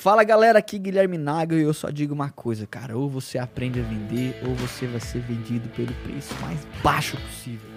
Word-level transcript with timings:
Fala 0.00 0.24
galera, 0.24 0.58
aqui 0.60 0.78
Guilherme 0.78 1.18
Nago 1.18 1.52
e 1.52 1.60
eu 1.60 1.74
só 1.74 1.90
digo 1.90 2.14
uma 2.14 2.30
coisa, 2.30 2.66
cara, 2.66 2.96
ou 2.96 3.06
você 3.06 3.36
aprende 3.36 3.80
a 3.80 3.82
vender 3.82 4.34
ou 4.48 4.54
você 4.54 4.86
vai 4.86 4.98
ser 4.98 5.20
vendido 5.20 5.68
pelo 5.76 5.92
preço 6.02 6.34
mais 6.40 6.64
baixo 6.82 7.18
possível. 7.18 7.68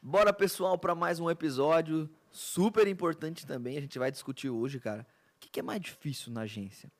Bora 0.00 0.32
pessoal 0.32 0.78
para 0.78 0.94
mais 0.94 1.20
um 1.20 1.28
episódio 1.28 2.08
super 2.30 2.88
importante 2.88 3.46
também, 3.46 3.76
a 3.76 3.82
gente 3.82 3.98
vai 3.98 4.10
discutir 4.10 4.48
hoje, 4.48 4.80
cara. 4.80 5.06
O 5.36 5.40
que, 5.40 5.60
é 5.60 5.62
mais 5.62 5.82
difícil 5.82 6.32
na 6.32 6.40
agência? 6.40 6.90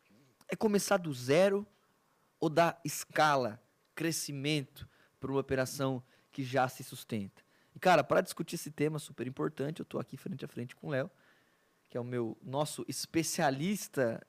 É 0.46 0.54
começar 0.54 0.98
do 0.98 1.14
zero 1.14 1.66
ou 2.38 2.50
dar 2.50 2.78
escala? 2.84 3.63
Crescimento 3.94 4.88
para 5.20 5.30
uma 5.30 5.40
operação 5.40 6.02
que 6.30 6.42
já 6.44 6.68
se 6.68 6.82
sustenta. 6.84 7.42
E, 7.74 7.78
cara, 7.78 8.04
para 8.04 8.20
discutir 8.20 8.54
esse 8.56 8.70
tema 8.70 8.98
super 8.98 9.26
importante, 9.26 9.80
eu 9.80 9.84
estou 9.84 10.00
aqui 10.00 10.16
frente 10.16 10.44
a 10.44 10.48
frente 10.48 10.76
com 10.76 10.88
o 10.88 10.90
Léo, 10.90 11.10
que 11.88 11.96
é 11.96 12.00
o 12.00 12.04
meu 12.04 12.36
nosso 12.42 12.84
especialista 12.88 14.24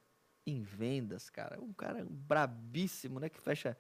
em 0.46 0.62
vendas, 0.62 1.30
cara. 1.30 1.60
Um 1.62 1.74
cara 1.74 2.06
brabíssimo, 2.10 3.20
né? 3.20 3.30
Que 3.30 3.42
fecha 3.42 3.78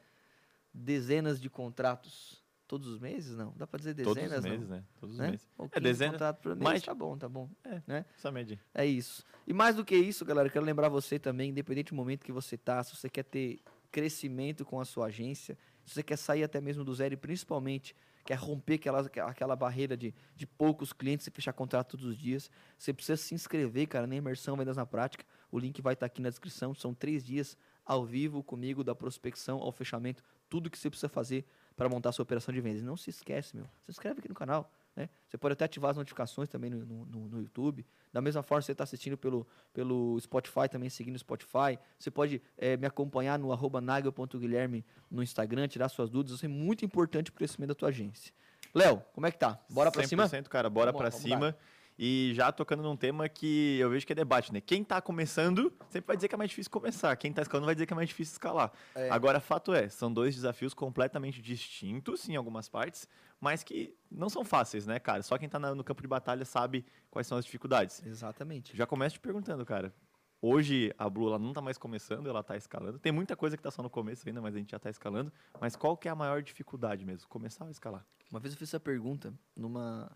dezenas 0.73 1.39
de 1.39 1.49
contratos 1.49 2.43
todos 2.67 2.87
os 2.87 2.99
meses, 2.99 3.37
não? 3.37 3.53
Dá 3.55 3.67
para 3.67 3.77
dizer 3.77 3.93
dezenas, 3.93 4.15
Todos 4.17 4.37
os 4.37 4.43
meses, 4.43 4.67
não? 4.69 4.75
né? 4.77 4.83
Todos 4.99 5.13
os 5.15 5.19
né? 5.19 5.31
meses. 5.31 5.47
É 5.71 5.79
dezena. 5.79 6.11
contrato 6.13 6.41
por 6.41 6.49
mês, 6.55 6.63
mais- 6.63 6.83
tá 6.83 6.93
bom, 6.95 7.17
tá 7.17 7.29
bom. 7.29 7.49
É. 7.63 7.81
Né? 7.85 8.05
Essa 8.17 8.31
média. 8.31 8.59
É 8.73 8.85
isso. 8.85 9.23
E 9.45 9.53
mais 9.53 9.75
do 9.75 9.85
que 9.85 9.95
isso, 9.95 10.25
galera, 10.25 10.47
eu 10.47 10.51
quero 10.51 10.65
lembrar 10.65 10.89
você 10.89 11.19
também, 11.19 11.51
independente 11.51 11.89
do 11.91 11.95
momento 11.95 12.25
que 12.25 12.31
você 12.31 12.57
tá, 12.57 12.83
se 12.83 12.95
você 12.95 13.07
quer 13.09 13.23
ter 13.23 13.59
crescimento 13.91 14.65
com 14.65 14.79
a 14.79 14.85
sua 14.85 15.05
agência, 15.07 15.57
se 15.85 15.93
você 15.93 16.03
quer 16.03 16.17
sair 16.17 16.43
até 16.43 16.59
mesmo 16.59 16.83
do 16.83 16.93
zero 16.93 17.13
e 17.13 17.17
principalmente 17.17 17.95
quer 18.25 18.35
romper 18.35 18.73
aquela, 18.75 18.99
aquela 19.27 19.55
barreira 19.55 19.95
de, 19.95 20.13
de 20.35 20.47
poucos 20.47 20.91
clientes 20.91 21.27
e 21.27 21.31
fechar 21.31 21.53
contrato 21.53 21.91
todos 21.91 22.05
os 22.07 22.17
dias, 22.17 22.49
você 22.77 22.91
precisa 22.91 23.15
se 23.17 23.35
inscrever, 23.35 23.87
cara, 23.87 24.07
na 24.07 24.15
imersão 24.15 24.57
Vendas 24.57 24.77
na 24.77 24.85
Prática. 24.85 25.23
O 25.51 25.59
link 25.59 25.79
vai 25.81 25.93
estar 25.93 26.07
aqui 26.07 26.21
na 26.21 26.29
descrição. 26.29 26.73
São 26.73 26.93
três 26.93 27.23
dias 27.23 27.55
ao 27.85 28.03
vivo 28.03 28.41
comigo, 28.41 28.83
da 28.83 28.95
prospecção 28.95 29.59
ao 29.59 29.71
fechamento, 29.71 30.23
tudo 30.49 30.71
que 30.71 30.77
você 30.77 30.89
precisa 30.89 31.07
fazer 31.07 31.45
para 31.75 31.87
montar 31.87 32.09
a 32.09 32.11
sua 32.11 32.23
operação 32.23 32.53
de 32.53 32.59
vendas. 32.59 32.81
Não 32.81 32.97
se 32.97 33.11
esquece, 33.11 33.55
meu. 33.55 33.65
Se 33.83 33.91
inscreve 33.91 34.19
aqui 34.19 34.27
no 34.27 34.35
canal. 34.35 34.71
Né? 34.95 35.09
Você 35.27 35.37
pode 35.37 35.53
até 35.53 35.65
ativar 35.65 35.91
as 35.91 35.97
notificações 35.97 36.47
também 36.47 36.69
no, 36.69 36.85
no, 36.85 37.27
no- 37.27 37.41
YouTube. 37.41 37.85
Da 38.13 38.21
mesma 38.21 38.41
forma, 38.41 38.61
você 38.61 38.71
está 38.71 38.83
assistindo 38.85 39.17
pelo, 39.17 39.45
pelo 39.73 40.17
Spotify, 40.21 40.69
também 40.71 40.89
seguindo 40.89 41.15
o 41.15 41.19
Spotify. 41.19 41.77
Você 41.99 42.09
pode 42.09 42.41
eh, 42.57 42.77
me 42.77 42.87
acompanhar 42.87 43.37
no 43.37 43.51
arroba 43.51 43.81
nagel.guilherme 43.81 44.85
no 45.11 45.21
Instagram, 45.21 45.67
tirar 45.67 45.89
suas 45.89 46.09
dúvidas. 46.09 46.35
Isso 46.37 46.45
é 46.45 46.49
muito 46.49 46.85
importante 46.85 47.31
para 47.31 47.35
o 47.35 47.39
crescimento 47.39 47.69
da 47.69 47.75
tua 47.75 47.89
agência. 47.89 48.33
Léo, 48.73 49.01
como 49.13 49.27
é 49.27 49.31
que 49.31 49.37
tá? 49.37 49.59
Bora 49.69 49.91
para 49.91 50.07
cima? 50.07 50.27
100%, 50.27 50.47
cara, 50.47 50.69
bora 50.69 50.91
vamos 50.91 51.11
cima. 51.11 51.57
E 51.97 52.31
já 52.35 52.51
tocando 52.51 52.83
num 52.83 52.97
tema 52.97 53.29
que 53.29 53.77
eu 53.79 53.89
vejo 53.89 54.05
que 54.05 54.11
é 54.11 54.15
debate, 54.15 54.51
né? 54.51 54.59
Quem 54.59 54.83
tá 54.83 55.01
começando 55.01 55.71
sempre 55.89 56.07
vai 56.07 56.15
dizer 56.17 56.27
que 56.27 56.35
é 56.35 56.37
mais 56.37 56.49
difícil 56.49 56.69
começar. 56.71 57.15
Quem 57.15 57.31
tá 57.31 57.41
escalando 57.41 57.65
vai 57.65 57.73
dizer 57.75 57.85
que 57.85 57.93
é 57.93 57.95
mais 57.95 58.09
difícil 58.09 58.33
escalar. 58.33 58.71
É. 58.93 59.09
Agora, 59.09 59.39
fato 59.39 59.73
é, 59.73 59.87
são 59.87 60.11
dois 60.11 60.35
desafios 60.35 60.73
completamente 60.73 61.41
distintos 61.41 62.27
em 62.27 62.35
algumas 62.35 62.67
partes, 62.67 63.07
mas 63.39 63.63
que 63.63 63.95
não 64.11 64.27
são 64.29 64.43
fáceis, 64.43 64.85
né, 64.85 64.99
cara? 64.99 65.23
Só 65.23 65.37
quem 65.37 65.47
tá 65.47 65.57
na- 65.57 65.73
no 65.73 65.83
campo 65.85 66.01
de 66.01 66.07
batalha 66.07 66.43
sabe 66.43 66.85
quais 67.09 67.27
são 67.27 67.37
as 67.37 67.45
dificuldades. 67.45 68.03
Exatamente. 68.05 68.75
Já 68.75 68.85
começo 68.85 69.15
te 69.15 69.19
perguntando, 69.21 69.65
cara. 69.65 69.93
Hoje 70.41 70.93
a 70.97 71.09
Blue 71.09 71.27
ela 71.29 71.39
não 71.39 71.53
tá 71.53 71.61
mais 71.61 71.77
começando, 71.77 72.27
ela 72.29 72.43
tá 72.43 72.55
escalando. 72.57 72.99
Tem 72.99 73.11
muita 73.11 73.35
coisa 73.37 73.55
que 73.55 73.63
tá 73.63 73.71
só 73.71 73.81
no 73.81 73.89
começo 73.89 74.27
ainda, 74.27 74.41
mas 74.41 74.53
a 74.53 74.59
gente 74.59 74.71
já 74.71 74.77
tá 74.79 74.89
escalando. 74.89 75.31
Mas 75.61 75.75
qual 75.77 75.95
que 75.97 76.07
é 76.07 76.11
a 76.11 76.15
maior 76.15 76.41
dificuldade 76.43 77.03
mesmo? 77.05 77.27
Começar 77.29 77.63
ou 77.63 77.71
escalar? 77.71 78.05
Uma 78.29 78.39
vez 78.39 78.53
eu 78.53 78.59
fiz 78.59 78.69
essa 78.69 78.79
pergunta 78.79 79.33
numa. 79.55 80.11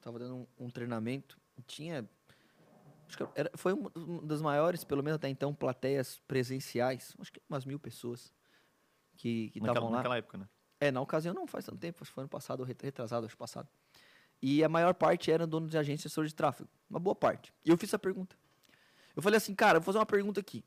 Tava 0.00 0.18
dando 0.18 0.34
um, 0.36 0.46
um 0.66 0.70
treinamento. 0.70 1.38
e 1.58 1.62
Tinha. 1.62 2.08
Acho 3.06 3.16
que 3.16 3.26
era, 3.34 3.50
foi 3.54 3.72
uma 3.72 3.90
das 4.22 4.40
maiores, 4.40 4.84
pelo 4.84 5.02
menos 5.02 5.16
até 5.16 5.28
então, 5.28 5.54
plateias 5.54 6.20
presenciais. 6.28 7.16
Acho 7.18 7.32
que 7.32 7.40
umas 7.48 7.64
mil 7.64 7.78
pessoas 7.78 8.32
que 9.16 9.52
estavam 9.54 9.90
lá. 9.90 9.96
naquela 9.98 10.16
época, 10.16 10.38
né? 10.38 10.48
É, 10.78 10.90
na 10.90 11.00
ocasião 11.00 11.34
não 11.34 11.46
faz 11.46 11.66
tanto 11.66 11.78
tempo, 11.78 11.98
acho 12.00 12.10
que 12.10 12.14
foi 12.14 12.22
ano 12.22 12.30
passado, 12.30 12.62
retrasado, 12.64 13.26
acho 13.26 13.36
passado. 13.36 13.68
E 14.40 14.64
a 14.64 14.68
maior 14.68 14.94
parte 14.94 15.30
eram 15.30 15.46
donos 15.46 15.70
de 15.70 15.76
agências 15.76 16.06
assessores 16.06 16.30
de 16.30 16.34
tráfego. 16.34 16.70
Uma 16.88 16.98
boa 16.98 17.14
parte. 17.14 17.52
E 17.64 17.68
eu 17.68 17.76
fiz 17.76 17.90
essa 17.90 17.98
pergunta. 17.98 18.34
Eu 19.14 19.22
falei 19.22 19.36
assim, 19.36 19.54
cara, 19.54 19.78
vou 19.78 19.84
fazer 19.84 19.98
uma 19.98 20.06
pergunta 20.06 20.40
aqui. 20.40 20.64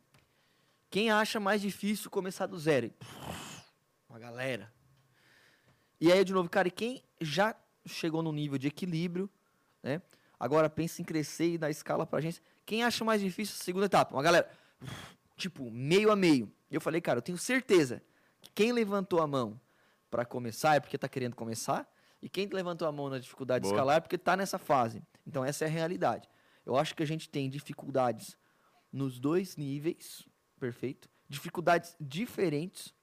Quem 0.91 1.09
acha 1.09 1.39
mais 1.39 1.61
difícil 1.61 2.11
começar 2.11 2.45
do 2.45 2.59
zero? 2.59 2.85
E, 2.85 2.93
Uma 4.07 4.19
galera. 4.19 4.71
E 5.99 6.11
aí, 6.11 6.23
de 6.23 6.33
novo, 6.33 6.47
cara, 6.49 6.67
e 6.67 6.71
quem 6.71 7.03
já 7.19 7.55
chegou 7.85 8.21
no 8.23 8.31
nível 8.31 8.57
de 8.57 8.67
equilíbrio, 8.67 9.29
né? 9.81 10.01
Agora 10.39 10.69
pensa 10.69 11.01
em 11.01 11.05
crescer 11.05 11.53
e 11.53 11.57
dar 11.57 11.69
escala 11.69 12.05
pra 12.05 12.19
agência. 12.19 12.41
Quem 12.65 12.83
acha 12.83 13.03
mais 13.05 13.21
difícil 13.21 13.55
a 13.59 13.63
segunda 13.63 13.85
etapa? 13.85 14.13
Uma 14.15 14.23
galera, 14.23 14.49
tipo, 15.37 15.69
meio 15.71 16.11
a 16.11 16.15
meio. 16.15 16.51
Eu 16.69 16.81
falei, 16.81 16.99
cara, 17.01 17.19
eu 17.19 17.21
tenho 17.21 17.37
certeza 17.37 18.01
que 18.41 18.49
quem 18.51 18.71
levantou 18.71 19.21
a 19.21 19.27
mão 19.27 19.59
para 20.09 20.25
começar 20.25 20.75
é 20.75 20.79
porque 20.79 20.97
tá 20.97 21.07
querendo 21.07 21.35
começar. 21.35 21.87
E 22.21 22.29
quem 22.29 22.47
levantou 22.47 22.87
a 22.87 22.91
mão 22.91 23.09
na 23.09 23.19
dificuldade 23.19 23.63
de 23.63 23.69
Boa. 23.69 23.75
escalar 23.75 23.97
é 23.97 23.99
porque 23.99 24.17
tá 24.17 24.35
nessa 24.37 24.57
fase. 24.57 25.01
Então, 25.27 25.43
essa 25.43 25.65
é 25.65 25.67
a 25.67 25.71
realidade. 25.71 26.29
Eu 26.65 26.77
acho 26.77 26.95
que 26.95 27.03
a 27.03 27.05
gente 27.05 27.29
tem 27.29 27.49
dificuldades 27.49 28.37
nos 28.91 29.19
dois 29.19 29.57
níveis, 29.57 30.25
perfeito? 30.59 31.09
Dificuldades 31.27 31.95
diferentes. 31.99 32.93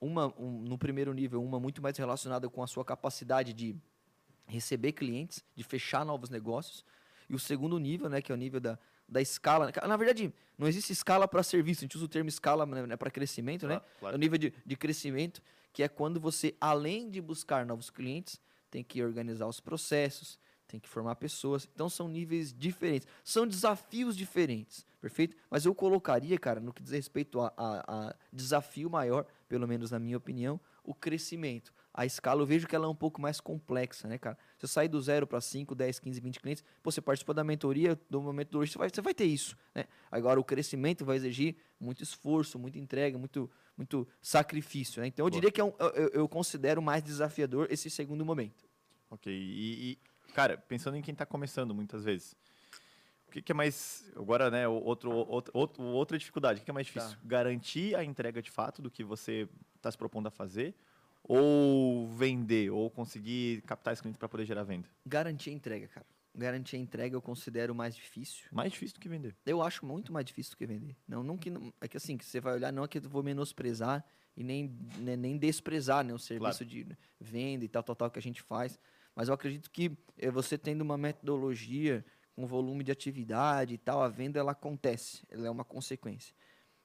Uma, 0.00 0.26
um- 0.38 0.62
no 0.62 0.76
primeiro 0.78 1.12
nível, 1.14 1.42
uma 1.42 1.58
muito 1.60 1.80
mais 1.82 1.96
relacionada 1.96 2.48
com 2.50 2.62
a 2.62 2.66
sua 2.66 2.84
capacidade 2.84 3.52
de 3.54 3.76
receber 4.50 4.92
clientes, 4.92 5.44
de 5.54 5.62
fechar 5.64 6.04
novos 6.04 6.28
negócios. 6.30 6.84
E 7.28 7.34
o 7.34 7.38
segundo 7.38 7.78
nível, 7.78 8.08
né, 8.08 8.20
que 8.20 8.32
é 8.32 8.34
o 8.34 8.38
nível 8.38 8.60
da, 8.60 8.78
da 9.08 9.20
escala. 9.20 9.66
né? 9.66 9.72
Na 9.86 9.96
verdade, 9.96 10.32
não 10.58 10.66
existe 10.66 10.92
escala 10.92 11.26
para 11.28 11.42
serviço, 11.42 11.80
a 11.80 11.84
gente 11.84 11.96
usa 11.96 12.04
o 12.04 12.08
termo 12.08 12.28
escala 12.28 12.66
né, 12.66 12.96
para 12.96 13.10
crescimento, 13.10 13.66
né? 13.66 13.80
Claro. 14.00 14.14
É 14.14 14.16
o 14.16 14.20
nível 14.20 14.36
de, 14.38 14.52
de 14.66 14.76
crescimento, 14.76 15.40
que 15.72 15.82
é 15.82 15.88
quando 15.88 16.18
você, 16.20 16.54
além 16.60 17.08
de 17.08 17.20
buscar 17.20 17.64
novos 17.64 17.88
clientes, 17.90 18.40
tem 18.70 18.82
que 18.82 19.02
organizar 19.02 19.46
os 19.46 19.60
processos, 19.60 20.38
tem 20.66 20.78
que 20.80 20.88
formar 20.88 21.14
pessoas. 21.16 21.68
Então 21.74 21.88
são 21.88 22.08
níveis 22.08 22.52
diferentes, 22.52 23.06
são 23.24 23.46
desafios 23.46 24.16
diferentes, 24.16 24.84
perfeito? 25.00 25.36
Mas 25.48 25.64
eu 25.64 25.74
colocaria, 25.74 26.38
cara, 26.38 26.60
no 26.60 26.72
que 26.72 26.82
diz 26.82 26.92
respeito 26.92 27.40
a, 27.40 27.52
a- 27.56 27.84
a 28.10 28.14
desafio 28.32 28.90
maior, 28.90 29.24
pelo 29.48 29.66
menos 29.66 29.90
na 29.92 29.98
minha 29.98 30.16
opinião, 30.16 30.60
o 30.84 30.94
crescimento. 30.94 31.72
A 32.00 32.06
escala, 32.06 32.40
eu 32.40 32.46
vejo 32.46 32.66
que 32.66 32.74
ela 32.74 32.86
é 32.86 32.88
um 32.88 32.94
pouco 32.94 33.20
mais 33.20 33.42
complexa, 33.42 34.08
né, 34.08 34.16
cara? 34.16 34.38
Você 34.56 34.66
sair 34.66 34.88
do 34.88 34.98
zero 35.02 35.26
para 35.26 35.38
5, 35.38 35.74
10, 35.74 35.98
15, 35.98 36.18
20 36.18 36.40
clientes, 36.40 36.64
pô, 36.82 36.90
você 36.90 36.98
participou 36.98 37.34
da 37.34 37.44
mentoria, 37.44 38.00
do 38.08 38.22
momento 38.22 38.48
do 38.52 38.58
hoje, 38.60 38.72
você 38.72 38.78
vai, 38.78 38.88
você 38.88 39.02
vai 39.02 39.12
ter 39.12 39.26
isso, 39.26 39.54
né? 39.74 39.84
Agora, 40.10 40.40
o 40.40 40.44
crescimento 40.44 41.04
vai 41.04 41.16
exigir 41.18 41.56
muito 41.78 42.02
esforço, 42.02 42.58
muita 42.58 42.78
entrega, 42.78 43.18
muito, 43.18 43.50
muito 43.76 44.08
sacrifício, 44.22 45.02
né? 45.02 45.08
Então, 45.08 45.26
eu 45.26 45.30
Boa. 45.30 45.38
diria 45.42 45.52
que 45.52 45.60
é 45.60 45.64
um- 45.64 45.74
eu, 45.78 46.08
eu- 46.08 46.26
considero 46.28 46.80
mais 46.80 47.02
desafiador 47.02 47.66
esse 47.70 47.90
segundo 47.90 48.24
momento. 48.24 48.64
Ok. 49.10 49.30
E, 49.30 49.90
e, 49.92 49.98
cara, 50.32 50.56
pensando 50.56 50.96
em 50.96 51.02
quem 51.02 51.14
tá 51.14 51.26
começando 51.26 51.74
muitas 51.74 52.02
vezes. 52.02 52.34
O 53.28 53.30
que, 53.30 53.42
que 53.42 53.52
é 53.52 53.54
mais. 53.54 54.10
Agora, 54.16 54.50
né? 54.50 54.66
Outro, 54.66 55.10
outro, 55.12 55.52
outro- 55.54 55.82
outra 55.84 56.16
dificuldade. 56.16 56.56
O 56.56 56.60
que, 56.60 56.64
que 56.64 56.70
é 56.70 56.74
mais 56.74 56.86
difícil? 56.86 57.10
Tá. 57.10 57.18
Garantir 57.24 57.94
a 57.94 58.02
entrega 58.02 58.40
de 58.40 58.50
fato 58.50 58.80
do 58.80 58.90
que 58.90 59.04
você 59.04 59.46
está 59.76 59.90
se 59.90 59.98
propondo 59.98 60.28
a 60.28 60.30
fazer? 60.30 60.74
Ou 61.32 62.08
vender? 62.08 62.70
Ou 62.70 62.90
conseguir 62.90 63.62
captar 63.62 63.92
esse 63.92 64.02
cliente 64.02 64.18
para 64.18 64.28
poder 64.28 64.44
gerar 64.44 64.64
venda? 64.64 64.88
Garantir 65.06 65.50
a 65.50 65.52
entrega, 65.52 65.86
cara. 65.86 66.06
Garantir 66.34 66.74
a 66.74 66.78
entrega 66.80 67.14
eu 67.14 67.22
considero 67.22 67.72
mais 67.72 67.94
difícil. 67.94 68.48
Mais 68.50 68.72
difícil 68.72 68.94
do 68.94 69.00
que 69.00 69.08
vender. 69.08 69.36
Eu 69.46 69.62
acho 69.62 69.86
muito 69.86 70.12
mais 70.12 70.26
difícil 70.26 70.50
do 70.54 70.56
que 70.56 70.66
vender. 70.66 70.96
Não, 71.06 71.22
não 71.22 71.38
que 71.38 71.48
não- 71.48 71.72
é 71.80 71.86
que 71.86 71.96
assim, 71.96 72.16
que 72.16 72.24
você 72.24 72.40
vai 72.40 72.54
olhar, 72.54 72.72
não 72.72 72.82
é 72.82 72.88
que 72.88 72.98
eu 72.98 73.02
vou 73.08 73.22
menosprezar 73.22 74.04
e 74.36 74.42
nem, 74.42 74.76
né, 74.98 75.16
nem 75.16 75.38
desprezar 75.38 76.04
né, 76.04 76.12
o 76.12 76.18
serviço 76.18 76.64
de 76.64 76.84
venda 77.20 77.64
e 77.64 77.68
tal, 77.68 77.84
tal, 77.84 77.94
tal 77.94 78.10
que 78.10 78.18
a 78.18 78.22
gente 78.22 78.42
faz. 78.42 78.76
Mas 79.14 79.28
eu 79.28 79.34
acredito 79.34 79.70
que 79.70 79.96
eh, 80.18 80.32
você 80.32 80.58
tendo 80.58 80.82
uma 80.82 80.98
metodologia 80.98 82.04
com 82.34 82.44
volume 82.44 82.82
de 82.82 82.90
atividade 82.90 83.74
e 83.74 83.78
tal, 83.78 84.02
a 84.02 84.08
venda 84.08 84.40
ela 84.40 84.50
acontece, 84.50 85.24
ela 85.28 85.46
é 85.46 85.50
uma 85.50 85.64
consequência. 85.64 86.34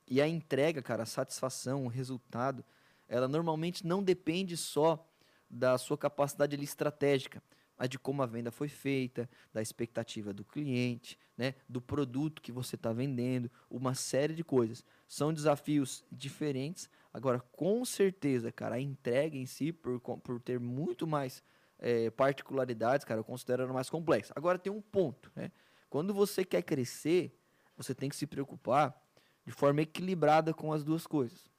E 0.08 0.22
a 0.22 0.28
entrega, 0.28 0.84
cara, 0.84 1.02
a 1.02 1.08
satisfação, 1.08 1.86
o 1.86 1.88
resultado, 1.88 2.64
ela 3.08 3.28
normalmente 3.28 3.86
não 3.86 4.04
depende 4.04 4.58
só 4.58 5.08
da 5.50 5.78
sua 5.78 5.98
capacidade 5.98 6.56
ali 6.56 6.64
estratégica, 6.64 7.42
mas 7.78 7.90
de 7.90 8.00
como 8.00 8.24
a 8.24 8.26
venda 8.26 8.52
foi 8.52 8.68
feita, 8.68 9.30
da 9.54 9.62
expectativa 9.62 10.34
do 10.34 10.46
cliente, 10.46 11.20
né, 11.38 11.56
do 11.68 11.82
produto 11.82 12.42
que 12.42 12.52
você 12.52 12.76
está 12.76 12.94
vendendo, 12.94 13.52
uma 13.70 13.94
série 13.94 14.34
de 14.34 14.44
coisas. 14.44 14.84
São 15.08 15.34
desafios 15.34 16.04
diferentes. 16.12 16.90
Agora, 17.14 17.40
com 17.52 17.84
certeza, 17.84 18.52
cara, 18.52 18.76
a 18.76 18.82
entrega 18.82 19.38
em 19.38 19.46
si, 19.46 19.72
por, 19.72 20.00
por 20.00 20.40
ter 20.40 20.60
muito 20.60 21.06
mais 21.06 21.44
eh, 21.80 22.10
particularidades, 22.12 23.06
cara, 23.06 23.20
eu 23.20 23.24
considero 23.24 23.64
ela 23.64 23.74
mais 23.74 23.90
complexa. 23.90 24.34
Agora, 24.36 24.58
tem 24.58 24.72
um 24.72 24.82
ponto, 24.82 25.32
né? 25.36 25.52
Quando 25.90 26.14
você 26.14 26.44
quer 26.44 26.62
crescer, 26.62 27.38
você 27.78 27.94
tem 27.94 28.10
que 28.10 28.16
se 28.16 28.26
preocupar 28.26 29.02
de 29.46 29.52
forma 29.52 29.82
equilibrada 29.82 30.54
com 30.54 30.74
as 30.74 30.84
duas 30.84 31.06
coisas. 31.06 31.50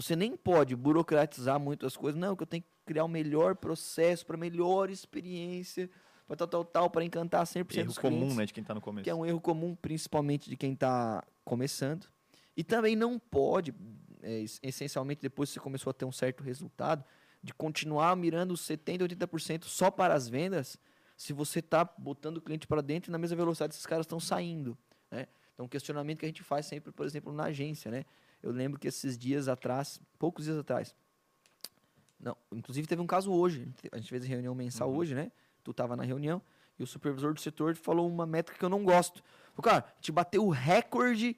Você 0.00 0.14
nem 0.14 0.36
pode 0.36 0.76
burocratizar 0.76 1.58
muito 1.58 1.84
as 1.84 1.96
coisas. 1.96 2.20
Não, 2.20 2.36
que 2.36 2.42
eu 2.44 2.46
tenho 2.46 2.62
que 2.62 2.68
criar 2.86 3.02
o 3.04 3.08
melhor 3.08 3.56
processo 3.56 4.24
para 4.24 4.36
melhor 4.36 4.90
experiência, 4.90 5.90
para 6.24 6.36
tal, 6.36 6.46
tal, 6.46 6.64
tal, 6.64 6.90
para 6.90 7.04
encantar 7.04 7.44
100% 7.44 7.76
Erro 7.78 7.86
dos 7.86 7.98
comum, 7.98 8.16
clientes. 8.18 8.36
né, 8.36 8.46
de 8.46 8.52
quem 8.52 8.62
está 8.62 8.74
no 8.74 8.80
começo. 8.80 9.02
Que 9.02 9.10
é 9.10 9.14
um 9.14 9.26
erro 9.26 9.40
comum, 9.40 9.74
principalmente 9.74 10.48
de 10.48 10.56
quem 10.56 10.72
está 10.74 11.24
começando. 11.44 12.06
E 12.56 12.62
também 12.62 12.94
não 12.94 13.18
pode, 13.18 13.74
é, 14.22 14.38
es- 14.38 14.60
essencialmente 14.62 15.20
depois 15.20 15.48
que 15.50 15.54
você 15.54 15.60
começou 15.60 15.90
a 15.90 15.94
ter 15.94 16.04
um 16.04 16.12
certo 16.12 16.44
resultado, 16.44 17.04
de 17.42 17.52
continuar 17.52 18.14
mirando 18.14 18.52
os 18.54 18.60
70%, 18.60 19.02
80% 19.02 19.64
só 19.64 19.90
para 19.90 20.14
as 20.14 20.28
vendas, 20.28 20.78
se 21.16 21.32
você 21.32 21.58
está 21.58 21.84
botando 21.84 22.36
o 22.36 22.40
cliente 22.40 22.68
para 22.68 22.80
dentro 22.80 23.10
e 23.10 23.12
na 23.12 23.18
mesma 23.18 23.36
velocidade 23.36 23.74
esses 23.74 23.84
caras 23.86 24.04
estão 24.04 24.20
saindo. 24.20 24.78
Né? 25.10 25.26
Então, 25.54 25.66
um 25.66 25.68
questionamento 25.68 26.20
que 26.20 26.24
a 26.24 26.28
gente 26.28 26.44
faz 26.44 26.66
sempre, 26.66 26.92
por 26.92 27.04
exemplo, 27.04 27.32
na 27.32 27.46
agência. 27.46 27.90
Né? 27.90 28.04
Eu 28.42 28.50
lembro 28.50 28.78
que 28.78 28.88
esses 28.88 29.18
dias 29.18 29.48
atrás, 29.48 30.00
poucos 30.18 30.44
dias 30.44 30.56
atrás, 30.56 30.94
não, 32.18 32.36
inclusive 32.52 32.86
teve 32.86 33.00
um 33.00 33.06
caso 33.06 33.32
hoje, 33.32 33.68
a 33.92 33.98
gente 33.98 34.08
fez 34.08 34.24
reunião 34.24 34.54
mensal 34.54 34.92
hoje, 34.92 35.14
né? 35.14 35.30
Tu 35.62 35.70
estava 35.70 35.96
na 35.96 36.02
reunião 36.02 36.42
e 36.78 36.82
o 36.82 36.86
supervisor 36.86 37.34
do 37.34 37.40
setor 37.40 37.74
falou 37.76 38.08
uma 38.08 38.26
métrica 38.26 38.58
que 38.58 38.64
eu 38.64 38.68
não 38.68 38.84
gosto. 38.84 39.22
Falou, 39.54 39.62
cara, 39.62 39.92
gente 39.96 40.12
bateu 40.12 40.46
o 40.46 40.50
recorde 40.50 41.36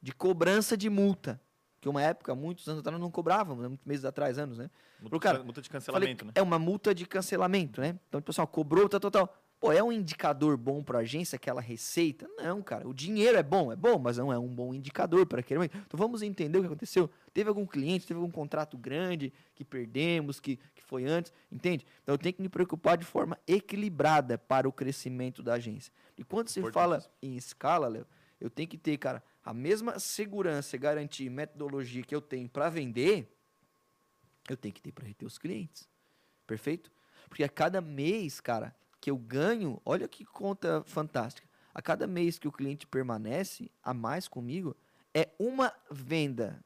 de 0.00 0.12
cobrança 0.12 0.76
de 0.76 0.88
multa. 0.88 1.40
Que 1.80 1.88
uma 1.88 2.02
época, 2.02 2.34
muitos 2.34 2.66
anos 2.66 2.80
atrás, 2.80 3.00
não 3.00 3.10
cobrávamos, 3.10 3.62
né? 3.62 3.68
muitos 3.68 3.86
meses 3.86 4.04
atrás, 4.04 4.36
anos, 4.36 4.58
né? 4.58 4.68
Multa, 5.00 5.18
cara, 5.20 5.38
de, 5.38 5.44
multa 5.44 5.62
de 5.62 5.68
Falei, 5.68 5.80
cancelamento, 5.80 6.24
né? 6.24 6.32
É 6.34 6.42
uma 6.42 6.58
multa 6.58 6.94
de 6.94 7.06
cancelamento, 7.06 7.80
né? 7.80 7.98
Então, 8.08 8.18
o 8.18 8.22
pessoal 8.22 8.48
cobrou, 8.48 8.88
tal, 8.88 8.98
tal, 8.98 9.10
tal. 9.10 9.36
Pô, 9.60 9.72
é 9.72 9.82
um 9.82 9.90
indicador 9.90 10.56
bom 10.56 10.84
para 10.84 10.98
a 10.98 11.00
agência 11.00 11.34
aquela 11.34 11.60
receita? 11.60 12.28
Não, 12.36 12.62
cara. 12.62 12.86
O 12.88 12.94
dinheiro 12.94 13.36
é 13.36 13.42
bom, 13.42 13.72
é 13.72 13.76
bom, 13.76 13.98
mas 13.98 14.16
não 14.16 14.32
é 14.32 14.38
um 14.38 14.46
bom 14.46 14.72
indicador 14.72 15.26
para 15.26 15.40
aquele 15.40 15.58
momento. 15.58 15.76
Então 15.84 15.98
vamos 15.98 16.22
entender 16.22 16.58
o 16.58 16.60
que 16.60 16.68
aconteceu. 16.68 17.10
Teve 17.34 17.48
algum 17.48 17.66
cliente, 17.66 18.06
teve 18.06 18.20
algum 18.20 18.30
contrato 18.30 18.78
grande 18.78 19.32
que 19.56 19.64
perdemos, 19.64 20.38
que, 20.38 20.58
que 20.76 20.82
foi 20.82 21.06
antes, 21.06 21.32
entende? 21.50 21.84
Então 22.02 22.14
eu 22.14 22.18
tenho 22.18 22.34
que 22.34 22.42
me 22.42 22.48
preocupar 22.48 22.96
de 22.96 23.04
forma 23.04 23.36
equilibrada 23.48 24.38
para 24.38 24.68
o 24.68 24.72
crescimento 24.72 25.42
da 25.42 25.54
agência. 25.54 25.92
E 26.16 26.22
quando 26.22 26.48
se 26.48 26.62
fala 26.70 27.04
em 27.20 27.36
escala, 27.36 27.88
Léo, 27.88 28.06
eu 28.40 28.48
tenho 28.48 28.68
que 28.68 28.78
ter, 28.78 28.96
cara, 28.96 29.20
a 29.44 29.52
mesma 29.52 29.98
segurança 29.98 30.76
e 30.76 30.78
garantia 30.78 31.26
e 31.26 31.30
metodologia 31.30 32.02
que 32.04 32.14
eu 32.14 32.20
tenho 32.20 32.48
para 32.48 32.68
vender, 32.68 33.34
eu 34.48 34.56
tenho 34.56 34.72
que 34.72 34.80
ter 34.80 34.92
para 34.92 35.04
reter 35.04 35.26
os 35.26 35.36
clientes. 35.36 35.88
Perfeito? 36.46 36.92
Porque 37.28 37.42
a 37.42 37.48
cada 37.48 37.80
mês, 37.80 38.40
cara, 38.40 38.74
que 39.00 39.10
eu 39.10 39.16
ganho, 39.16 39.80
olha 39.84 40.08
que 40.08 40.24
conta 40.24 40.82
fantástica. 40.86 41.48
A 41.74 41.80
cada 41.80 42.06
mês 42.06 42.38
que 42.38 42.48
o 42.48 42.52
cliente 42.52 42.86
permanece 42.86 43.70
a 43.82 43.94
mais 43.94 44.26
comigo, 44.26 44.76
é 45.14 45.28
uma 45.38 45.72
venda 45.90 46.64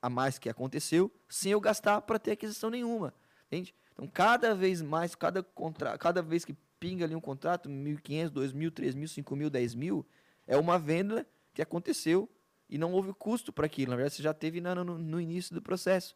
a 0.00 0.08
mais 0.08 0.38
que 0.38 0.48
aconteceu 0.48 1.10
sem 1.28 1.52
eu 1.52 1.60
gastar 1.60 2.00
para 2.02 2.18
ter 2.18 2.32
aquisição 2.32 2.70
nenhuma. 2.70 3.14
Entende? 3.46 3.74
Então, 3.92 4.06
cada 4.06 4.54
vez 4.54 4.82
mais, 4.82 5.14
cada, 5.14 5.42
contra... 5.42 5.96
cada 5.98 6.22
vez 6.22 6.44
que 6.44 6.54
pinga 6.78 7.04
ali 7.04 7.14
um 7.14 7.20
contrato, 7.20 7.68
1.500, 7.68 8.30
2.000, 8.30 8.70
3.000, 8.70 9.24
5.000, 9.24 9.50
10.000, 9.50 10.04
é 10.46 10.56
uma 10.56 10.78
venda 10.78 11.26
que 11.54 11.62
aconteceu 11.62 12.28
e 12.68 12.76
não 12.76 12.92
houve 12.92 13.12
custo 13.14 13.52
para 13.52 13.66
aquilo. 13.66 13.90
Na 13.90 13.96
verdade, 13.96 14.16
você 14.16 14.22
já 14.22 14.34
teve 14.34 14.60
no, 14.60 14.74
no, 14.74 14.98
no 14.98 15.20
início 15.20 15.54
do 15.54 15.62
processo. 15.62 16.14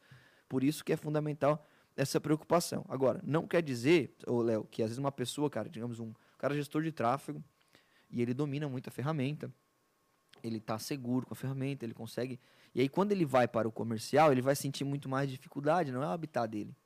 Por 0.49 0.65
isso 0.65 0.85
que 0.85 0.93
é 0.93 0.97
fundamental 0.97 1.67
essa 1.99 2.21
preocupação. 2.21 2.85
Agora, 2.89 3.21
não 3.25 3.47
quer 3.47 3.61
dizer, 3.61 4.15
Léo, 4.25 4.65
que 4.71 4.83
às 4.83 4.91
vezes 4.91 4.99
uma 4.99 5.11
pessoa, 5.11 5.51
cara, 5.51 5.69
digamos 5.69 5.99
um 5.99 6.15
cara 6.39 6.55
gestor 6.55 6.81
de 6.85 6.93
tráfego, 6.93 7.43
e 8.09 8.23
ele 8.23 8.33
domina 8.33 8.69
muito 8.69 8.87
a 8.89 8.93
ferramenta, 8.93 9.53
ele 10.41 10.59
está 10.59 10.79
seguro 10.79 11.27
com 11.27 11.35
a 11.35 11.37
ferramenta, 11.37 11.85
ele 11.85 11.93
consegue. 11.93 12.39
E 12.73 12.81
aí, 12.81 12.89
quando 12.89 13.11
ele 13.11 13.27
vai 13.27 13.49
para 13.49 13.67
o 13.67 13.73
comercial, 13.73 14.31
ele 14.31 14.41
vai 14.41 14.55
sentir 14.55 14.85
muito 14.85 15.09
mais 15.09 15.29
dificuldade, 15.29 15.91
não 15.91 16.01
é 16.01 16.07
o 16.07 16.11
habitat 16.11 16.49
dele. 16.49 16.77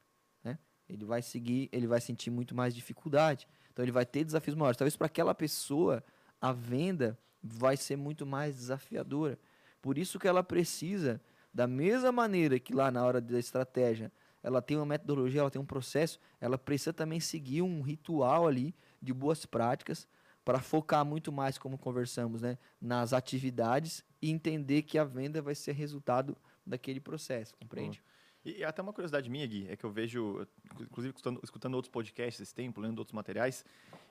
Né? 0.43 0.59
Ele 0.89 1.05
vai 1.05 1.21
seguir, 1.21 1.69
ele 1.71 1.87
vai 1.87 2.01
sentir 2.01 2.31
muito 2.31 2.55
mais 2.55 2.75
dificuldade. 2.75 3.47
Então, 3.71 3.85
ele 3.85 3.93
vai 3.93 4.07
ter 4.07 4.25
desafios 4.25 4.57
maiores. 4.57 4.79
Talvez 4.79 4.97
para 4.97 5.07
aquela 5.07 5.35
pessoa, 5.35 6.03
a 6.41 6.53
venda 6.53 7.19
vai 7.43 7.77
ser 7.77 7.97
muito 7.97 8.25
mais 8.25 8.57
desafiadora. 8.57 9.39
Por 9.83 9.99
isso 9.99 10.19
que 10.19 10.27
ela 10.27 10.43
precisa, 10.43 11.21
da 11.53 11.67
mesma 11.67 12.11
maneira 12.11 12.59
que 12.59 12.73
lá 12.73 12.91
na 12.91 13.05
hora 13.05 13.21
da 13.21 13.39
estratégia, 13.39 14.11
ela 14.43 14.61
tem 14.61 14.77
uma 14.77 14.87
metodologia, 14.87 15.41
ela 15.41 15.51
tem 15.51 15.61
um 15.61 15.67
processo, 15.67 16.19
ela 16.41 16.59
precisa 16.59 16.93
também 16.93 17.21
seguir 17.21 17.63
um 17.63 17.83
ritual 17.83 18.47
ali 18.47 18.75
de 19.01 19.13
boas 19.13 19.47
práticas 19.47 20.09
para 20.45 20.61
focar 20.61 21.05
muito 21.05 21.31
mais, 21.31 21.57
como 21.57 21.79
conversamos, 21.79 22.43
né, 22.43 22.59
nas 22.81 23.13
atividades 23.13 24.05
e 24.21 24.31
entender 24.31 24.83
que 24.83 24.99
a 24.99 25.05
venda 25.05 25.41
vai 25.41 25.55
ser 25.55 25.73
resultado 25.73 26.37
daquele 26.67 27.01
processo, 27.01 27.57
compreende? 27.57 28.03
E, 28.45 28.65
até 28.65 28.83
uma 28.83 28.93
curiosidade 28.93 29.31
minha, 29.31 29.47
Gui, 29.47 29.69
é 29.69 29.77
que 29.77 29.85
eu 29.85 29.91
vejo, 29.91 30.47
inclusive 30.81 31.15
escutando, 31.15 31.41
escutando 31.45 31.75
outros 31.75 31.93
podcasts 31.93 32.41
esse 32.41 32.55
tempo, 32.55 32.81
lendo 32.81 32.99
outros 32.99 33.15
materiais, 33.15 33.65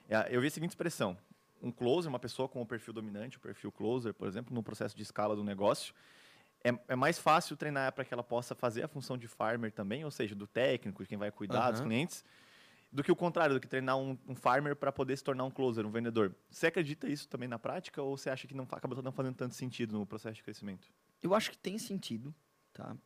é, 0.08 0.34
eu 0.34 0.40
vi 0.40 0.46
a 0.46 0.50
seguinte 0.50 0.70
expressão. 0.70 1.18
Um 1.62 1.70
closer, 1.70 2.08
uma 2.08 2.18
pessoa 2.18 2.48
com 2.48 2.60
o 2.60 2.66
perfil 2.66 2.94
dominante, 2.94 3.36
o 3.36 3.40
perfil 3.40 3.70
closer, 3.70 4.14
por 4.14 4.26
exemplo, 4.26 4.54
no 4.54 4.62
processo 4.62 4.96
de 4.96 5.02
escala 5.02 5.36
do 5.36 5.44
negócio, 5.44 5.94
é, 6.64 6.78
é 6.88 6.96
mais 6.96 7.18
fácil 7.18 7.56
treinar 7.56 7.92
para 7.92 8.04
que 8.04 8.12
ela 8.12 8.22
possa 8.22 8.54
fazer 8.54 8.82
a 8.82 8.88
função 8.88 9.18
de 9.18 9.28
farmer 9.28 9.72
também, 9.72 10.04
ou 10.04 10.10
seja, 10.10 10.34
do 10.34 10.46
técnico, 10.46 11.02
de 11.02 11.08
quem 11.08 11.18
vai 11.18 11.30
cuidar 11.30 11.70
dos 11.70 11.80
Aham. 11.80 11.88
clientes, 11.88 12.24
do 12.90 13.02
que 13.02 13.10
o 13.10 13.16
contrário, 13.16 13.54
do 13.54 13.60
que 13.60 13.66
treinar 13.66 13.96
um, 13.96 14.18
um 14.28 14.34
farmer 14.34 14.76
para 14.76 14.92
poder 14.92 15.16
se 15.16 15.24
tornar 15.24 15.44
um 15.44 15.50
closer, 15.50 15.86
um 15.86 15.90
vendedor. 15.90 16.34
Você 16.50 16.66
acredita 16.66 17.08
isso 17.08 17.28
também 17.28 17.48
na 17.48 17.58
prática 17.58 18.02
ou 18.02 18.16
você 18.16 18.28
acha 18.28 18.46
que 18.46 18.54
não 18.54 18.64
acaba 18.70 19.00
não 19.00 19.12
fazendo 19.12 19.34
tanto 19.34 19.54
sentido 19.54 19.98
no 19.98 20.06
processo 20.06 20.36
de 20.36 20.42
crescimento? 20.42 20.92
Eu 21.22 21.34
acho 21.34 21.50
que 21.50 21.58
tem 21.58 21.78
sentido, 21.78 22.34
tá? 22.72 22.96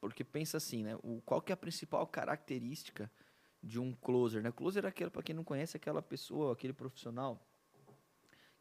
Porque 0.00 0.22
pensa 0.22 0.58
assim, 0.58 0.82
né? 0.84 0.96
O, 1.02 1.20
qual 1.24 1.42
que 1.42 1.50
é 1.50 1.54
a 1.54 1.56
principal 1.56 2.06
característica 2.06 3.10
de 3.62 3.80
um 3.80 3.92
closer, 3.92 4.42
né? 4.42 4.52
Closer 4.52 4.84
é 4.84 4.88
aquele, 4.88 5.10
para 5.10 5.22
quem 5.22 5.34
não 5.34 5.42
conhece, 5.42 5.76
é 5.76 5.78
aquela 5.78 6.02
pessoa, 6.02 6.52
aquele 6.52 6.72
profissional 6.72 7.40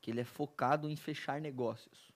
que 0.01 0.11
ele 0.11 0.21
é 0.21 0.25
focado 0.25 0.89
em 0.89 0.95
fechar 0.95 1.39
negócios. 1.39 2.12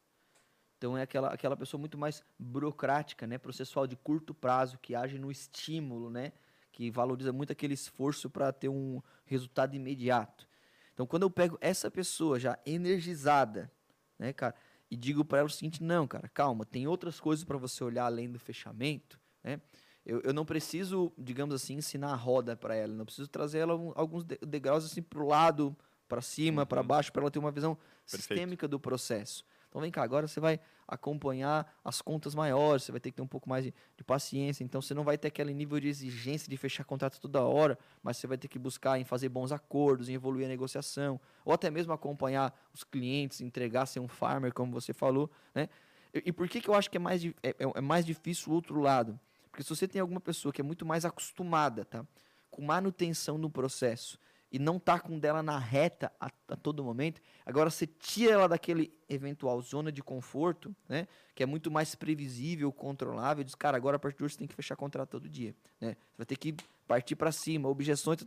Então 0.77 0.97
é 0.97 1.01
aquela, 1.01 1.29
aquela 1.33 1.57
pessoa 1.57 1.79
muito 1.79 1.97
mais 1.97 2.23
burocrática, 2.37 3.25
né? 3.25 3.37
Processual 3.37 3.87
de 3.87 3.95
curto 3.95 4.33
prazo, 4.33 4.77
que 4.77 4.93
age 4.93 5.17
no 5.17 5.31
estímulo, 5.31 6.09
né? 6.09 6.31
Que 6.71 6.91
valoriza 6.91 7.33
muito 7.33 7.51
aquele 7.51 7.73
esforço 7.73 8.29
para 8.29 8.51
ter 8.53 8.69
um 8.69 9.01
resultado 9.25 9.75
imediato. 9.75 10.47
Então 10.93 11.05
quando 11.07 11.23
eu 11.23 11.29
pego 11.31 11.57
essa 11.59 11.89
pessoa 11.89 12.39
já 12.39 12.57
energizada, 12.65 13.71
né, 14.17 14.33
cara, 14.33 14.55
e 14.89 14.95
digo 14.95 15.25
para 15.25 15.39
ela 15.39 15.47
o 15.47 15.51
seguinte: 15.51 15.83
não, 15.83 16.07
cara, 16.07 16.29
calma, 16.29 16.65
tem 16.65 16.87
outras 16.87 17.19
coisas 17.19 17.43
para 17.43 17.57
você 17.57 17.83
olhar 17.83 18.05
além 18.05 18.31
do 18.31 18.39
fechamento, 18.39 19.19
né? 19.43 19.59
Eu, 20.05 20.21
eu 20.21 20.33
não 20.33 20.45
preciso, 20.45 21.11
digamos 21.17 21.53
assim, 21.53 21.75
ensinar 21.75 22.13
a 22.13 22.15
roda 22.15 22.55
para 22.55 22.73
ela, 22.73 22.93
não 22.93 23.03
preciso 23.03 23.27
trazer 23.27 23.57
ela 23.59 23.73
alguns 23.95 24.23
de- 24.23 24.37
degraus 24.37 24.85
assim 24.85 25.01
para 25.01 25.21
o 25.21 25.27
lado, 25.27 25.75
para 26.07 26.21
cima, 26.21 26.65
para 26.65 26.81
Uhum. 26.81 26.87
baixo, 26.87 27.11
para 27.11 27.21
ela 27.23 27.31
ter 27.31 27.39
uma 27.39 27.51
visão 27.51 27.75
Perfeito. 27.75 28.05
sistêmica 28.05 28.67
do 28.69 28.79
processo. 28.79 29.43
Então 29.69 29.81
vem 29.81 29.91
cá, 29.91 30.01
agora 30.03 30.27
você 30.27 30.39
vai 30.39 30.59
acompanhar 30.87 31.71
as 31.83 32.01
contas 32.01 32.33
maiores, 32.33 32.83
você 32.83 32.91
vai 32.91 33.01
ter 33.01 33.11
que 33.11 33.17
ter 33.17 33.21
um 33.21 33.27
pouco 33.27 33.49
mais 33.49 33.65
de, 33.65 33.73
de 33.97 34.03
paciência, 34.03 34.63
então 34.63 34.81
você 34.81 34.93
não 34.93 35.03
vai 35.03 35.17
ter 35.17 35.27
aquele 35.27 35.53
nível 35.53 35.79
de 35.79 35.87
exigência 35.89 36.49
de 36.49 36.55
fechar 36.55 36.85
contrato 36.85 37.19
toda 37.19 37.41
hora, 37.41 37.77
mas 38.01 38.17
você 38.17 38.25
vai 38.27 38.37
ter 38.37 38.47
que 38.47 38.57
buscar 38.57 38.97
em 38.99 39.03
fazer 39.03 39.27
bons 39.29 39.51
acordos, 39.51 40.07
em 40.07 40.13
evoluir 40.13 40.45
a 40.45 40.49
negociação, 40.49 41.19
ou 41.43 41.53
até 41.53 41.69
mesmo 41.69 41.91
acompanhar 41.91 42.57
os 42.73 42.83
clientes, 42.83 43.41
entregar 43.41 43.85
ser 43.85 43.99
um 43.99 44.07
farmer, 44.07 44.53
como 44.53 44.71
você 44.71 44.93
falou, 44.93 45.29
né? 45.53 45.67
E, 46.13 46.23
e 46.27 46.31
por 46.31 46.47
que, 46.47 46.61
que 46.61 46.69
eu 46.69 46.73
acho 46.73 46.89
que 46.89 46.97
é 46.97 46.99
mais, 46.99 47.23
é, 47.25 47.29
é- 47.43 47.55
é 47.75 47.81
mais 47.81 48.05
difícil 48.05 48.51
o 48.51 48.55
outro 48.55 48.79
lado? 48.79 49.19
Porque 49.51 49.63
se 49.63 49.69
você 49.69 49.87
tem 49.87 49.99
alguma 49.99 50.21
pessoa 50.21 50.53
que 50.53 50.61
é 50.61 50.63
muito 50.63 50.85
mais 50.85 51.03
acostumada, 51.03 51.83
tá? 51.83 52.05
Com 52.49 52.61
manutenção 52.63 53.37
no 53.37 53.49
processo 53.49 54.17
e 54.51 54.57
não 54.57 54.79
tá 54.79 54.99
com 54.99 55.19
dela 55.19 55.43
na 55.43 55.59
reta 55.59 56.11
a, 56.19 56.31
a 56.47 56.55
todo 56.55 56.83
momento, 56.83 57.21
agora 57.45 57.69
você 57.69 57.85
tira 57.85 58.33
ela 58.33 58.47
daquele 58.47 58.93
eventual 59.09 59.61
zona 59.61 59.91
de 59.91 60.01
conforto, 60.01 60.73
né? 60.87 61.07
Que 61.35 61.43
é 61.43 61.45
muito 61.45 61.69
mais 61.69 61.95
previsível, 61.95 62.71
controlável, 62.71 63.43
diz, 63.43 63.55
cara, 63.55 63.75
agora 63.75 63.97
a 63.97 63.99
partir 63.99 64.17
de 64.19 64.23
hoje 64.23 64.33
você 64.35 64.39
tem 64.39 64.47
que 64.47 64.55
fechar 64.55 64.75
contrato 64.75 65.09
todo 65.09 65.29
dia, 65.29 65.55
né? 65.81 65.95
Você 66.11 66.17
vai 66.17 66.25
ter 66.25 66.37
que 66.37 66.55
partir 66.87 67.15
para 67.15 67.31
cima, 67.31 67.67
objeções, 67.67 68.19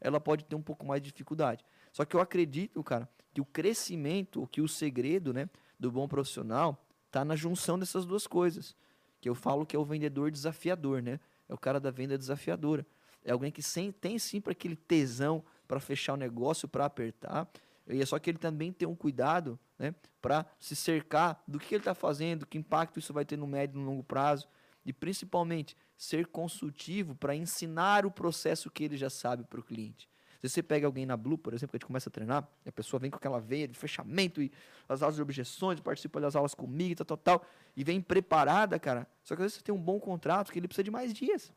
ela 0.00 0.20
pode 0.20 0.44
ter 0.44 0.54
um 0.54 0.62
pouco 0.62 0.86
mais 0.86 1.02
de 1.02 1.10
dificuldade. 1.10 1.64
Só 1.92 2.04
que 2.04 2.14
eu 2.14 2.20
acredito, 2.20 2.82
cara, 2.84 3.08
que 3.34 3.40
o 3.40 3.44
crescimento, 3.44 4.46
que 4.46 4.60
o 4.60 4.68
segredo, 4.68 5.32
né, 5.32 5.48
do 5.78 5.90
bom 5.90 6.06
profissional 6.06 6.82
tá 7.10 7.24
na 7.24 7.34
junção 7.34 7.78
dessas 7.78 8.04
duas 8.06 8.26
coisas. 8.26 8.76
Que 9.20 9.28
eu 9.28 9.34
falo 9.34 9.66
que 9.66 9.74
é 9.74 9.78
o 9.78 9.84
vendedor 9.84 10.30
desafiador, 10.30 11.02
né? 11.02 11.18
É 11.48 11.54
o 11.54 11.58
cara 11.58 11.80
da 11.80 11.90
venda 11.90 12.16
desafiadora. 12.16 12.86
É 13.24 13.32
alguém 13.32 13.50
que 13.50 13.62
sem, 13.62 13.90
tem 13.90 14.18
sempre 14.18 14.52
aquele 14.52 14.76
tesão 14.76 15.44
para 15.66 15.80
fechar 15.80 16.14
o 16.14 16.16
negócio, 16.16 16.68
para 16.68 16.84
apertar. 16.84 17.48
E 17.88 18.00
é 18.00 18.06
só 18.06 18.18
que 18.18 18.30
ele 18.30 18.38
também 18.38 18.72
tem 18.72 18.86
um 18.86 18.94
cuidado, 18.94 19.58
né, 19.78 19.94
para 20.20 20.44
se 20.58 20.74
cercar 20.74 21.42
do 21.46 21.58
que 21.58 21.74
ele 21.74 21.80
está 21.80 21.94
fazendo, 21.94 22.46
que 22.46 22.58
impacto 22.58 22.98
isso 22.98 23.12
vai 23.12 23.24
ter 23.24 23.36
no 23.36 23.46
médio 23.46 23.76
e 23.76 23.80
no 23.80 23.86
longo 23.86 24.02
prazo. 24.02 24.48
E 24.84 24.92
principalmente 24.92 25.76
ser 25.96 26.26
consultivo 26.26 27.14
para 27.14 27.34
ensinar 27.34 28.04
o 28.04 28.10
processo 28.10 28.70
que 28.70 28.84
ele 28.84 28.96
já 28.96 29.10
sabe 29.10 29.44
para 29.44 29.60
o 29.60 29.62
cliente. 29.62 30.08
Se 30.40 30.48
você 30.48 30.62
pega 30.62 30.86
alguém 30.86 31.06
na 31.06 31.16
Blue, 31.16 31.38
por 31.38 31.54
exemplo, 31.54 31.72
que 31.72 31.76
a 31.76 31.78
gente 31.78 31.86
começa 31.86 32.08
a 32.08 32.12
treinar, 32.12 32.48
a 32.64 32.72
pessoa 32.72 33.00
vem 33.00 33.10
com 33.10 33.16
aquela 33.16 33.40
veia 33.40 33.66
de 33.66 33.76
fechamento 33.76 34.42
e 34.42 34.52
as 34.88 35.02
aulas 35.02 35.16
de 35.16 35.22
objeções, 35.22 35.80
participa 35.80 36.20
das 36.20 36.36
aulas 36.36 36.54
comigo 36.54 36.94
tal, 36.96 37.06
tal, 37.06 37.16
tal, 37.16 37.46
e 37.76 37.82
vem 37.82 38.00
preparada, 38.00 38.78
cara. 38.78 39.08
Só 39.22 39.34
que 39.34 39.42
às 39.42 39.46
vezes 39.46 39.58
você 39.58 39.62
tem 39.62 39.74
um 39.74 39.80
bom 39.80 39.98
contrato 39.98 40.52
que 40.52 40.58
ele 40.58 40.68
precisa 40.68 40.84
de 40.84 40.90
mais 40.90 41.12
dias. 41.12 41.52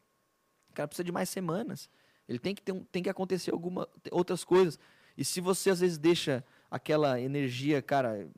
O 0.70 0.74
cara 0.74 0.88
precisa 0.88 1.04
de 1.04 1.12
mais 1.12 1.30
semanas. 1.30 1.90
Ele 2.30 2.38
tem 2.38 2.54
que, 2.54 2.62
ter 2.62 2.72
um, 2.72 2.84
tem 2.84 3.02
que 3.02 3.10
acontecer 3.10 3.52
alguma, 3.52 3.90
outras 4.12 4.44
coisas. 4.44 4.78
E 5.18 5.26
se 5.26 5.42
você 5.42 5.72
às 5.72 5.80
vezes 5.80 5.98
deixa 5.98 6.46
aquela 6.70 7.20
energia, 7.20 7.82
cara, 7.82 8.30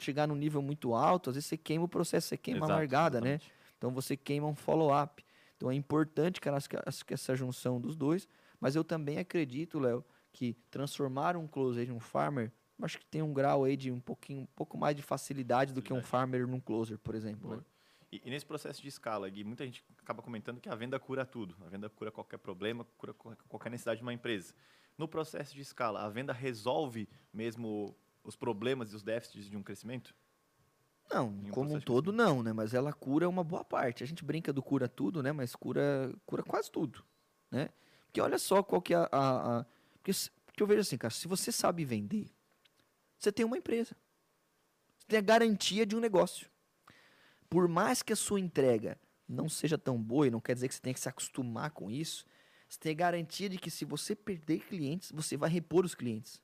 chegar 0.00 0.26
num 0.26 0.34
nível 0.34 0.60
muito 0.60 0.92
alto, 0.92 1.30
às 1.30 1.36
vezes 1.36 1.48
você 1.48 1.56
queima 1.56 1.84
o 1.84 1.88
processo, 1.88 2.26
você 2.26 2.36
queima 2.36 2.58
Exato, 2.58 2.72
a 2.72 2.74
largada, 2.74 3.20
né? 3.20 3.34
exatamente. 3.34 3.48
né? 3.48 3.74
Então 3.78 3.90
você 3.92 4.16
queima 4.16 4.48
um 4.48 4.54
follow-up. 4.54 5.24
Então 5.56 5.70
é 5.70 5.74
importante, 5.74 6.40
cara, 6.40 6.58
essa 7.08 7.36
junção 7.36 7.80
dos 7.80 7.94
dois. 7.94 8.28
Mas 8.58 8.74
eu 8.74 8.82
também 8.82 9.18
acredito, 9.18 9.78
Léo, 9.78 10.04
que 10.32 10.54
transformar 10.70 11.36
um 11.36 11.46
closer 11.46 11.88
em 11.88 11.92
um 11.92 12.00
farmer, 12.00 12.52
acho 12.82 12.98
que 12.98 13.06
tem 13.06 13.22
um 13.22 13.32
grau 13.32 13.64
aí 13.64 13.76
de 13.76 13.90
um 13.92 14.00
pouquinho, 14.00 14.42
um 14.42 14.48
pouco 14.56 14.76
mais 14.76 14.96
de 14.96 15.02
facilidade 15.02 15.72
do 15.72 15.80
que 15.80 15.92
um 15.92 16.02
farmer 16.02 16.46
num 16.46 16.60
closer, 16.60 16.98
por 16.98 17.14
exemplo. 17.14 17.56
Né? 17.56 17.62
E, 18.12 18.20
e, 18.24 18.30
nesse 18.30 18.44
processo 18.44 18.82
de 18.82 18.88
escala, 18.88 19.28
Gui, 19.28 19.44
muita 19.44 19.64
gente 19.64 19.84
acaba 19.98 20.22
comentando 20.22 20.60
que 20.60 20.68
a 20.68 20.74
venda 20.74 20.98
cura 20.98 21.24
tudo. 21.24 21.56
A 21.64 21.68
venda 21.68 21.88
cura 21.88 22.10
qualquer 22.10 22.38
problema, 22.38 22.84
cura 22.96 23.14
qualquer 23.14 23.70
necessidade 23.70 23.98
de 23.98 24.02
uma 24.02 24.12
empresa. 24.12 24.54
No 24.98 25.06
processo 25.06 25.54
de 25.54 25.60
escala, 25.60 26.02
a 26.02 26.08
venda 26.08 26.32
resolve 26.32 27.08
mesmo 27.32 27.96
os 28.24 28.36
problemas 28.36 28.92
e 28.92 28.96
os 28.96 29.02
déficits 29.02 29.48
de 29.48 29.56
um 29.56 29.62
crescimento? 29.62 30.14
Não, 31.10 31.28
um 31.28 31.50
como 31.50 31.74
um 31.74 31.80
todo 31.80 32.12
não, 32.12 32.42
né? 32.42 32.52
Mas 32.52 32.74
ela 32.74 32.92
cura 32.92 33.28
uma 33.28 33.42
boa 33.42 33.64
parte. 33.64 34.04
A 34.04 34.06
gente 34.06 34.24
brinca 34.24 34.52
do 34.52 34.62
cura 34.62 34.88
tudo, 34.88 35.22
né? 35.22 35.32
Mas 35.32 35.56
cura, 35.56 36.14
cura 36.24 36.42
quase 36.42 36.70
tudo, 36.70 37.04
né? 37.50 37.70
Porque 38.06 38.20
olha 38.20 38.38
só 38.38 38.62
qual 38.62 38.82
que 38.82 38.94
é 38.94 38.96
a... 38.96 39.08
a, 39.10 39.60
a... 39.60 39.66
Porque, 39.94 40.12
porque 40.46 40.62
eu 40.62 40.66
vejo 40.66 40.80
assim, 40.80 40.96
cara, 40.96 41.12
se 41.12 41.26
você 41.26 41.50
sabe 41.50 41.84
vender, 41.84 42.30
você 43.18 43.32
tem 43.32 43.44
uma 43.44 43.58
empresa. 43.58 43.96
Você 44.98 45.08
tem 45.08 45.18
a 45.18 45.22
garantia 45.22 45.84
de 45.84 45.96
um 45.96 46.00
negócio. 46.00 46.48
Por 47.50 47.68
mais 47.68 48.02
que 48.02 48.12
a 48.12 48.16
sua 48.16 48.40
entrega 48.40 48.96
não 49.28 49.48
seja 49.48 49.76
tão 49.76 50.00
boa, 50.00 50.26
e 50.26 50.30
não 50.30 50.40
quer 50.40 50.54
dizer 50.54 50.68
que 50.68 50.74
você 50.74 50.80
tenha 50.80 50.94
que 50.94 51.00
se 51.00 51.08
acostumar 51.08 51.72
com 51.72 51.90
isso, 51.90 52.24
você 52.68 52.78
tem 52.80 52.92
a 52.92 52.94
garantia 52.94 53.48
de 53.48 53.58
que 53.58 53.70
se 53.70 53.84
você 53.84 54.16
perder 54.16 54.60
clientes, 54.60 55.12
você 55.12 55.36
vai 55.36 55.50
repor 55.50 55.84
os 55.84 55.94
clientes. 55.94 56.40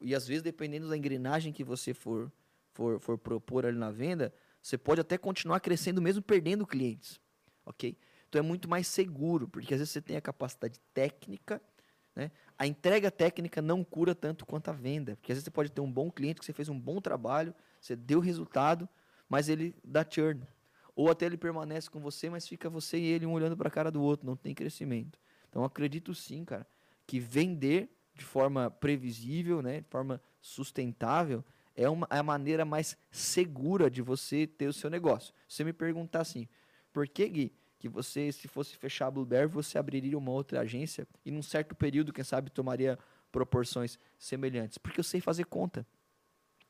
E 0.00 0.14
às 0.14 0.26
vezes, 0.26 0.42
dependendo 0.42 0.88
da 0.88 0.96
engrenagem 0.96 1.52
que 1.52 1.62
você 1.62 1.94
for 1.94 2.32
for, 2.72 2.98
for 3.00 3.18
propor 3.18 3.66
ali 3.66 3.76
na 3.76 3.90
venda, 3.90 4.32
você 4.62 4.78
pode 4.78 5.00
até 5.00 5.18
continuar 5.18 5.60
crescendo 5.60 6.00
mesmo 6.00 6.22
perdendo 6.22 6.66
clientes, 6.66 7.20
ok? 7.64 7.96
Então 8.28 8.38
é 8.38 8.42
muito 8.42 8.68
mais 8.68 8.86
seguro, 8.86 9.48
porque 9.48 9.74
às 9.74 9.80
vezes 9.80 9.92
você 9.92 10.00
tem 10.00 10.16
a 10.16 10.20
capacidade 10.20 10.78
técnica, 10.94 11.60
né? 12.14 12.30
A 12.58 12.66
entrega 12.66 13.10
técnica 13.10 13.60
não 13.60 13.82
cura 13.82 14.14
tanto 14.14 14.46
quanto 14.46 14.68
a 14.68 14.72
venda, 14.72 15.16
porque 15.16 15.32
às 15.32 15.36
vezes 15.36 15.44
você 15.44 15.50
pode 15.50 15.70
ter 15.70 15.80
um 15.80 15.90
bom 15.90 16.10
cliente 16.10 16.40
que 16.40 16.46
você 16.46 16.52
fez 16.52 16.68
um 16.68 16.78
bom 16.78 17.00
trabalho, 17.00 17.54
você 17.80 17.96
deu 17.96 18.20
resultado, 18.20 18.88
mas 19.30 19.48
ele 19.48 19.74
dá 19.84 20.04
churn. 20.08 20.42
Ou 20.94 21.08
até 21.08 21.24
ele 21.24 21.38
permanece 21.38 21.88
com 21.88 22.00
você, 22.00 22.28
mas 22.28 22.46
fica 22.46 22.68
você 22.68 22.98
e 22.98 23.06
ele 23.06 23.24
um 23.24 23.32
olhando 23.32 23.56
para 23.56 23.68
a 23.68 23.70
cara 23.70 23.90
do 23.90 24.02
outro, 24.02 24.26
não 24.26 24.36
tem 24.36 24.54
crescimento. 24.54 25.18
Então 25.48 25.64
acredito 25.64 26.14
sim, 26.14 26.44
cara, 26.44 26.66
que 27.06 27.18
vender 27.18 27.88
de 28.12 28.24
forma 28.24 28.70
previsível, 28.70 29.62
né, 29.62 29.80
de 29.80 29.88
forma 29.88 30.20
sustentável, 30.42 31.42
é, 31.74 31.88
uma, 31.88 32.06
é 32.10 32.18
a 32.18 32.22
maneira 32.22 32.64
mais 32.64 32.98
segura 33.10 33.88
de 33.88 34.02
você 34.02 34.46
ter 34.46 34.66
o 34.66 34.72
seu 34.72 34.90
negócio. 34.90 35.32
Se 35.48 35.56
você 35.56 35.64
me 35.64 35.72
perguntar 35.72 36.20
assim, 36.20 36.46
por 36.92 37.08
que, 37.08 37.26
Gui, 37.28 37.52
que 37.78 37.88
você, 37.88 38.30
se 38.30 38.46
fosse 38.46 38.76
fechar 38.76 39.06
a 39.06 39.10
Blueberry, 39.10 39.46
você 39.46 39.78
abriria 39.78 40.18
uma 40.18 40.32
outra 40.32 40.60
agência 40.60 41.06
e 41.24 41.30
num 41.30 41.40
certo 41.40 41.74
período, 41.74 42.12
quem 42.12 42.24
sabe, 42.24 42.50
tomaria 42.50 42.98
proporções 43.32 43.98
semelhantes? 44.18 44.76
Porque 44.76 45.00
eu 45.00 45.04
sei 45.04 45.20
fazer 45.20 45.46
conta. 45.46 45.86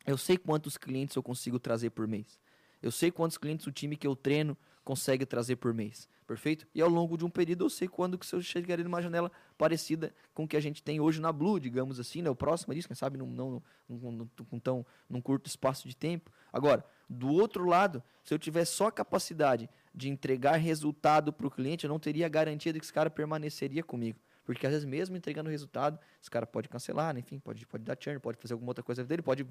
Eu 0.06 0.16
sei 0.16 0.38
quantos 0.38 0.78
clientes 0.78 1.16
eu 1.16 1.22
consigo 1.22 1.58
trazer 1.58 1.90
por 1.90 2.06
mês. 2.06 2.38
Eu 2.82 2.90
sei 2.90 3.10
quantos 3.10 3.36
clientes 3.36 3.66
o 3.66 3.72
time 3.72 3.96
que 3.96 4.06
eu 4.06 4.16
treino 4.16 4.56
consegue 4.84 5.26
trazer 5.26 5.56
por 5.56 5.74
mês. 5.74 6.08
Perfeito? 6.26 6.66
E 6.74 6.80
ao 6.80 6.88
longo 6.88 7.16
de 7.16 7.24
um 7.24 7.30
período 7.30 7.64
eu 7.64 7.70
sei 7.70 7.88
quando 7.88 8.16
que 8.16 8.34
eu 8.34 8.40
chegaria 8.40 8.84
numa 8.84 9.02
janela 9.02 9.32
parecida 9.58 10.14
com 10.32 10.44
o 10.44 10.48
que 10.48 10.56
a 10.56 10.60
gente 10.60 10.82
tem 10.82 11.00
hoje 11.00 11.20
na 11.20 11.32
Blue, 11.32 11.58
digamos 11.58 11.98
assim, 11.98 12.22
né? 12.22 12.30
o 12.30 12.36
próximo 12.36 12.72
disso, 12.72 12.86
quem 12.86 12.94
sabe, 12.94 13.18
não, 13.18 13.26
não, 13.26 13.62
não, 13.88 14.60
tão, 14.60 14.86
num 15.08 15.20
curto 15.20 15.48
espaço 15.48 15.88
de 15.88 15.96
tempo. 15.96 16.30
Agora, 16.52 16.84
do 17.08 17.28
outro 17.28 17.66
lado, 17.66 18.02
se 18.22 18.32
eu 18.32 18.38
tiver 18.38 18.64
só 18.64 18.86
a 18.86 18.92
capacidade 18.92 19.68
de 19.92 20.08
entregar 20.08 20.54
resultado 20.54 21.32
para 21.32 21.46
o 21.46 21.50
cliente, 21.50 21.84
eu 21.84 21.88
não 21.88 21.98
teria 21.98 22.28
garantia 22.28 22.72
de 22.72 22.78
que 22.78 22.84
esse 22.84 22.92
cara 22.92 23.10
permaneceria 23.10 23.82
comigo. 23.82 24.18
Porque 24.44 24.66
às 24.66 24.72
vezes, 24.72 24.84
mesmo 24.84 25.16
entregando 25.16 25.50
resultado, 25.50 25.98
esse 26.20 26.30
cara 26.30 26.46
pode 26.46 26.68
cancelar, 26.68 27.12
né? 27.12 27.20
enfim, 27.20 27.38
pode, 27.38 27.66
pode 27.66 27.84
dar 27.84 27.96
churn, 27.98 28.18
pode 28.18 28.38
fazer 28.38 28.54
alguma 28.54 28.70
outra 28.70 28.82
coisa 28.82 29.04
dele, 29.04 29.22
pode, 29.22 29.46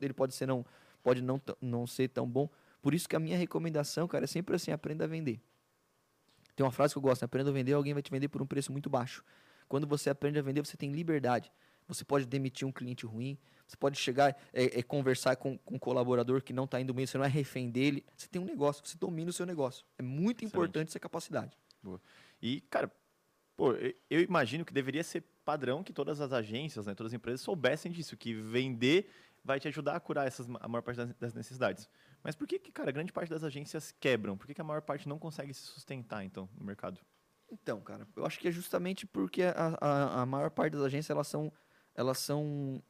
ele 0.00 0.12
pode 0.12 0.34
ser 0.34 0.46
não, 0.46 0.64
pode 1.02 1.22
não, 1.22 1.40
não 1.60 1.86
ser 1.86 2.08
tão 2.08 2.28
bom. 2.28 2.48
Por 2.80 2.94
isso 2.94 3.08
que 3.08 3.16
a 3.16 3.20
minha 3.20 3.36
recomendação, 3.36 4.06
cara, 4.06 4.24
é 4.24 4.26
sempre 4.26 4.56
assim: 4.56 4.70
aprenda 4.70 5.04
a 5.04 5.06
vender. 5.06 5.40
Tem 6.54 6.64
uma 6.64 6.72
frase 6.72 6.94
que 6.94 6.98
eu 6.98 7.02
gosto, 7.02 7.22
né? 7.22 7.26
aprenda 7.26 7.50
a 7.50 7.52
vender, 7.52 7.74
alguém 7.74 7.92
vai 7.92 8.02
te 8.02 8.10
vender 8.10 8.28
por 8.28 8.40
um 8.40 8.46
preço 8.46 8.72
muito 8.72 8.88
baixo. 8.88 9.22
Quando 9.68 9.86
você 9.86 10.08
aprende 10.08 10.38
a 10.38 10.42
vender, 10.42 10.64
você 10.64 10.76
tem 10.76 10.90
liberdade. 10.90 11.52
Você 11.88 12.04
pode 12.04 12.26
demitir 12.26 12.66
um 12.66 12.72
cliente 12.72 13.06
ruim, 13.06 13.38
você 13.66 13.76
pode 13.76 13.98
chegar 13.98 14.36
e 14.52 14.60
é, 14.60 14.78
é, 14.80 14.82
conversar 14.82 15.36
com, 15.36 15.56
com 15.58 15.76
um 15.76 15.78
colaborador 15.78 16.42
que 16.42 16.52
não 16.52 16.64
está 16.64 16.80
indo 16.80 16.92
bem, 16.92 17.06
você 17.06 17.18
não 17.18 17.24
é 17.24 17.28
refém 17.28 17.70
dele. 17.70 18.04
Você 18.16 18.26
tem 18.26 18.40
um 18.40 18.44
negócio, 18.44 18.84
você 18.84 18.96
domina 18.96 19.30
o 19.30 19.32
seu 19.32 19.46
negócio. 19.46 19.84
É 19.98 20.02
muito 20.02 20.38
Excelente. 20.38 20.52
importante 20.52 20.88
essa 20.88 20.98
capacidade. 20.98 21.56
Boa. 21.82 22.00
E, 22.42 22.60
cara, 22.62 22.90
pô, 23.56 23.72
eu 24.10 24.20
imagino 24.20 24.64
que 24.64 24.72
deveria 24.72 25.04
ser 25.04 25.22
padrão 25.44 25.84
que 25.84 25.92
todas 25.92 26.20
as 26.20 26.32
agências, 26.32 26.86
né, 26.86 26.94
todas 26.94 27.12
as 27.12 27.16
empresas 27.16 27.40
soubessem 27.40 27.92
disso, 27.92 28.16
que 28.16 28.34
vender 28.34 29.08
vai 29.44 29.60
te 29.60 29.68
ajudar 29.68 29.94
a 29.94 30.00
curar 30.00 30.26
essas, 30.26 30.46
a 30.60 30.68
maior 30.68 30.82
parte 30.82 30.96
das 31.20 31.32
necessidades. 31.32 31.88
Mas 32.26 32.34
por 32.34 32.44
que, 32.48 32.58
que, 32.58 32.72
cara, 32.72 32.90
grande 32.90 33.12
parte 33.12 33.30
das 33.30 33.44
agências 33.44 33.94
quebram? 34.00 34.36
Por 34.36 34.48
que, 34.48 34.54
que 34.54 34.60
a 34.60 34.64
maior 34.64 34.82
parte 34.82 35.08
não 35.08 35.16
consegue 35.16 35.54
se 35.54 35.60
sustentar, 35.60 36.24
então, 36.24 36.48
no 36.58 36.64
mercado? 36.64 37.00
Então, 37.48 37.80
cara, 37.80 38.04
eu 38.16 38.26
acho 38.26 38.40
que 38.40 38.48
é 38.48 38.50
justamente 38.50 39.06
porque 39.06 39.44
a, 39.44 39.78
a, 39.80 40.22
a 40.22 40.26
maior 40.26 40.50
parte 40.50 40.72
das 40.72 40.82
agências, 40.82 41.10
elas 41.10 41.28
são, 41.28 41.52
elas 41.94 42.18
são 42.18 42.82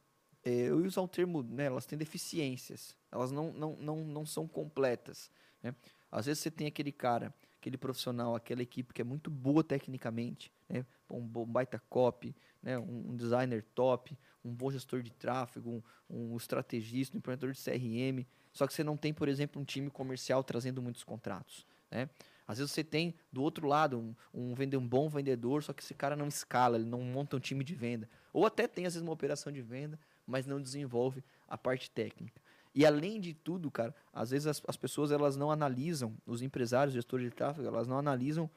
é, 0.43 0.69
eu 0.69 0.77
uso 0.77 0.99
o 0.99 1.07
termo, 1.07 1.43
né, 1.43 1.65
elas 1.65 1.85
têm 1.85 1.99
deficiências, 1.99 2.97
elas 3.11 3.31
não, 3.31 3.53
não, 3.53 3.75
não, 3.75 3.97
não 3.97 4.25
são 4.25 4.47
completas. 4.47 5.29
Né? 5.61 5.75
Às 6.11 6.25
vezes 6.25 6.41
você 6.41 6.49
tem 6.49 6.65
aquele 6.65 6.91
cara, 6.91 7.31
aquele 7.59 7.77
profissional, 7.77 8.33
aquela 8.33 8.63
equipe 8.63 8.91
que 8.91 9.01
é 9.01 9.05
muito 9.05 9.29
boa 9.29 9.63
tecnicamente, 9.63 10.51
né? 10.67 10.83
um, 11.11 11.17
um 11.17 11.45
baita 11.45 11.79
copy, 11.89 12.35
né? 12.59 12.75
um, 12.79 13.11
um 13.11 13.15
designer 13.15 13.63
top, 13.75 14.17
um 14.43 14.51
bom 14.51 14.71
gestor 14.71 15.03
de 15.03 15.11
tráfego, 15.11 15.83
um, 16.09 16.33
um 16.33 16.37
estrategista, 16.37 17.15
um 17.15 17.19
empreendedor 17.19 17.51
de 17.51 17.61
CRM, 17.61 18.25
só 18.57 18.65
que 18.65 18.73
você 18.73 18.83
não 18.83 18.97
tem, 18.97 19.13
por 19.13 19.29
exemplo, 19.29 19.61
um 19.61 19.63
time 19.63 19.87
comercial 19.87 20.43
trazendo 20.43 20.81
muitos 20.81 21.03
contratos. 21.03 21.63
Né? 21.91 22.09
Às 22.47 22.57
vezes 22.57 22.71
você 22.71 22.83
tem 22.83 23.13
do 23.31 23.43
outro 23.43 23.67
lado 23.67 23.99
um, 23.99 24.15
um, 24.33 24.55
um 24.77 24.87
bom 24.87 25.07
vendedor, 25.07 25.61
só 25.61 25.73
que 25.73 25.83
esse 25.83 25.93
cara 25.93 26.15
não 26.15 26.27
escala, 26.27 26.75
ele 26.75 26.89
não 26.89 27.01
monta 27.01 27.37
um 27.37 27.39
time 27.39 27.63
de 27.63 27.75
venda. 27.75 28.09
Ou 28.33 28.47
até 28.47 28.67
tem, 28.67 28.87
às 28.87 28.95
vezes, 28.95 29.05
uma 29.05 29.13
operação 29.13 29.53
de 29.53 29.61
venda, 29.61 29.99
mas 30.25 30.47
não 30.47 30.59
desenvolve 30.59 31.23
a 31.47 31.55
parte 31.55 31.91
técnica. 31.91 32.41
E 32.73 32.83
além 32.83 33.21
de 33.21 33.35
tudo, 33.35 33.69
cara, 33.69 33.93
às 34.11 34.31
vezes 34.31 34.47
as, 34.47 34.59
as 34.67 34.75
pessoas 34.75 35.11
elas 35.11 35.37
não 35.37 35.51
analisam, 35.51 36.17
os 36.25 36.41
empresários, 36.41 36.95
gestores 36.95 37.29
de 37.29 37.35
tráfego, 37.35 37.67
elas 37.67 37.87
não 37.87 37.99
analisam 37.99 38.49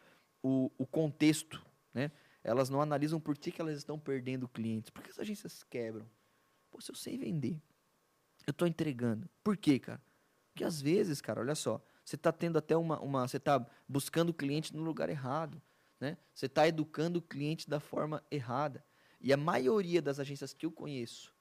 o, 0.42 0.70
o 0.78 0.86
contexto, 0.86 1.62
né? 1.92 2.10
Elas 2.42 2.70
não 2.70 2.80
analisam 2.80 3.20
por 3.20 3.36
que, 3.36 3.52
que 3.52 3.60
elas 3.60 3.76
estão 3.76 3.98
perdendo 3.98 4.48
clientes, 4.48 4.88
por 4.88 5.02
que 5.02 5.10
as 5.10 5.18
agências 5.18 5.62
quebram. 5.62 6.06
Pô, 6.70 6.80
se 6.80 6.90
eu 6.90 6.94
sei 6.94 7.18
vender, 7.18 7.60
eu 8.50 8.52
estou 8.52 8.68
entregando. 8.68 9.28
Por 9.42 9.56
quê, 9.56 9.78
cara? 9.78 10.00
Porque 10.52 10.64
às 10.64 10.80
vezes, 10.80 11.20
cara, 11.20 11.40
olha 11.40 11.54
só, 11.54 11.82
você 12.04 12.16
está 12.16 12.32
tendo 12.32 12.58
até 12.58 12.76
uma, 12.76 13.00
uma 13.00 13.26
você 13.26 13.36
está 13.36 13.64
buscando 13.88 14.30
o 14.30 14.34
cliente 14.34 14.74
no 14.74 14.82
lugar 14.82 15.08
errado, 15.08 15.60
né? 15.98 16.16
Você 16.34 16.46
está 16.46 16.66
educando 16.66 17.18
o 17.18 17.22
cliente 17.22 17.68
da 17.68 17.78
forma 17.78 18.22
errada. 18.30 18.84
E 19.20 19.32
a 19.32 19.36
maioria 19.36 20.00
das 20.00 20.18
agências 20.18 20.52
que 20.52 20.66
eu 20.66 20.72
conheço 20.72 21.32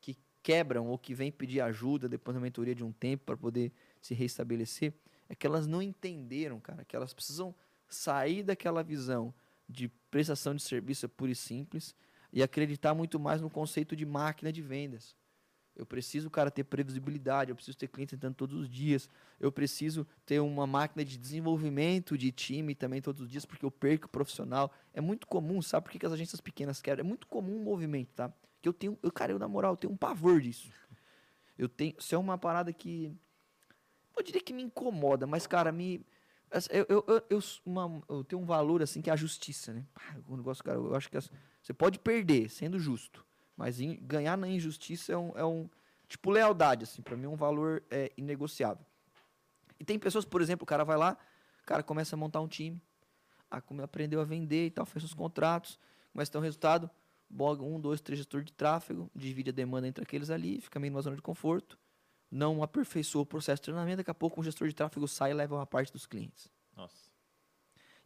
que 0.00 0.18
quebram 0.42 0.88
ou 0.88 0.98
que 0.98 1.14
vêm 1.14 1.30
pedir 1.30 1.60
ajuda 1.60 2.08
depois 2.08 2.34
da 2.34 2.40
mentoria 2.40 2.74
de 2.74 2.84
um 2.84 2.92
tempo 2.92 3.24
para 3.24 3.36
poder 3.36 3.72
se 4.00 4.14
restabelecer, 4.14 4.92
é 5.28 5.34
que 5.34 5.46
elas 5.46 5.66
não 5.66 5.80
entenderam, 5.80 6.58
cara, 6.58 6.84
que 6.84 6.96
elas 6.96 7.14
precisam 7.14 7.54
sair 7.88 8.42
daquela 8.42 8.82
visão 8.82 9.32
de 9.68 9.88
prestação 10.10 10.54
de 10.54 10.62
serviço 10.62 11.08
pura 11.08 11.30
e 11.30 11.36
simples 11.36 11.94
e 12.32 12.42
acreditar 12.42 12.94
muito 12.94 13.18
mais 13.18 13.40
no 13.40 13.48
conceito 13.48 13.94
de 13.94 14.04
máquina 14.04 14.52
de 14.52 14.60
vendas. 14.60 15.16
Eu 15.76 15.86
preciso, 15.86 16.28
cara, 16.28 16.50
ter 16.50 16.64
previsibilidade, 16.64 17.50
eu 17.50 17.56
preciso 17.56 17.76
ter 17.76 17.88
clientes 17.88 18.12
entrando 18.14 18.34
todos 18.34 18.58
os 18.58 18.68
dias, 18.68 19.08
eu 19.38 19.50
preciso 19.50 20.06
ter 20.26 20.38
uma 20.40 20.66
máquina 20.66 21.04
de 21.04 21.16
desenvolvimento 21.16 22.18
de 22.18 22.30
time 22.30 22.74
também 22.74 23.00
todos 23.00 23.22
os 23.22 23.30
dias, 23.30 23.46
porque 23.46 23.64
eu 23.64 23.70
perco 23.70 24.08
profissional. 24.08 24.70
É 24.92 25.00
muito 25.00 25.26
comum, 25.26 25.62
sabe 25.62 25.84
por 25.84 25.98
que 25.98 26.04
as 26.04 26.12
agências 26.12 26.40
pequenas 26.40 26.82
querem? 26.82 27.00
É 27.00 27.08
muito 27.08 27.26
comum 27.26 27.56
um 27.56 27.62
movimento, 27.62 28.10
tá? 28.14 28.32
Que 28.60 28.68
eu 28.68 28.72
tenho, 28.72 28.98
eu, 29.02 29.10
cara, 29.10 29.32
eu 29.32 29.38
na 29.38 29.48
moral, 29.48 29.72
eu 29.72 29.76
tenho 29.76 29.92
um 29.92 29.96
pavor 29.96 30.40
disso. 30.40 30.70
Eu 31.56 31.68
tenho, 31.68 31.94
isso 31.98 32.14
é 32.14 32.18
uma 32.18 32.36
parada 32.36 32.72
que 32.72 33.14
eu 34.16 34.22
diria 34.22 34.40
que 34.40 34.52
me 34.52 34.62
incomoda, 34.62 35.26
mas 35.26 35.46
cara, 35.46 35.72
me 35.72 36.04
Eu, 36.70 36.84
eu, 36.88 37.04
eu, 37.06 37.22
eu, 37.30 37.40
uma, 37.64 38.02
eu 38.08 38.24
tenho 38.24 38.42
um 38.42 38.44
valor 38.44 38.82
assim 38.82 39.00
que 39.00 39.08
é 39.08 39.12
a 39.12 39.16
justiça, 39.16 39.72
né? 39.72 39.86
O 40.26 40.36
negócio, 40.36 40.64
cara, 40.64 40.78
eu 40.78 40.94
acho 40.94 41.08
que 41.08 41.16
você 41.62 41.72
pode 41.72 41.98
perder 41.98 42.50
sendo 42.50 42.78
justo, 42.78 43.24
mas 43.60 43.78
in, 43.78 43.98
ganhar 44.00 44.38
na 44.38 44.48
injustiça 44.48 45.12
é 45.12 45.18
um, 45.18 45.32
é 45.36 45.44
um 45.44 45.68
tipo 46.08 46.30
lealdade, 46.30 46.84
assim, 46.84 47.02
para 47.02 47.14
mim 47.14 47.26
é 47.26 47.28
um 47.28 47.36
valor 47.36 47.82
é, 47.90 48.10
inegociável. 48.16 48.82
E 49.78 49.84
tem 49.84 49.98
pessoas, 49.98 50.24
por 50.24 50.40
exemplo, 50.40 50.64
o 50.64 50.66
cara 50.66 50.82
vai 50.84 50.96
lá, 50.96 51.18
o 51.62 51.66
cara 51.66 51.82
começa 51.82 52.16
a 52.16 52.18
montar 52.18 52.40
um 52.40 52.48
time, 52.48 52.80
a, 53.50 53.60
aprendeu 53.84 54.22
a 54.22 54.24
vender 54.24 54.66
e 54.66 54.70
tal, 54.70 54.86
fez 54.86 55.04
os 55.04 55.12
contratos, 55.12 55.78
começa 56.10 56.30
a 56.30 56.32
ter 56.32 56.38
um 56.38 56.42
resultado, 56.42 56.90
boga 57.28 57.62
um, 57.62 57.78
dois, 57.78 58.00
três 58.00 58.18
gestor 58.18 58.42
de 58.42 58.52
tráfego, 58.54 59.10
divide 59.14 59.50
a 59.50 59.52
demanda 59.52 59.86
entre 59.86 60.02
aqueles 60.02 60.30
ali, 60.30 60.58
fica 60.62 60.80
meio 60.80 60.92
numa 60.92 61.02
zona 61.02 61.16
de 61.16 61.22
conforto 61.22 61.78
não 62.30 62.62
aperfeiçoou 62.62 63.24
o 63.24 63.26
processo 63.26 63.60
de 63.60 63.64
treinamento, 63.64 63.98
daqui 63.98 64.10
a 64.10 64.14
pouco 64.14 64.40
um 64.40 64.44
gestor 64.44 64.68
de 64.68 64.74
tráfego 64.74 65.08
sai 65.08 65.32
e 65.32 65.34
leva 65.34 65.56
uma 65.56 65.66
parte 65.66 65.92
dos 65.92 66.06
clientes. 66.06 66.48
Nossa. 66.76 67.09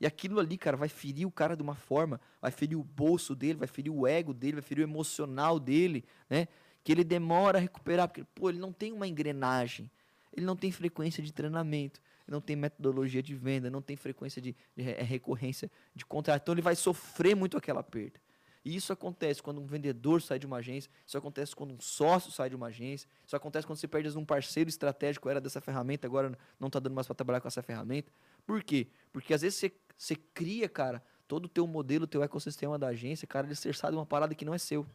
E 0.05 0.07
aquilo 0.07 0.39
ali, 0.39 0.59
cara, 0.59 0.77
vai 0.77 0.91
ferir 0.91 1.27
o 1.27 1.31
cara 1.31 1.57
de 1.57 1.63
uma 1.63 1.75
forma, 1.75 2.21
vai 2.39 2.51
ferir 2.51 2.77
o 2.77 2.85
bolso 2.85 3.35
dele, 3.35 3.55
vai 3.55 3.67
ferir 3.67 3.91
o 3.91 4.07
ego 4.07 4.35
dele, 4.35 4.57
vai 4.57 4.63
ferir 4.63 4.83
o 4.83 4.85
emocional 4.87 5.59
dele, 5.59 6.05
né? 6.29 6.47
Que 6.83 6.93
ele 6.93 7.03
demora 7.03 7.57
a 7.57 7.61
recuperar, 7.63 8.07
porque, 8.07 8.23
pô, 8.35 8.51
ele 8.51 8.59
não 8.59 8.71
tem 8.71 8.93
uma 8.93 9.09
engrenagem, 9.09 9.91
ele 10.31 10.45
não 10.45 10.57
tem 10.57 10.71
frequência 10.71 11.23
de 11.23 11.33
treinamento, 11.33 12.03
não 12.29 12.39
tem 12.39 12.55
metodologia 12.55 13.23
de 13.23 13.35
venda, 13.35 13.71
não 13.71 13.81
tem 13.81 13.97
frequência 13.97 14.43
de, 14.43 14.55
de 14.77 14.83
recorrência 14.83 15.71
de 15.95 16.05
contrato, 16.05 16.43
então 16.43 16.53
ele 16.55 16.61
vai 16.61 16.77
sofrer 16.77 17.35
muito 17.35 17.57
aquela 17.57 17.83
perda. 17.83 18.21
E 18.65 18.75
isso 18.75 18.93
acontece 18.93 19.43
quando 19.43 19.61
um 19.61 19.67
vendedor 19.67 20.23
sai 20.23 20.39
de 20.39 20.47
uma 20.47 20.57
agência, 20.57 20.91
isso 21.07 21.19
acontece 21.19 21.55
quando 21.55 21.75
um 21.75 21.81
sócio 21.81 22.33
sai 22.33 22.49
de 22.49 22.57
uma 22.57 22.69
agência, 22.69 23.07
isso 23.27 23.37
acontece 23.37 23.67
quando 23.67 23.79
você 23.79 23.87
perde 23.87 24.17
um 24.17 24.25
parceiro 24.25 24.71
estratégico, 24.71 25.29
era 25.29 25.41
dessa 25.41 25.61
ferramenta, 25.61 26.07
agora 26.07 26.37
não 26.59 26.69
está 26.69 26.81
dando 26.81 26.95
mais 26.95 27.07
para 27.07 27.15
trabalhar 27.15 27.41
com 27.43 27.49
essa 27.49 27.63
ferramenta. 27.63 28.11
Por 28.47 28.63
quê? 28.63 28.89
Porque 29.13 29.35
às 29.35 29.43
vezes 29.43 29.59
você, 29.59 29.73
você 29.97 30.17
cria, 30.17 30.67
cara, 30.67 31.03
todo 31.29 31.45
o 31.45 31.49
teu 31.49 31.67
modelo, 31.67 32.07
teu 32.07 32.23
ecossistema 32.23 32.79
da 32.79 32.89
agência, 32.89 33.27
cara, 33.27 33.47
ele 33.47 33.55
ser 33.55 33.73
de 33.73 33.97
uma 33.97 34.07
parada 34.07 34.35
que 34.35 34.47
não 34.47 34.55
é 34.55 34.59
seu. 34.59 34.87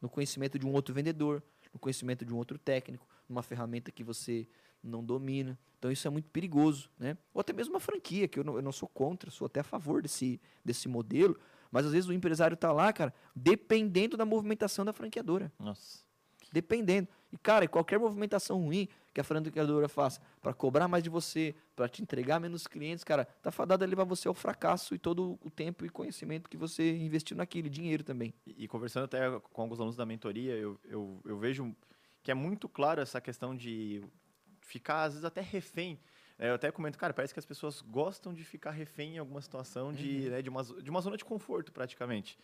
No 0.00 0.08
conhecimento 0.08 0.58
de 0.58 0.66
um 0.66 0.72
outro 0.72 0.92
vendedor, 0.92 1.42
no 1.72 1.78
conhecimento 1.78 2.24
de 2.24 2.32
um 2.32 2.36
outro 2.36 2.58
técnico, 2.58 3.06
numa 3.28 3.42
ferramenta 3.42 3.92
que 3.92 4.02
você 4.02 4.48
não 4.82 5.04
domina. 5.04 5.58
Então 5.78 5.90
isso 5.90 6.06
é 6.06 6.10
muito 6.10 6.28
perigoso, 6.30 6.90
né? 6.98 7.16
Ou 7.32 7.40
até 7.40 7.52
mesmo 7.52 7.74
uma 7.74 7.80
franquia, 7.80 8.26
que 8.26 8.38
eu 8.38 8.44
não, 8.44 8.56
eu 8.56 8.62
não 8.62 8.72
sou 8.72 8.88
contra, 8.88 9.30
sou 9.30 9.46
até 9.46 9.60
a 9.60 9.64
favor 9.64 10.02
desse, 10.02 10.40
desse 10.64 10.88
modelo, 10.88 11.38
mas 11.70 11.86
às 11.86 11.92
vezes 11.92 12.08
o 12.08 12.12
empresário 12.12 12.54
está 12.54 12.72
lá, 12.72 12.92
cara, 12.92 13.12
dependendo 13.34 14.16
da 14.16 14.24
movimentação 14.24 14.84
da 14.84 14.92
franqueadora. 14.92 15.52
Nossa. 15.58 16.06
Dependendo. 16.52 17.08
E, 17.30 17.36
cara, 17.36 17.68
qualquer 17.68 17.98
movimentação 17.98 18.58
ruim 18.58 18.88
que 19.12 19.20
a 19.20 19.24
franqueadora 19.24 19.88
faça 19.88 20.20
para 20.40 20.54
cobrar 20.54 20.88
mais 20.88 21.02
de 21.02 21.10
você, 21.10 21.54
para 21.76 21.88
te 21.88 22.00
entregar 22.02 22.40
menos 22.40 22.66
clientes, 22.66 23.04
cara, 23.04 23.26
tá 23.42 23.50
fadado 23.50 23.84
a 23.84 23.86
levar 23.86 24.04
você 24.04 24.28
ao 24.28 24.34
fracasso 24.34 24.94
e 24.94 24.98
todo 24.98 25.38
o 25.42 25.50
tempo 25.50 25.84
e 25.84 25.90
conhecimento 25.90 26.48
que 26.48 26.56
você 26.56 26.96
investiu 26.96 27.36
naquele, 27.36 27.68
dinheiro 27.68 28.02
também. 28.02 28.32
E, 28.46 28.64
e 28.64 28.68
conversando 28.68 29.04
até 29.04 29.28
com 29.52 29.62
alguns 29.62 29.78
alunos 29.78 29.96
da 29.96 30.06
mentoria, 30.06 30.54
eu, 30.54 30.78
eu, 30.84 31.20
eu 31.24 31.38
vejo 31.38 31.74
que 32.22 32.30
é 32.30 32.34
muito 32.34 32.68
claro 32.68 33.00
essa 33.00 33.20
questão 33.20 33.54
de 33.54 34.02
ficar, 34.60 35.04
às 35.04 35.14
vezes, 35.14 35.24
até 35.24 35.40
refém 35.40 35.98
eu 36.38 36.54
até 36.54 36.70
comento, 36.70 36.98
cara, 36.98 37.12
parece 37.12 37.32
que 37.34 37.40
as 37.40 37.46
pessoas 37.46 37.80
gostam 37.80 38.32
de 38.32 38.44
ficar 38.44 38.70
refém 38.70 39.16
em 39.16 39.18
alguma 39.18 39.40
situação 39.40 39.92
de, 39.92 40.24
uhum. 40.24 40.30
né, 40.30 40.42
de, 40.42 40.48
uma, 40.48 40.62
de 40.62 40.90
uma 40.90 41.00
zona 41.00 41.16
de 41.16 41.24
conforto, 41.24 41.72
praticamente. 41.72 42.38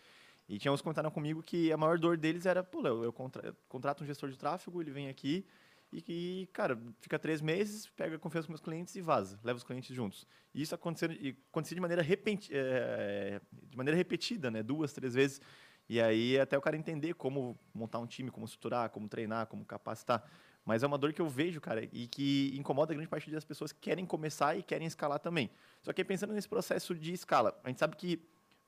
E 0.47 0.59
tinha 0.59 0.71
uns 0.71 0.79
que 0.79 0.83
comentaram 0.83 1.09
comigo 1.09 1.41
que 1.41 1.71
a 1.71 1.77
maior 1.77 1.97
dor 1.97 2.17
deles 2.17 2.45
era, 2.45 2.63
pô, 2.63 2.85
eu, 2.85 3.03
eu 3.03 3.13
contra, 3.13 3.55
contrato 3.67 4.03
um 4.03 4.07
gestor 4.07 4.29
de 4.29 4.37
tráfego, 4.37 4.81
ele 4.81 4.91
vem 4.91 5.07
aqui 5.07 5.45
e 5.91 6.01
que, 6.01 6.49
cara, 6.51 6.77
fica 6.99 7.17
três 7.17 7.41
meses, 7.41 7.87
pega 7.95 8.19
confiança 8.19 8.47
com 8.47 8.51
meus 8.51 8.61
clientes 8.61 8.95
e 8.95 9.01
vaza, 9.01 9.39
leva 9.43 9.57
os 9.57 9.63
clientes 9.63 9.95
juntos. 9.95 10.27
E 10.53 10.61
isso 10.61 10.75
acontecia, 10.75 11.07
de, 11.07 11.79
maneira 11.79 12.01
repenti, 12.01 12.51
é, 12.53 13.39
de 13.51 13.77
maneira 13.77 13.95
repetida, 13.95 14.51
né? 14.51 14.61
Duas, 14.61 14.91
três 14.91 15.13
vezes. 15.13 15.39
E 15.87 16.01
aí 16.01 16.37
até 16.39 16.57
o 16.57 16.61
cara 16.61 16.75
entender 16.75 17.13
como 17.13 17.57
montar 17.73 17.99
um 17.99 18.07
time, 18.07 18.29
como 18.29 18.45
estruturar, 18.45 18.89
como 18.89 19.07
treinar, 19.07 19.47
como 19.47 19.63
capacitar. 19.63 20.29
Mas 20.65 20.81
é 20.81 20.87
uma 20.87 20.97
dor 20.97 21.13
que 21.13 21.21
eu 21.21 21.29
vejo, 21.29 21.61
cara, 21.61 21.87
e 21.93 22.07
que 22.07 22.51
incomoda 22.57 22.91
grande 22.93 23.07
parte 23.07 23.29
das 23.29 23.45
pessoas 23.45 23.71
que 23.71 23.79
querem 23.79 24.05
começar 24.05 24.57
e 24.57 24.63
querem 24.63 24.87
escalar 24.87 25.19
também. 25.19 25.49
Só 25.83 25.93
que 25.93 26.03
pensando 26.03 26.33
nesse 26.33 26.49
processo 26.49 26.95
de 26.95 27.13
escala, 27.13 27.57
a 27.63 27.69
gente 27.69 27.79
sabe 27.79 27.95
que 27.95 28.19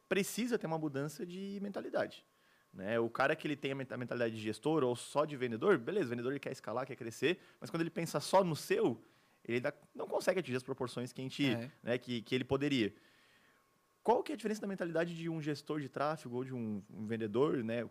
precisa 0.07 0.59
ter 0.59 0.67
uma 0.67 0.77
mudança 0.77 1.25
de 1.25 1.57
mentalidade. 1.61 2.23
Né? 2.71 2.99
O 2.99 3.09
cara 3.09 3.35
que 3.35 3.47
ele 3.47 3.55
tem 3.55 3.71
a 3.71 3.75
mentalidade 3.75 4.35
de 4.35 4.41
gestor 4.41 4.83
ou 4.83 4.95
só 4.95 5.25
de 5.25 5.35
vendedor, 5.35 5.79
beleza, 5.79 6.05
o 6.05 6.09
vendedor 6.09 6.31
ele 6.31 6.39
quer 6.39 6.51
escalar, 6.51 6.85
quer 6.85 6.95
crescer, 6.95 7.39
mas 7.59 7.71
quando 7.71 7.81
ele 7.81 7.89
pensa 7.89 8.19
só 8.19 8.43
no 8.43 8.55
seu, 8.55 9.01
ele 9.43 9.61
não 9.95 10.07
consegue 10.07 10.39
atingir 10.39 10.57
as 10.57 10.63
proporções 10.63 11.11
que, 11.11 11.19
a 11.19 11.23
gente, 11.23 11.47
é. 11.47 11.71
né, 11.81 11.97
que, 11.97 12.21
que 12.21 12.35
ele 12.35 12.43
poderia. 12.43 12.93
Qual 14.03 14.21
que 14.21 14.31
é 14.31 14.35
a 14.35 14.37
diferença 14.37 14.61
da 14.61 14.67
mentalidade 14.67 15.15
de 15.15 15.27
um 15.27 15.41
gestor 15.41 15.81
de 15.81 15.89
tráfego 15.89 16.35
ou 16.35 16.43
de 16.43 16.53
um, 16.53 16.81
um 16.89 17.07
vendedor, 17.07 17.63
né, 17.63 17.89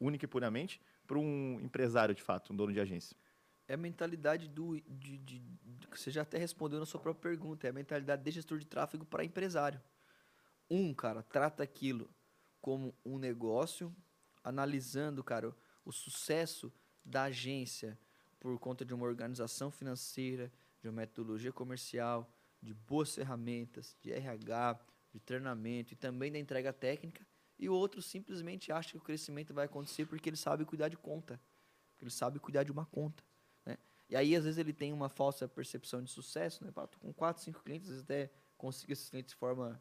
único 0.00 0.24
e 0.24 0.28
puramente, 0.28 0.80
para 1.06 1.18
um 1.18 1.60
empresário, 1.60 2.14
de 2.14 2.22
fato, 2.22 2.52
um 2.52 2.56
dono 2.56 2.72
de 2.72 2.80
agência? 2.80 3.16
É 3.68 3.74
a 3.74 3.76
mentalidade 3.76 4.48
do. 4.48 4.80
De, 4.80 5.18
de, 5.18 5.38
de, 5.38 5.58
você 5.94 6.10
já 6.10 6.22
até 6.22 6.38
respondeu 6.38 6.80
na 6.80 6.86
sua 6.86 7.00
própria 7.00 7.30
pergunta. 7.30 7.66
É 7.66 7.70
a 7.70 7.72
mentalidade 7.72 8.22
de 8.22 8.30
gestor 8.30 8.58
de 8.58 8.66
tráfego 8.66 9.04
para 9.04 9.24
empresário. 9.24 9.80
Um, 10.70 10.92
cara, 10.94 11.22
trata 11.22 11.62
aquilo 11.62 12.10
como 12.60 12.94
um 13.04 13.18
negócio, 13.18 13.94
analisando, 14.42 15.22
cara, 15.22 15.54
o 15.84 15.92
sucesso 15.92 16.72
da 17.04 17.24
agência 17.24 17.98
por 18.40 18.58
conta 18.58 18.84
de 18.84 18.92
uma 18.92 19.06
organização 19.06 19.70
financeira, 19.70 20.52
de 20.80 20.88
uma 20.88 21.00
metodologia 21.00 21.52
comercial, 21.52 22.30
de 22.60 22.74
boas 22.74 23.14
ferramentas, 23.14 23.96
de 24.00 24.12
RH, 24.12 24.80
de 25.12 25.20
treinamento 25.20 25.92
e 25.92 25.96
também 25.96 26.30
da 26.30 26.38
entrega 26.38 26.72
técnica 26.72 27.26
e 27.58 27.68
o 27.68 27.74
outro 27.74 28.00
simplesmente 28.00 28.70
acha 28.70 28.90
que 28.90 28.96
o 28.96 29.00
crescimento 29.00 29.52
vai 29.52 29.64
acontecer 29.64 30.06
porque 30.06 30.28
ele 30.28 30.36
sabe 30.36 30.64
cuidar 30.64 30.88
de 30.88 30.96
conta, 30.96 31.40
ele 32.00 32.10
sabe 32.10 32.38
cuidar 32.38 32.62
de 32.62 32.70
uma 32.70 32.86
conta. 32.86 33.24
E 34.08 34.16
aí, 34.16 34.34
às 34.34 34.44
vezes, 34.44 34.58
ele 34.58 34.72
tem 34.72 34.92
uma 34.92 35.08
falsa 35.08 35.46
percepção 35.46 36.02
de 36.02 36.10
sucesso, 36.10 36.64
né? 36.64 36.70
Pá, 36.70 36.88
com 36.98 37.12
quatro, 37.12 37.42
cinco 37.42 37.62
clientes, 37.62 37.88
às 37.88 37.94
vezes 37.94 38.04
até 38.04 38.30
conseguiu 38.56 38.94
esses 38.94 39.10
clientes 39.10 39.32
de 39.32 39.38
forma 39.38 39.80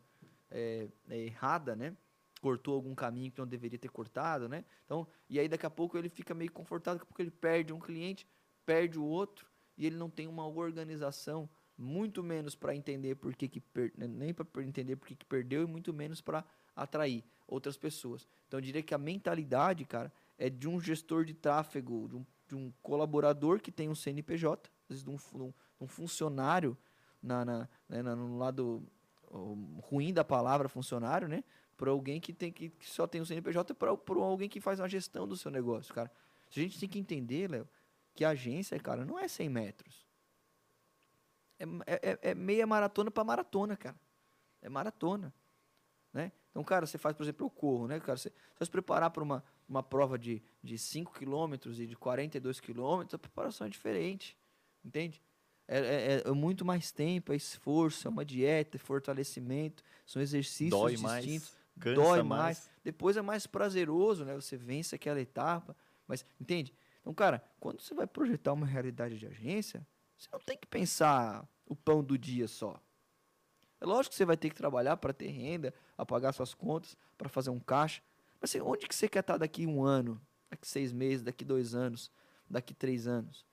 é, 0.52 0.88
é, 1.10 1.18
errada, 1.20 1.76
né? 1.76 1.96
Cortou 2.42 2.76
algum 2.76 2.94
caminho 2.94 3.32
que 3.32 3.40
não 3.40 3.48
deveria 3.48 3.80
ter 3.80 3.90
cortado, 3.90 4.48
né? 4.48 4.66
Então, 4.86 5.08
e 5.30 5.40
aí 5.40 5.48
daqui 5.48 5.66
a 5.66 5.70
pouco 5.70 5.98
ele 5.98 6.10
fica 6.10 6.34
meio 6.34 6.52
confortável, 6.52 7.06
pouco 7.06 7.22
ele 7.22 7.32
perde 7.32 7.74
um 7.74 7.80
cliente, 7.80 8.28
perde 8.66 9.00
o 9.00 9.04
outro, 9.04 9.48
e 9.78 9.86
ele 9.86 9.96
não 9.96 10.10
tem 10.10 10.28
uma 10.28 10.46
organização, 10.46 11.50
muito 11.78 12.24
menos 12.24 12.56
para 12.56 12.76
entender 12.76 13.16
por 13.16 13.36
que, 13.36 13.48
que 13.48 13.60
per... 13.60 13.94
Né? 13.96 14.08
nem 14.08 14.34
para 14.34 14.64
entender 14.64 14.96
por 14.96 15.08
que, 15.08 15.16
que 15.16 15.26
perdeu, 15.26 15.64
e 15.64 15.66
muito 15.66 15.94
menos 15.94 16.22
para 16.22 16.44
atrair 16.76 17.24
outras 17.48 17.78
pessoas. 17.78 18.28
Então 18.48 18.60
eu 18.60 18.62
diria 18.62 18.84
que 18.84 18.94
a 18.94 18.98
mentalidade, 18.98 19.86
cara, 19.86 20.12
é 20.38 20.50
de 20.50 20.68
um 20.68 20.80
gestor 20.80 21.24
de 21.24 21.34
tráfego, 21.34 22.08
de 22.08 22.16
um, 22.16 22.26
de 22.48 22.56
um 22.56 22.72
colaborador 22.82 23.60
que 23.60 23.72
tem 23.72 23.90
um 23.90 23.96
CNPJ, 23.96 24.70
às 24.84 24.88
vezes 24.90 25.04
de 25.04 25.10
um, 25.10 25.54
um 25.80 25.88
funcionário 25.88 26.78
na, 27.22 27.44
na, 27.44 27.70
né, 27.90 28.02
no 28.02 28.38
lado 28.38 28.88
ruim 29.90 30.14
da 30.14 30.24
palavra 30.24 30.70
funcionário, 30.70 31.28
né? 31.28 31.44
Para 31.76 31.92
alguém 31.92 32.20
que 32.20 32.34
tem 32.34 32.52
que, 32.52 32.70
que, 32.70 32.90
só 32.90 33.06
tem 33.06 33.22
um 33.22 33.26
CNPJ 33.26 33.74
para 33.76 33.90
alguém 33.90 34.50
que 34.50 34.62
faz 34.62 34.80
uma 34.80 34.88
gestão 34.90 35.28
do 35.28 35.36
seu 35.36 35.52
negócio, 35.52 35.94
cara. 35.94 36.12
A 36.50 36.60
gente 36.60 36.80
tem 36.80 36.88
que 36.88 36.98
entender, 36.98 37.50
Léo, 37.50 37.68
que 38.16 38.24
a 38.24 38.30
agência, 38.30 38.80
cara, 38.80 39.06
não 39.06 39.20
é 39.20 39.28
100 39.28 39.50
metros. 39.50 40.08
É, 41.60 41.66
é, 41.86 42.20
é 42.32 42.36
meia 42.36 42.66
maratona 42.66 43.12
para 43.12 43.24
maratona, 43.24 43.76
cara. 43.76 44.00
É 44.62 44.70
maratona. 44.70 45.34
Né? 46.14 46.32
Então, 46.50 46.64
cara, 46.64 46.86
você 46.86 46.98
faz, 46.98 47.16
por 47.16 47.24
exemplo, 47.24 47.46
o 47.46 47.50
corro, 47.50 47.88
né? 47.88 48.00
Cara, 48.00 48.18
você, 48.18 48.32
você 48.56 48.66
se 48.66 48.72
preparar 48.72 49.12
para 49.12 49.22
uma, 49.22 49.44
uma 49.68 49.84
prova 49.84 50.18
de, 50.18 50.42
de 50.64 50.78
5 50.78 51.12
km 51.14 51.54
e 51.78 51.86
de 51.86 51.96
42 51.96 52.60
km, 52.60 53.04
a 53.12 53.18
preparação 53.18 53.68
é 53.68 53.70
diferente, 53.70 54.38
entende? 54.84 55.22
É, 55.68 55.80
é, 55.80 56.24
é, 56.26 56.32
muito 56.32 56.64
mais 56.64 56.92
tempo, 56.92 57.34
é 57.34 57.36
esforço, 57.36 58.08
é 58.08 58.10
uma 58.10 58.24
dieta, 58.24 58.78
é 58.78 58.80
fortalecimento, 58.80 59.84
são 60.06 60.22
exercícios 60.22 60.70
dói 60.70 60.96
distintos. 60.96 61.58
Mais, 61.76 61.96
dói 61.96 62.24
mais. 62.24 62.42
mais. 62.42 62.70
Depois 62.84 63.18
é 63.18 63.22
mais 63.22 63.46
prazeroso, 63.46 64.24
né? 64.24 64.34
Você 64.36 64.56
vence 64.56 64.96
aquela 64.96 65.20
etapa, 65.20 65.76
mas 66.08 66.26
entende? 66.40 66.74
Então, 67.02 67.14
cara, 67.14 67.44
quando 67.60 67.82
você 67.82 67.94
vai 67.94 68.08
projetar 68.08 68.54
uma 68.54 68.66
realidade 68.66 69.20
de 69.20 69.26
agência, 69.28 69.86
você 70.18 70.30
não 70.32 70.40
tem 70.40 70.58
que 70.58 70.66
pensar 70.66 71.48
o 71.66 71.76
pão 71.76 72.02
do 72.02 72.18
dia 72.18 72.48
só. 72.48 72.82
É 73.80 73.86
lógico 73.86 74.12
que 74.12 74.18
você 74.18 74.26
vai 74.26 74.38
ter 74.38 74.50
que 74.50 74.56
trabalhar 74.56 74.98
para 74.98 75.14
ter 75.14 75.28
renda, 75.28 75.74
a 75.98 76.06
pagar 76.06 76.34
suas 76.34 76.54
contas, 76.54 76.98
para 77.18 77.30
fazer 77.30 77.50
um 77.50 77.60
caixa. 77.60 78.02
Mas 78.40 78.52
assim, 78.52 78.62
onde 78.62 78.88
que 78.88 78.96
você 78.96 79.08
quer 79.08 79.20
estar 79.20 79.38
daqui 79.38 79.66
um 79.66 79.84
ano, 79.84 80.22
daqui 80.50 80.68
seis 80.68 80.94
meses, 80.94 81.24
daqui 81.24 81.44
dois 81.44 81.74
anos, 81.74 82.12
daqui 82.50 82.74
três 82.74 83.08
anos? 83.08 83.46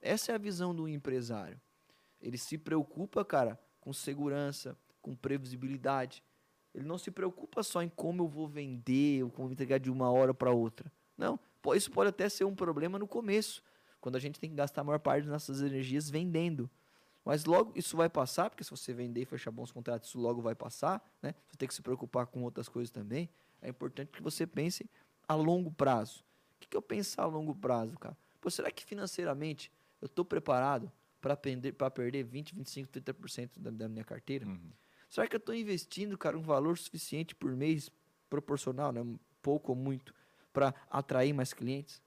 Essa 0.00 0.32
é 0.32 0.34
a 0.34 0.38
visão 0.38 0.74
do 0.74 0.88
empresário. 0.88 1.60
Ele 2.20 2.36
se 2.38 2.58
preocupa, 2.58 3.24
cara, 3.24 3.58
com 3.80 3.92
segurança, 3.92 4.76
com 5.00 5.14
previsibilidade. 5.14 6.22
Ele 6.74 6.86
não 6.86 6.98
se 6.98 7.10
preocupa 7.10 7.62
só 7.62 7.82
em 7.82 7.88
como 7.88 8.22
eu 8.22 8.28
vou 8.28 8.48
vender 8.48 9.22
ou 9.24 9.30
como 9.30 9.50
entregar 9.50 9.78
de 9.78 9.90
uma 9.90 10.10
hora 10.10 10.32
para 10.32 10.50
outra. 10.50 10.90
Não, 11.16 11.38
isso 11.74 11.90
pode 11.90 12.08
até 12.08 12.28
ser 12.28 12.44
um 12.44 12.54
problema 12.54 12.98
no 12.98 13.06
começo, 13.06 13.62
quando 14.00 14.16
a 14.16 14.18
gente 14.18 14.40
tem 14.40 14.50
que 14.50 14.56
gastar 14.56 14.80
a 14.80 14.84
maior 14.84 14.98
parte 14.98 15.22
das 15.22 15.32
nossas 15.32 15.62
energias 15.62 16.10
vendendo. 16.10 16.68
Mas 17.24 17.44
logo 17.44 17.72
isso 17.76 17.96
vai 17.96 18.08
passar, 18.08 18.50
porque 18.50 18.64
se 18.64 18.70
você 18.70 18.92
vender 18.92 19.22
e 19.22 19.24
fechar 19.24 19.52
bons 19.52 19.70
contratos, 19.70 20.08
isso 20.08 20.18
logo 20.18 20.42
vai 20.42 20.54
passar, 20.54 21.00
né? 21.22 21.34
Você 21.48 21.56
tem 21.56 21.68
que 21.68 21.74
se 21.74 21.82
preocupar 21.82 22.26
com 22.26 22.42
outras 22.42 22.68
coisas 22.68 22.90
também. 22.90 23.28
É 23.62 23.68
importante 23.68 24.10
que 24.10 24.22
você 24.22 24.46
pense 24.46 24.88
a 25.26 25.34
longo 25.34 25.70
prazo. 25.70 26.24
O 26.56 26.60
que, 26.60 26.68
que 26.68 26.76
eu 26.76 26.82
penso 26.82 27.20
a 27.20 27.24
longo 27.24 27.54
prazo, 27.54 27.98
cara? 27.98 28.16
Pô, 28.40 28.50
será 28.50 28.70
que 28.70 28.84
financeiramente 28.84 29.70
eu 30.00 30.06
estou 30.06 30.24
preparado 30.24 30.90
para 31.20 31.36
perder 31.90 32.24
20, 32.24 32.54
25, 32.54 32.88
30% 32.90 33.50
da, 33.56 33.70
da 33.70 33.88
minha 33.88 34.04
carteira? 34.04 34.46
Uhum. 34.46 34.72
Será 35.08 35.26
que 35.26 35.36
eu 35.36 35.38
estou 35.38 35.54
investindo, 35.54 36.18
cara, 36.18 36.36
um 36.36 36.42
valor 36.42 36.76
suficiente 36.76 37.34
por 37.34 37.54
mês, 37.54 37.90
proporcional, 38.28 38.90
né? 38.92 39.04
pouco 39.40 39.72
ou 39.72 39.76
muito, 39.76 40.14
para 40.52 40.74
atrair 40.90 41.32
mais 41.32 41.52
clientes? 41.52 42.02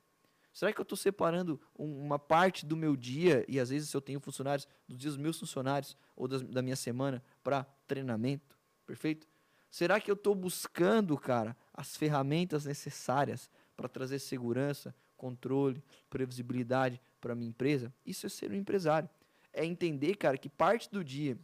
Será 0.52 0.72
que 0.72 0.80
eu 0.80 0.84
estou 0.84 0.98
separando 0.98 1.60
um, 1.78 2.06
uma 2.06 2.18
parte 2.18 2.66
do 2.66 2.76
meu 2.78 2.96
dia, 2.96 3.46
e 3.48 3.60
às 3.60 3.70
vezes 3.70 3.90
se 3.90 3.96
eu 3.96 4.02
tenho 4.02 4.20
funcionários, 4.20 4.68
dos 4.88 4.98
dias 4.98 5.14
dos 5.14 5.22
meus 5.22 5.40
funcionários 5.40 5.98
ou 6.16 6.28
das, 6.28 6.42
da 6.42 6.62
minha 6.62 6.76
semana, 6.76 7.22
para 7.44 7.66
treinamento? 7.86 8.58
Perfeito? 8.86 9.28
Será 9.70 10.00
que 10.00 10.10
eu 10.10 10.16
estou 10.16 10.34
buscando, 10.34 11.18
cara, 11.18 11.56
as 11.74 11.98
ferramentas 11.98 12.66
necessárias 12.66 13.50
para 13.76 13.90
trazer 13.90 14.20
segurança, 14.20 14.96
controle, 15.18 15.84
previsibilidade 16.10 17.02
para 17.20 17.36
minha 17.36 17.50
empresa? 17.50 17.94
Isso 18.06 18.26
é 18.26 18.30
ser 18.30 18.52
um 18.52 18.56
empresário. 18.56 19.10
É 19.52 19.66
entender, 19.66 20.16
cara, 20.16 20.38
que 20.38 20.50
parte 20.50 20.90
do 20.90 21.04
dia 21.04 21.38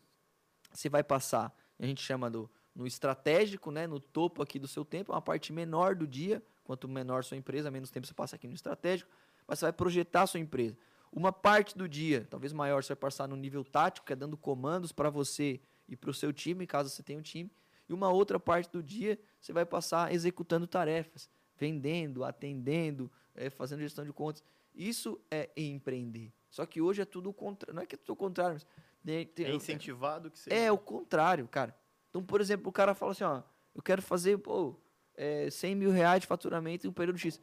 você 0.72 0.88
vai 0.88 1.04
passar, 1.04 1.54
a 1.78 1.86
gente 1.86 2.02
chama 2.02 2.30
do 2.30 2.50
no 2.74 2.88
estratégico, 2.88 3.70
né, 3.70 3.86
no 3.86 4.00
topo 4.00 4.42
aqui 4.42 4.58
do 4.58 4.66
seu 4.66 4.86
tempo, 4.86 5.12
é 5.12 5.16
uma 5.16 5.22
parte 5.22 5.52
menor 5.52 5.94
do 5.94 6.08
dia, 6.08 6.42
Quanto 6.64 6.88
menor 6.88 7.24
sua 7.24 7.38
empresa, 7.38 7.70
menos 7.70 7.90
tempo 7.90 8.08
você 8.08 8.14
passa 8.14 8.38
aqui 8.38 8.48
no 8.48 8.54
estratégico, 8.54 9.10
mas 9.48 9.60
você 9.60 9.66
vai 9.66 9.74
projetar 9.74 10.22
a 10.22 10.28
sua 10.28 10.40
empresa. 10.40 10.78
Uma 11.12 11.34
parte 11.34 11.78
do 11.78 11.86
dia, 11.86 12.26
talvez 12.30 12.54
maior, 12.54 12.82
você 12.82 12.90
vai 12.90 13.02
passar 13.02 13.28
no 13.28 13.36
nível 13.36 13.64
tático, 13.64 14.08
que 14.08 14.14
é 14.14 14.16
dando 14.16 14.38
comandos 14.38 14.94
para 14.94 15.10
você 15.10 15.60
e 15.90 15.98
para 15.98 16.10
o 16.10 16.14
seu 16.14 16.32
time, 16.32 16.66
caso 16.66 16.90
você 16.90 17.04
tenha 17.04 17.20
um 17.20 17.22
time. 17.22 17.52
E 17.92 17.94
uma 17.94 18.10
outra 18.10 18.40
parte 18.40 18.72
do 18.72 18.82
dia, 18.82 19.20
você 19.38 19.52
vai 19.52 19.66
passar 19.66 20.14
executando 20.14 20.66
tarefas, 20.66 21.30
vendendo, 21.58 22.24
atendendo, 22.24 23.12
é, 23.36 23.50
fazendo 23.50 23.82
gestão 23.82 24.06
de 24.06 24.14
contas. 24.14 24.42
Isso 24.74 25.20
é 25.30 25.50
empreender. 25.58 26.32
Só 26.50 26.66
que 26.66 26.80
hoje 26.80 27.02
é 27.02 27.06
tudo 27.06 27.30
o 27.30 27.34
contrário. 27.34 27.76
Não 27.76 27.84
é 27.84 27.86
que 27.86 27.96
é 27.96 27.98
tudo 27.98 28.14
o 28.14 28.16
contrário, 28.16 28.54
mas. 28.54 28.68
Tem, 29.04 29.26
tem, 29.26 29.46
é 29.48 29.54
incentivado 29.54 30.32
que 30.32 30.40
seja. 30.40 30.56
É 30.56 30.72
o 30.72 30.78
contrário, 30.78 31.46
cara. 31.50 31.76
Então, 32.10 32.24
por 32.24 32.40
exemplo, 32.40 32.70
o 32.70 32.72
cara 32.72 32.96
fala 32.96 33.12
assim: 33.12 33.26
ó, 33.26 33.42
eu 33.76 33.82
quero 33.82 34.02
fazer, 34.02 34.38
pô, 34.38 34.80
é, 35.18 35.50
100 35.50 35.76
mil 35.76 35.92
reais 35.92 36.22
de 36.22 36.28
faturamento 36.28 36.88
em 36.88 36.90
um 36.90 36.94
período 36.94 37.20
X. 37.20 37.42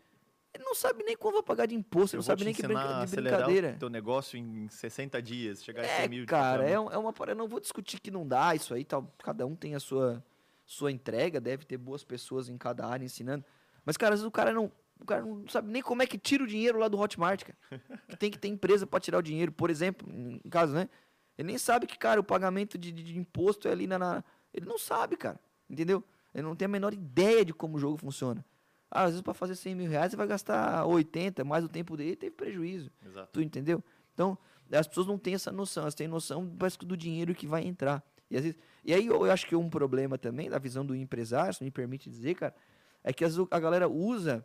Ele 0.54 0.64
não 0.64 0.74
sabe 0.74 1.04
nem 1.04 1.14
quando 1.14 1.34
vai 1.34 1.42
pagar 1.42 1.66
de 1.66 1.74
imposto, 1.74 2.16
ele 2.16 2.20
não 2.20 2.24
sabe 2.24 2.42
nem 2.42 2.54
que 2.54 2.62
brinca, 2.62 3.04
de 3.04 3.16
brincadeira. 3.16 3.74
O 3.76 3.78
teu 3.80 3.90
negócio 3.90 4.38
em 4.38 4.66
60 4.66 5.20
dias, 5.20 5.62
chegar 5.62 5.84
é, 5.84 5.98
a 5.98 6.00
100 6.00 6.08
mil. 6.08 6.26
Cara, 6.26 6.66
é, 6.66 6.72
é 6.72 6.78
uma 6.78 7.12
Eu 7.26 7.36
não 7.36 7.48
vou 7.48 7.60
discutir 7.60 8.00
que 8.00 8.10
não 8.10 8.26
dá 8.26 8.54
isso 8.54 8.72
aí, 8.72 8.82
tal. 8.84 9.12
cada 9.18 9.46
um 9.46 9.54
tem 9.54 9.74
a 9.74 9.80
sua, 9.80 10.24
sua 10.68 10.92
entrega, 10.92 11.40
deve 11.40 11.64
ter 11.64 11.78
boas 11.78 12.04
pessoas 12.04 12.50
em 12.50 12.58
cada 12.58 12.86
área 12.86 13.02
ensinando. 13.02 13.42
Mas, 13.86 13.96
cara, 13.96 14.12
às 14.12 14.20
vezes 14.20 14.28
o 14.28 14.30
cara 14.30 14.52
não, 14.52 14.70
o 15.00 15.04
cara 15.06 15.24
não 15.24 15.48
sabe 15.48 15.70
nem 15.72 15.80
como 15.80 16.02
é 16.02 16.06
que 16.06 16.18
tira 16.18 16.44
o 16.44 16.46
dinheiro 16.46 16.78
lá 16.78 16.88
do 16.88 16.98
Hotmart, 16.98 17.42
cara. 17.42 17.82
que 18.06 18.16
tem 18.18 18.30
que 18.30 18.38
ter 18.38 18.48
empresa 18.48 18.86
para 18.86 19.00
tirar 19.00 19.18
o 19.18 19.22
dinheiro, 19.22 19.50
por 19.50 19.70
exemplo, 19.70 20.06
em 20.12 20.50
caso, 20.50 20.74
né? 20.74 20.90
Ele 21.38 21.48
nem 21.48 21.56
sabe 21.56 21.86
que, 21.86 21.96
cara, 21.96 22.20
o 22.20 22.24
pagamento 22.24 22.76
de, 22.76 22.92
de, 22.92 23.02
de 23.02 23.18
imposto 23.18 23.66
é 23.66 23.72
ali 23.72 23.86
na, 23.86 23.98
na. 23.98 24.24
Ele 24.52 24.66
não 24.66 24.76
sabe, 24.76 25.16
cara. 25.16 25.40
Entendeu? 25.70 26.04
Ele 26.34 26.42
não 26.42 26.54
tem 26.54 26.66
a 26.66 26.68
menor 26.68 26.92
ideia 26.92 27.46
de 27.46 27.54
como 27.54 27.78
o 27.78 27.80
jogo 27.80 27.96
funciona. 27.96 28.44
Ah, 28.90 29.04
às 29.04 29.10
vezes 29.10 29.22
para 29.22 29.32
fazer 29.32 29.54
100 29.54 29.74
mil 29.74 29.90
reais 29.90 30.10
você 30.10 30.16
vai 30.18 30.26
gastar 30.26 30.84
80, 30.84 31.44
mais 31.44 31.64
o 31.64 31.68
tempo 31.68 31.96
dele 31.96 32.14
teve 32.14 32.32
prejuízo. 32.32 32.90
Exato. 33.06 33.30
Tu 33.32 33.40
entendeu? 33.40 33.82
Então, 34.12 34.36
as 34.70 34.86
pessoas 34.86 35.06
não 35.06 35.16
têm 35.16 35.34
essa 35.34 35.50
noção, 35.50 35.84
elas 35.84 35.94
têm 35.94 36.06
noção 36.06 36.44
do 36.84 36.96
dinheiro 36.96 37.34
que 37.34 37.46
vai 37.46 37.64
entrar. 37.66 38.02
E, 38.30 38.36
às 38.36 38.42
vezes, 38.42 38.58
e 38.84 38.92
aí 38.94 39.06
eu, 39.06 39.24
acho 39.30 39.46
que 39.46 39.56
um 39.56 39.70
problema 39.70 40.18
também 40.18 40.50
da 40.50 40.58
visão 40.58 40.84
do 40.84 40.94
empresário, 40.94 41.54
se 41.54 41.64
me 41.64 41.70
permite 41.70 42.10
dizer, 42.10 42.34
cara, 42.34 42.54
é 43.02 43.12
que 43.12 43.24
a 43.24 43.58
galera 43.60 43.88
usa 43.88 44.44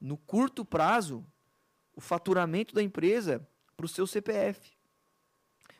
no 0.00 0.16
curto 0.16 0.64
prazo 0.64 1.24
o 1.94 2.00
faturamento 2.00 2.74
da 2.74 2.82
empresa 2.82 3.46
para 3.76 3.86
o 3.86 3.88
seu 3.88 4.06
CPF. 4.06 4.72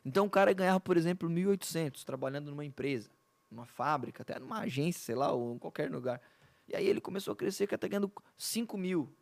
Então 0.05 0.27
o 0.27 0.31
cara 0.31 0.53
ganhava, 0.53 0.81
por 0.81 0.97
exemplo, 0.97 1.29
1.800 1.29 2.05
trabalhando 2.05 2.51
numa 2.51 2.65
empresa 2.65 3.11
numa 3.55 3.67
fábrica, 3.67 4.23
até 4.23 4.39
numa 4.39 4.61
agência, 4.61 5.01
sei 5.01 5.15
lá, 5.15 5.33
ou 5.33 5.55
em 5.55 5.59
qualquer 5.59 5.91
lugar. 5.91 6.21
E 6.69 6.75
aí 6.75 6.87
ele 6.87 7.01
começou 7.01 7.33
a 7.33 7.37
crescer, 7.37 7.67
que 7.67 7.75
até 7.75 7.89
ganhando 7.89 8.13
5 8.37 8.77
mil, 8.77 9.15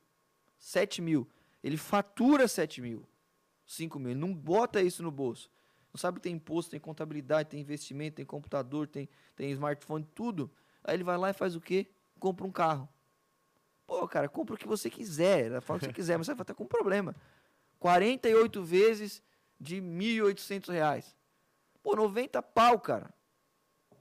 7 0.58 1.02
mil. 1.02 1.28
Ele 1.62 1.76
fatura 1.76 2.48
7 2.48 2.80
mil, 2.80 3.06
5 3.66 3.98
mil. 3.98 4.10
Ele 4.10 4.20
não 4.20 4.34
bota 4.34 4.80
isso 4.80 5.02
no 5.02 5.10
bolso. 5.10 5.50
Não 5.92 5.98
sabe 5.98 6.18
que 6.18 6.22
tem 6.22 6.34
imposto, 6.34 6.70
tem 6.70 6.80
contabilidade, 6.80 7.50
tem 7.50 7.60
investimento, 7.60 8.16
tem 8.16 8.24
computador, 8.24 8.88
tem, 8.88 9.08
tem 9.36 9.50
smartphone, 9.50 10.06
tudo. 10.14 10.50
Aí 10.82 10.96
ele 10.96 11.04
vai 11.04 11.18
lá 11.18 11.30
e 11.30 11.34
faz 11.34 11.54
o 11.54 11.60
quê? 11.60 11.86
Compra 12.18 12.46
um 12.46 12.50
carro. 12.50 12.88
Pô, 13.86 14.08
cara, 14.08 14.28
compra 14.28 14.54
o 14.54 14.58
que 14.58 14.66
você 14.66 14.88
quiser. 14.88 15.60
Fala 15.60 15.76
o 15.76 15.80
que 15.80 15.86
você 15.86 15.92
quiser, 15.92 16.16
mas 16.16 16.26
você 16.26 16.34
vai 16.34 16.44
estar 16.44 16.54
com 16.54 16.64
um 16.64 16.68
problema. 16.68 17.14
48 17.78 18.62
vezes 18.62 19.22
de 19.60 19.76
R$ 19.76 19.82
1.800. 19.82 21.14
Pô, 21.82 21.94
90 21.94 22.40
pau, 22.42 22.80
cara. 22.80 23.12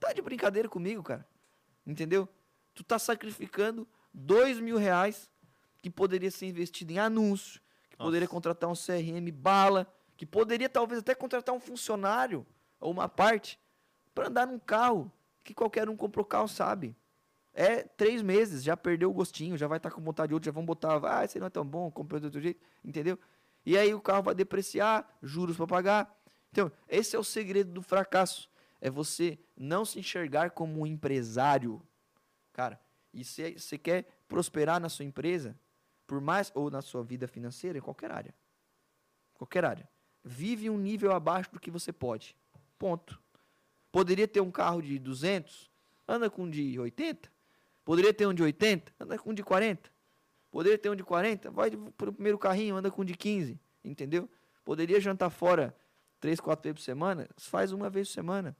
Tá 0.00 0.12
de 0.12 0.22
brincadeira 0.22 0.68
comigo, 0.68 1.02
cara. 1.02 1.26
Entendeu? 1.86 2.28
Tu 2.74 2.82
tá 2.82 2.98
sacrificando 2.98 3.86
dois 4.14 4.58
mil 4.58 4.78
reais 4.78 5.30
que 5.78 5.90
poderia 5.90 6.30
ser 6.30 6.46
investido 6.46 6.92
em 6.92 6.98
anúncio, 6.98 7.60
que 7.90 7.98
Nossa. 7.98 8.08
poderia 8.08 8.28
contratar 8.28 8.70
um 8.70 8.74
CRM 8.74 9.30
bala, 9.32 9.92
que 10.22 10.26
poderia 10.26 10.68
talvez 10.68 11.00
até 11.00 11.16
contratar 11.16 11.52
um 11.52 11.58
funcionário 11.58 12.46
ou 12.78 12.92
uma 12.92 13.08
parte 13.08 13.58
para 14.14 14.28
andar 14.28 14.46
num 14.46 14.56
carro 14.56 15.10
que 15.42 15.52
qualquer 15.52 15.88
um 15.88 15.96
comprou 15.96 16.24
carro 16.24 16.46
sabe. 16.46 16.94
É 17.52 17.82
três 17.82 18.22
meses, 18.22 18.62
já 18.62 18.76
perdeu 18.76 19.10
o 19.10 19.12
gostinho, 19.12 19.56
já 19.56 19.66
vai 19.66 19.78
estar 19.78 19.90
tá 19.90 19.96
com 19.96 20.00
vontade 20.00 20.28
de 20.28 20.34
outro, 20.34 20.44
já 20.46 20.52
vão 20.52 20.64
botar, 20.64 21.00
ah, 21.04 21.24
esse 21.24 21.40
não 21.40 21.48
é 21.48 21.50
tão 21.50 21.66
bom, 21.66 21.90
comprei 21.90 22.20
de 22.20 22.26
outro 22.26 22.40
jeito, 22.40 22.60
entendeu? 22.84 23.18
E 23.66 23.76
aí 23.76 23.92
o 23.92 24.00
carro 24.00 24.22
vai 24.22 24.32
depreciar, 24.32 25.12
juros 25.20 25.56
para 25.56 25.66
pagar. 25.66 26.16
Então, 26.52 26.70
esse 26.88 27.16
é 27.16 27.18
o 27.18 27.24
segredo 27.24 27.72
do 27.72 27.82
fracasso 27.82 28.48
é 28.80 28.88
você 28.88 29.40
não 29.56 29.84
se 29.84 29.98
enxergar 29.98 30.50
como 30.50 30.82
um 30.82 30.86
empresário. 30.86 31.82
Cara, 32.52 32.80
e 33.12 33.24
se 33.24 33.58
você 33.58 33.76
quer 33.76 34.06
prosperar 34.28 34.78
na 34.78 34.88
sua 34.88 35.04
empresa, 35.04 35.58
por 36.06 36.20
mais 36.20 36.52
ou 36.54 36.70
na 36.70 36.80
sua 36.80 37.02
vida 37.02 37.26
financeira, 37.26 37.78
em 37.78 37.82
qualquer 37.82 38.12
área. 38.12 38.32
Qualquer 39.34 39.64
área. 39.64 39.90
Vive 40.24 40.70
um 40.70 40.78
nível 40.78 41.12
abaixo 41.12 41.52
do 41.52 41.60
que 41.60 41.70
você 41.70 41.92
pode. 41.92 42.36
Ponto. 42.78 43.20
Poderia 43.90 44.26
ter 44.26 44.40
um 44.40 44.50
carro 44.50 44.80
de 44.80 44.98
200, 44.98 45.70
anda 46.08 46.30
com 46.30 46.44
um 46.44 46.50
de 46.50 46.78
80. 46.78 47.30
Poderia 47.84 48.14
ter 48.14 48.26
um 48.26 48.34
de 48.34 48.42
80, 48.42 48.92
anda 48.98 49.18
com 49.18 49.30
um 49.30 49.34
de 49.34 49.42
40. 49.42 49.90
Poderia 50.50 50.78
ter 50.78 50.90
um 50.90 50.94
de 50.94 51.02
40, 51.02 51.50
vai 51.50 51.70
para 51.70 52.10
o 52.10 52.12
primeiro 52.12 52.38
carrinho, 52.38 52.76
anda 52.76 52.90
com 52.90 53.02
um 53.02 53.04
de 53.04 53.14
15. 53.14 53.58
Entendeu? 53.84 54.28
Poderia 54.64 55.00
jantar 55.00 55.30
fora 55.30 55.74
três, 56.20 56.38
quatro 56.38 56.62
vezes 56.62 56.78
por 56.78 56.84
semana, 56.84 57.28
faz 57.36 57.72
uma 57.72 57.90
vez 57.90 58.08
por 58.08 58.14
semana. 58.14 58.56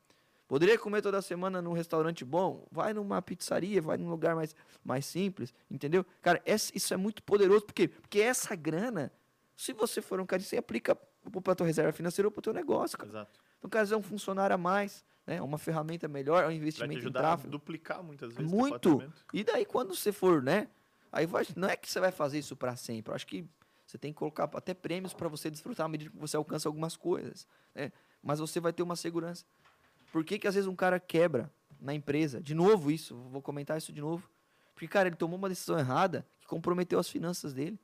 Poderia 0.48 0.79
comer 0.79 1.01
toda 1.01 1.22
semana 1.22 1.62
num 1.62 1.72
restaurante 1.72 2.25
bom? 2.25 2.66
Vai 2.70 2.92
numa 2.92 3.22
pizzaria, 3.22 3.81
vai 3.81 3.96
num 3.96 4.11
lugar 4.11 4.35
mais, 4.35 4.55
mais 4.85 5.07
simples, 5.07 5.55
entendeu? 5.70 6.05
Cara, 6.20 6.42
essa, 6.44 6.70
isso 6.75 6.92
é 6.92 6.96
muito 6.96 7.22
poderoso, 7.22 7.64
por 7.64 7.72
quê? 7.72 7.88
Porque 7.88 8.20
essa 8.20 8.55
grana, 8.55 9.11
se 9.57 9.72
você 9.72 10.03
for 10.03 10.20
um 10.20 10.27
cara, 10.27 10.42
você 10.42 10.59
aplica 10.59 10.94
para 11.30 11.52
a 11.52 11.56
tua 11.56 11.66
reserva 11.66 11.92
financeira 11.92 12.26
ou 12.26 12.32
para 12.32 12.40
o 12.40 12.42
teu 12.42 12.52
negócio, 12.52 12.98
cara. 12.98 13.11
Exato. 13.11 13.40
Então, 13.58 13.70
cara, 13.70 13.88
é 13.88 13.96
um 13.96 14.02
funcionário 14.02 14.54
a 14.54 14.58
mais, 14.58 15.04
né? 15.26 15.40
uma 15.40 15.58
ferramenta 15.58 16.08
melhor, 16.08 16.46
um 16.46 16.50
investimento 16.50 16.92
vai 16.92 17.00
te 17.00 17.04
ajudar 17.04 17.20
em 17.20 17.22
tráfego. 17.22 17.48
A 17.48 17.50
duplicar 17.50 18.02
muitas 18.02 18.32
vezes. 18.32 18.50
Muito. 18.50 19.12
E 19.32 19.44
daí, 19.44 19.64
quando 19.64 19.94
você 19.94 20.11
for, 20.11 20.42
né? 20.42 20.68
Aí 21.12 21.26
vai, 21.26 21.46
não 21.54 21.68
é 21.68 21.76
que 21.76 21.90
você 21.90 22.00
vai 22.00 22.11
fazer 22.11 22.38
isso 22.38 22.56
para 22.56 22.74
sempre. 22.74 23.11
Eu 23.11 23.14
acho 23.14 23.26
que 23.26 23.46
você 23.87 23.98
tem 23.98 24.12
que 24.12 24.18
colocar 24.18 24.44
até 24.54 24.72
prêmios 24.72 25.12
para 25.12 25.28
você 25.28 25.50
desfrutar 25.50 25.85
à 25.85 25.88
medida 25.88 26.11
que 26.11 26.16
você 26.16 26.37
alcança 26.37 26.68
algumas 26.68 26.96
coisas. 26.96 27.46
Né? 27.74 27.92
Mas 28.22 28.38
você 28.38 28.58
vai 28.58 28.72
ter 28.72 28.82
uma 28.82 28.96
segurança. 28.96 29.44
Por 30.11 30.24
que, 30.24 30.38
que 30.38 30.48
às 30.48 30.54
vezes 30.54 30.66
um 30.66 30.74
cara 30.74 30.98
quebra 30.98 31.52
na 31.78 31.92
empresa? 31.92 32.40
De 32.40 32.54
novo 32.54 32.90
isso, 32.90 33.14
vou 33.30 33.42
comentar 33.42 33.76
isso 33.76 33.92
de 33.92 34.00
novo. 34.00 34.28
Porque, 34.74 34.88
cara, 34.88 35.08
ele 35.08 35.16
tomou 35.16 35.38
uma 35.38 35.48
decisão 35.48 35.78
errada 35.78 36.26
que 36.40 36.46
comprometeu 36.46 36.98
as 36.98 37.08
finanças 37.08 37.52
dele. 37.52 37.78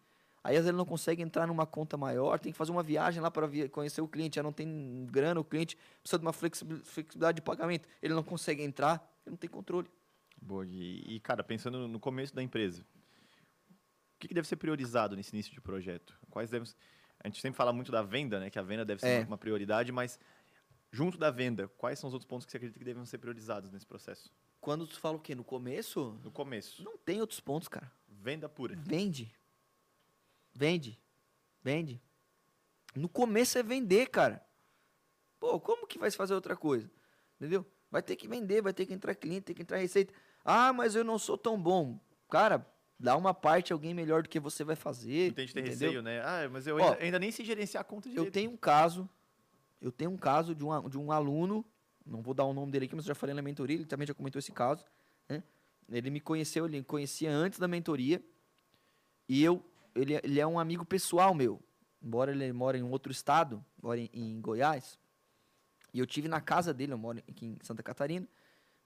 Aí 0.48 0.56
às 0.56 0.61
vezes 0.61 0.68
ele 0.68 0.78
não 0.78 0.87
consegue 0.87 1.22
entrar 1.22 1.46
numa 1.46 1.66
conta 1.66 1.98
maior, 1.98 2.38
tem 2.38 2.50
que 2.50 2.56
fazer 2.56 2.72
uma 2.72 2.82
viagem 2.82 3.20
lá 3.20 3.30
para 3.30 3.46
conhecer 3.68 4.00
o 4.00 4.08
cliente, 4.08 4.37
já 4.37 4.42
não 4.42 4.50
tem 4.50 5.06
grana, 5.11 5.38
o 5.38 5.44
cliente 5.44 5.76
precisa 6.00 6.18
de 6.18 6.24
uma 6.24 6.32
flexibilidade 6.32 7.37
de 7.37 7.42
pagamento. 7.42 7.87
Ele 8.00 8.14
não 8.14 8.22
consegue 8.22 8.62
entrar, 8.62 8.94
ele 9.26 9.32
não 9.32 9.37
tem 9.37 9.50
controle. 9.50 9.90
Boa, 10.40 10.64
e, 10.66 11.16
e 11.16 11.20
cara, 11.20 11.44
pensando 11.44 11.87
no 11.87 12.00
começo 12.00 12.34
da 12.34 12.42
empresa, 12.42 12.80
o 12.80 14.18
que, 14.18 14.28
que, 14.28 14.34
deve 14.34 14.48
ser 14.48 14.56
priorizado 14.56 15.14
nesse 15.14 15.34
início 15.34 15.52
de 15.52 15.61
projeto? 15.61 16.18
Quais 16.30 16.48
devem 16.48 16.66
A 17.22 17.28
gente 17.28 17.42
sempre 17.42 17.58
fala 17.58 17.70
muito 17.70 17.92
da 17.92 18.02
venda, 18.02 18.40
né? 18.40 18.48
Que 18.48 18.58
a 18.58 18.62
venda 18.62 18.87
deve 18.87 19.02
ser 19.02 19.24
é. 19.24 19.26
uma 19.26 19.37
prioridade, 19.37 19.92
mas 19.92 20.18
Junto 20.90 21.18
da 21.18 21.30
venda, 21.30 21.68
quais 21.76 21.98
são 21.98 22.08
os 22.08 22.14
outros 22.14 22.26
pontos 22.26 22.46
que 22.46 22.50
você 22.50 22.56
acredita 22.56 22.78
que 22.78 22.84
devem 22.84 23.04
ser 23.04 23.18
priorizados 23.18 23.70
nesse 23.70 23.87
processo? 23.87 24.32
Quando 24.61 24.87
tu 24.87 24.98
fala 24.98 25.16
o 25.16 25.20
quê? 25.20 25.34
No 25.34 25.44
começo? 25.44 26.18
No 26.24 26.30
começo. 26.30 26.82
Não 26.82 26.96
tem 26.96 27.20
outros 27.20 27.40
pontos, 27.40 27.68
cara. 27.68 27.92
Venda 28.08 28.48
pura. 28.48 28.74
Vende. 28.74 29.32
Vende. 30.59 30.99
Vende. 31.62 32.03
No 32.92 33.09
começo 33.09 33.57
é 33.57 33.62
vender, 33.62 34.09
cara. 34.09 34.44
Pô, 35.38 35.61
como 35.61 35.87
que 35.87 36.01
vai 36.01 36.11
se 36.11 36.16
fazer 36.16 36.35
outra 36.35 36.57
coisa? 36.57 36.90
Entendeu? 37.37 37.64
Vai 37.88 38.03
ter 38.03 38.16
que 38.16 38.27
vender, 38.27 38.61
vai 38.61 38.73
ter 38.73 38.85
que 38.85 38.92
entrar 38.92 39.14
cliente, 39.14 39.42
tem 39.42 39.55
que 39.55 39.62
entrar 39.62 39.79
receita. 39.79 40.12
Ah, 40.44 40.73
mas 40.73 40.97
eu 40.97 41.05
não 41.05 41.16
sou 41.16 41.38
tão 41.38 41.61
bom. 41.62 42.01
Cara, 42.29 42.66
dá 42.99 43.16
uma 43.16 43.33
parte 43.33 43.73
alguém 43.73 43.94
melhor 43.94 44.25
do 44.25 44.29
que 44.29 44.40
você 44.40 44.64
vai 44.64 44.75
fazer. 44.75 45.33
Tem 45.33 45.47
gente 45.47 45.55
ter 45.55 45.64
receio, 45.64 46.03
né? 46.03 46.21
Ah, 46.23 46.49
mas 46.51 46.66
eu 46.66 46.77
Ó, 46.77 46.81
ainda, 46.81 47.05
ainda, 47.05 47.18
nem 47.21 47.31
sei 47.31 47.44
gerenciar 47.44 47.83
a 47.83 47.85
conta 47.85 48.09
direito. 48.09 48.27
Eu 48.27 48.33
tenho 48.33 48.51
um 48.51 48.57
caso, 48.57 49.09
eu 49.81 49.92
tenho 49.92 50.11
um 50.11 50.18
caso 50.18 50.57
de 50.57 50.64
um, 50.64 50.88
de 50.88 50.99
um 50.99 51.12
aluno, 51.12 51.64
não 52.05 52.21
vou 52.21 52.35
dar 52.35 52.44
o 52.44 52.53
nome 52.53 52.73
dele 52.73 52.87
aqui, 52.87 52.97
mas 52.97 53.05
eu 53.05 53.09
já 53.11 53.14
falei 53.14 53.33
na 53.33 53.42
mentoria, 53.42 53.77
ele 53.77 53.87
também 53.87 54.09
já 54.09 54.14
comentou 54.14 54.40
esse 54.40 54.51
caso. 54.51 54.85
Né? 55.29 55.40
Ele 55.88 56.11
me 56.11 56.21
conheceu, 56.21 56.66
ele 56.66 56.79
me 56.79 56.85
conhecia 56.85 57.31
antes 57.31 57.61
da 57.61 57.68
mentoria. 57.68 58.21
E 59.29 59.44
eu, 59.44 59.62
ele, 59.94 60.20
ele 60.22 60.40
é 60.40 60.46
um 60.46 60.59
amigo 60.59 60.85
pessoal 60.85 61.35
meu. 61.35 61.61
Embora 62.03 62.31
ele 62.31 62.53
mora 62.53 62.79
em 62.79 62.83
outro 62.83 63.11
estado, 63.11 63.64
mora 63.83 63.98
em, 63.98 64.09
em 64.12 64.40
Goiás. 64.40 64.98
E 65.92 65.98
eu 65.98 66.07
tive 66.07 66.29
na 66.29 66.40
casa 66.40 66.72
dele, 66.72 66.92
eu 66.92 66.98
moro 66.98 67.18
aqui 67.18 67.46
em 67.46 67.59
Santa 67.62 67.83
Catarina. 67.83 68.27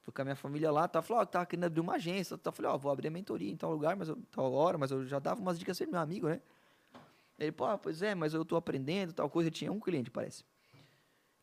Fui 0.01 0.13
com 0.13 0.23
a 0.23 0.25
minha 0.25 0.37
família 0.37 0.71
lá, 0.73 0.89
tá, 0.89 1.01
falou, 1.01 1.23
ó, 1.23 1.27
tava 1.27 1.47
querendo 1.47 1.65
abrir 1.65 1.81
uma 1.81 1.95
agência. 1.95 2.37
Tá, 2.37 2.51
falei, 2.51 2.71
ó, 2.71 2.77
vou 2.77 2.91
abrir 2.91 3.09
a 3.09 3.11
mentoria 3.11 3.51
em 3.51 3.57
tal 3.57 3.71
lugar, 3.71 3.95
mas 3.95 4.09
eu, 4.09 4.17
tal 4.31 4.53
hora, 4.53 4.77
mas 4.79 4.91
eu 4.91 5.05
já 5.07 5.19
dava 5.19 5.41
umas 5.41 5.59
dicas 5.59 5.81
assim, 5.81 5.91
meu 5.91 6.01
amigo, 6.01 6.29
né? 6.29 6.41
Ele, 7.39 7.53
pô, 7.53 7.77
pois 7.79 8.03
é, 8.03 8.15
mas 8.15 8.35
eu 8.35 8.45
tô 8.45 8.57
aprendendo, 8.57 9.13
tal 9.13 9.29
coisa. 9.29 9.49
Eu 9.49 9.53
tinha 9.53 9.71
um 9.71 9.79
cliente, 9.79 10.11
parece. 10.11 10.45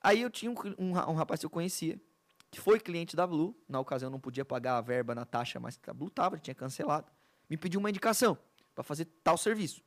Aí 0.02 0.22
eu 0.22 0.30
tinha 0.30 0.52
um, 0.52 0.56
um, 0.78 0.90
um 0.92 1.14
rapaz 1.14 1.40
que 1.40 1.46
eu 1.46 1.50
conhecia, 1.50 2.00
que 2.50 2.60
foi 2.60 2.80
cliente 2.80 3.16
da 3.16 3.28
Blue. 3.28 3.56
Na 3.68 3.80
ocasião 3.80 4.10
não 4.10 4.20
podia 4.20 4.44
pagar 4.44 4.78
a 4.78 4.82
verba 4.82 5.14
na 5.14 5.26
taxa, 5.26 5.60
mas 5.60 5.80
a 5.88 5.94
Blue 5.94 6.10
tava, 6.10 6.38
tinha 6.38 6.56
cancelado. 6.56 7.08
Me 7.50 7.58
pediu 7.58 7.80
uma 7.80 7.90
indicação 7.90 8.38
para 8.80 8.84
fazer 8.86 9.10
tal 9.22 9.38
serviço. 9.38 9.84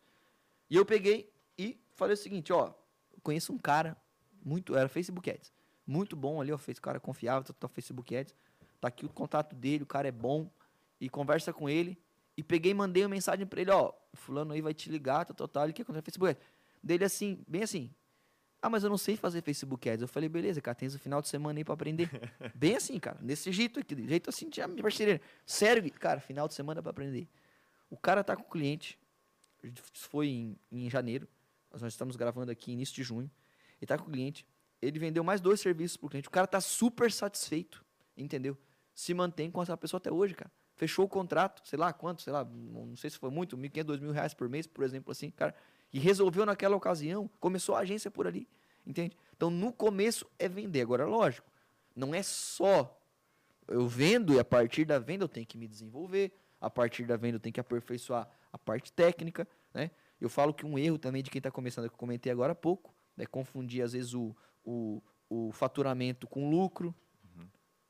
E 0.69 0.77
eu 0.77 0.85
peguei 0.85 1.33
e 1.57 1.81
falei 1.95 2.13
o 2.13 2.17
seguinte, 2.17 2.53
ó, 2.53 2.75
conheço 3.23 3.51
um 3.51 3.57
cara, 3.57 3.97
muito, 4.45 4.77
era 4.77 4.87
Facebook 4.87 5.31
Ads, 5.31 5.51
muito 5.87 6.15
bom 6.15 6.43
ali, 6.43 6.53
ó, 6.53 6.59
fez 6.59 6.79
cara 6.79 7.01
confiável, 7.01 7.43
tá, 7.43 7.55
tá 7.59 7.69
Facebook 7.69 8.15
Ads. 8.15 8.35
Tá 8.83 8.89
aqui 8.89 9.07
o 9.07 9.09
contato 9.09 9.57
dele, 9.57 9.85
o 9.85 9.87
cara 9.87 10.09
é 10.09 10.13
bom. 10.13 10.51
E 11.01 11.09
conversa 11.09 11.55
com 11.55 11.71
ele. 11.71 11.99
E 12.37 12.43
peguei 12.43 12.73
e 12.73 12.75
mandei 12.75 13.03
uma 13.03 13.09
mensagem 13.09 13.47
para 13.47 13.63
ele, 13.63 13.71
ó, 13.71 13.95
fulano 14.13 14.53
aí 14.53 14.61
vai 14.61 14.75
te 14.75 14.91
ligar, 14.91 15.25
tal, 15.25 15.35
tal, 15.35 15.49
tal. 15.49 15.65
Ele 15.65 15.73
quer 15.73 15.87
contar 15.87 16.03
Facebook 16.03 16.31
Ads. 16.31 16.43
Dele 16.83 17.05
assim, 17.05 17.43
bem 17.49 17.63
assim. 17.63 17.91
Ah, 18.61 18.69
mas 18.69 18.85
eu 18.85 18.91
não 18.91 18.99
sei 18.99 19.17
fazer 19.17 19.41
Facebook 19.41 19.89
Ads. 19.89 20.03
Eu 20.03 20.09
falei, 20.09 20.29
beleza, 20.29 20.61
cara, 20.61 20.75
tens 20.75 20.95
o 20.95 20.99
final 20.99 21.23
de 21.23 21.29
semana 21.29 21.59
aí 21.59 21.65
pra 21.65 21.73
aprender. 21.73 22.11
bem 22.55 22.77
assim, 22.77 22.99
cara, 22.99 23.17
desse 23.23 23.51
jeito 23.53 23.81
aqui, 23.81 24.07
jeito 24.07 24.29
assim, 24.29 24.51
minha 24.69 24.83
parceria. 24.83 25.19
Sério, 25.47 25.91
cara, 25.93 26.21
final 26.21 26.47
de 26.47 26.53
semana 26.53 26.83
para 26.83 26.91
aprender. 26.91 27.27
O 27.93 27.97
cara 27.97 28.25
tá 28.25 28.35
com 28.35 28.43
o 28.43 28.51
cliente, 28.51 28.99
foi 29.93 30.29
em, 30.29 30.59
em 30.71 30.91
janeiro, 30.91 31.29
nós 31.71 31.83
estamos 31.83 32.17
gravando 32.17 32.51
aqui 32.51 32.73
início 32.73 32.95
de 32.95 33.03
junho, 33.03 33.31
ele 33.81 33.87
tá 33.87 33.99
com 33.99 34.09
o 34.09 34.11
cliente, 34.11 34.47
ele 34.81 34.99
vendeu 34.99 35.23
mais 35.23 35.41
dois 35.41 35.61
serviços 35.61 35.97
pro 35.97 36.09
cliente, 36.09 36.29
o 36.29 36.31
cara 36.31 36.47
tá 36.47 36.61
super 36.61 37.13
satisfeito, 37.13 37.85
entendeu? 38.17 38.59
se 38.95 39.15
mantém 39.15 39.51
com 39.51 39.63
essa 39.63 39.77
pessoa 39.77 39.99
até 39.99 40.11
hoje, 40.11 40.35
cara. 40.35 40.51
Fechou 40.75 41.05
o 41.05 41.09
contrato, 41.09 41.67
sei 41.69 41.79
lá 41.79 41.93
quanto, 41.93 42.23
sei 42.23 42.33
lá, 42.33 42.45
não 42.45 42.97
sei 42.97 43.11
se 43.11 43.19
foi 43.19 43.31
muito, 43.31 43.57
1.500, 43.57 43.85
2.000 43.85 44.11
reais 44.11 44.35
por 44.35 44.49
mês, 44.49 44.67
por 44.67 44.85
exemplo, 44.85 45.13
assim, 45.13 45.31
cara. 45.31 45.55
E 45.93 45.99
resolveu 45.99 46.47
naquela 46.47 46.77
ocasião, 46.77 47.31
começou 47.39 47.75
a 47.75 47.81
agência 47.81 48.11
por 48.11 48.27
ali, 48.27 48.49
entende? 48.87 49.17
Então, 49.37 49.51
no 49.51 49.73
começo 49.73 50.27
é 50.39 50.49
vender. 50.49 50.81
Agora, 50.81 51.05
lógico, 51.07 51.51
não 51.95 52.15
é 52.15 52.23
só 52.23 52.99
eu 53.69 53.87
vendo 53.87 54.35
e 54.35 54.41
a 54.41 54.45
partir 54.45 54.85
da 54.85 54.99
venda 54.99 55.25
eu 55.25 55.29
tenho 55.29 55.47
que 55.47 55.57
me 55.57 55.69
desenvolver, 55.69 56.33
a 56.63 56.71
partir 56.71 57.05
da 57.05 57.17
venda 57.17 57.37
eu 57.37 57.41
tenho 57.41 57.53
que 57.53 57.61
aperfeiçoar 57.61 58.29
a 58.53 58.57
parte 58.57 58.93
técnica, 58.93 59.47
né? 59.75 59.91
Eu 60.21 60.29
falo 60.29 60.55
que 60.55 60.65
um 60.65 60.79
erro 60.79 60.97
também 60.97 61.21
de 61.21 61.29
quem 61.29 61.41
está 61.41 61.51
começando, 61.51 61.89
que 61.89 61.95
eu 61.95 61.99
comentei 61.99 62.31
agora 62.31 62.53
há 62.53 62.55
pouco, 62.55 62.95
é 63.19 63.27
confundir 63.27 63.83
às 63.83 63.93
vezes 63.93 64.15
o, 64.15 64.35
o, 64.65 65.03
o 65.29 65.51
faturamento 65.51 66.29
com 66.29 66.49
lucro, 66.49 66.95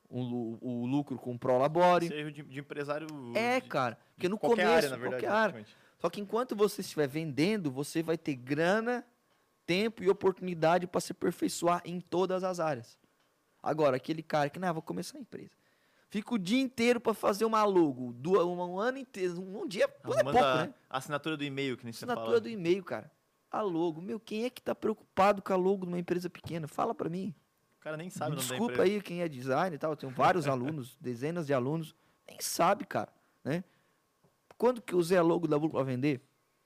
um, 0.09 0.57
o 0.59 0.85
lucro 0.87 1.17
com 1.17 1.35
o 1.35 1.39
Prolabore. 1.39 2.07
Esse 2.07 2.15
erro 2.15 2.31
de, 2.31 2.41
de 2.41 2.59
empresário. 2.59 3.07
É, 3.35 3.61
de, 3.61 3.67
cara. 3.67 3.97
Porque 4.15 4.27
no 4.27 4.37
qualquer 4.37 4.63
começo. 4.63 4.77
Área, 4.77 4.89
na 4.89 4.97
verdade, 4.97 5.23
qualquer 5.23 5.35
área. 5.35 5.65
Só 5.99 6.09
que 6.09 6.19
enquanto 6.19 6.55
você 6.55 6.81
estiver 6.81 7.07
vendendo, 7.07 7.71
você 7.71 8.01
vai 8.01 8.17
ter 8.17 8.35
grana, 8.35 9.05
tempo 9.65 10.03
e 10.03 10.09
oportunidade 10.09 10.87
para 10.87 10.99
se 10.99 11.11
aperfeiçoar 11.11 11.81
em 11.85 12.01
todas 12.01 12.43
as 12.43 12.59
áreas. 12.59 12.97
Agora, 13.61 13.95
aquele 13.97 14.21
cara 14.21 14.49
que, 14.49 14.59
não, 14.59 14.73
vou 14.73 14.81
começar 14.81 15.17
a 15.17 15.21
empresa. 15.21 15.55
Fica 16.13 16.35
o 16.35 16.37
dia 16.37 16.61
inteiro 16.61 16.99
para 16.99 17.13
fazer 17.13 17.43
uma 17.43 17.63
logo, 17.63 18.15
um, 18.25 18.79
ano 18.79 18.97
inteiro, 18.99 19.41
um 19.41 19.67
dia, 19.67 19.85
é 19.85 19.87
pouco, 19.87 20.31
né? 20.31 20.73
Assinatura 20.89 21.35
do 21.35 21.43
e-mail, 21.43 21.75
que 21.75 21.83
nem 21.83 21.91
você 21.91 22.05
Assinatura 22.05 22.39
do 22.39 22.47
e-mail, 22.47 22.83
cara. 22.83 23.11
A 23.49 23.61
logo. 23.61 24.01
Meu, 24.01 24.19
quem 24.19 24.45
é 24.45 24.49
que 24.49 24.61
tá 24.61 24.75
preocupado 24.75 25.41
com 25.41 25.53
a 25.53 25.55
logo 25.55 25.85
de 25.85 25.91
uma 25.91 25.99
empresa 25.99 26.29
pequena? 26.29 26.67
Fala 26.67 26.93
para 26.93 27.09
mim 27.09 27.33
cara 27.83 27.97
nem 27.97 28.09
sabe 28.09 28.37
Desculpa 28.37 28.83
aí 28.83 29.01
quem 29.01 29.21
é 29.21 29.27
design 29.27 29.75
e 29.75 29.79
tal, 29.79 29.91
eu 29.91 29.97
tenho 29.97 30.11
vários 30.11 30.47
alunos, 30.47 30.97
dezenas 31.01 31.45
de 31.45 31.53
alunos, 31.53 31.93
nem 32.27 32.37
sabe, 32.39 32.85
cara, 32.85 33.11
né? 33.43 33.63
Quando 34.57 34.81
que 34.81 34.93
eu 34.93 34.99
usei 34.99 35.17
a 35.17 35.21
logo 35.21 35.47
da 35.47 35.59
Blue 35.59 35.69
para 35.69 35.83
vender? 35.83 36.21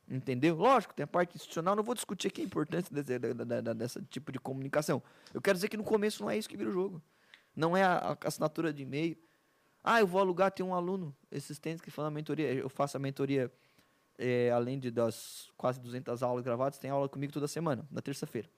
Entendeu? 0.07 0.55
Lógico, 0.55 0.93
tem 0.93 1.03
a 1.03 1.07
parte 1.07 1.35
institucional, 1.35 1.75
não 1.75 1.83
vou 1.83 1.95
discutir 1.95 2.27
aqui 2.27 2.41
a 2.41 2.45
importância 2.45 2.93
desse, 2.93 3.17
desse, 3.17 3.73
desse 3.73 4.01
tipo 4.03 4.31
de 4.31 4.39
comunicação. 4.39 5.01
Eu 5.33 5.41
quero 5.41 5.55
dizer 5.55 5.67
que 5.67 5.75
no 5.75 5.83
começo 5.83 6.21
não 6.21 6.29
é 6.29 6.37
isso 6.37 6.47
que 6.47 6.55
vira 6.55 6.69
o 6.69 6.73
jogo. 6.73 7.01
Não 7.55 7.75
é 7.75 7.83
a, 7.83 8.11
a 8.11 8.27
assinatura 8.27 8.71
de 8.71 8.83
e-mail. 8.83 9.17
Ah, 9.89 10.01
eu 10.01 10.07
vou 10.07 10.19
alugar, 10.19 10.51
tem 10.51 10.65
um 10.65 10.73
aluno 10.73 11.15
existente 11.31 11.81
que 11.81 11.89
faz 11.89 12.09
a 12.09 12.11
mentoria, 12.11 12.53
eu 12.53 12.67
faço 12.67 12.97
a 12.97 12.99
mentoria, 12.99 13.49
é, 14.17 14.51
além 14.51 14.77
de 14.77 14.91
das 14.91 15.49
quase 15.55 15.79
200 15.79 16.21
aulas 16.21 16.43
gravadas, 16.43 16.77
tem 16.77 16.91
aula 16.91 17.07
comigo 17.07 17.31
toda 17.31 17.47
semana, 17.47 17.87
na 17.89 18.01
terça-feira. 18.01 18.49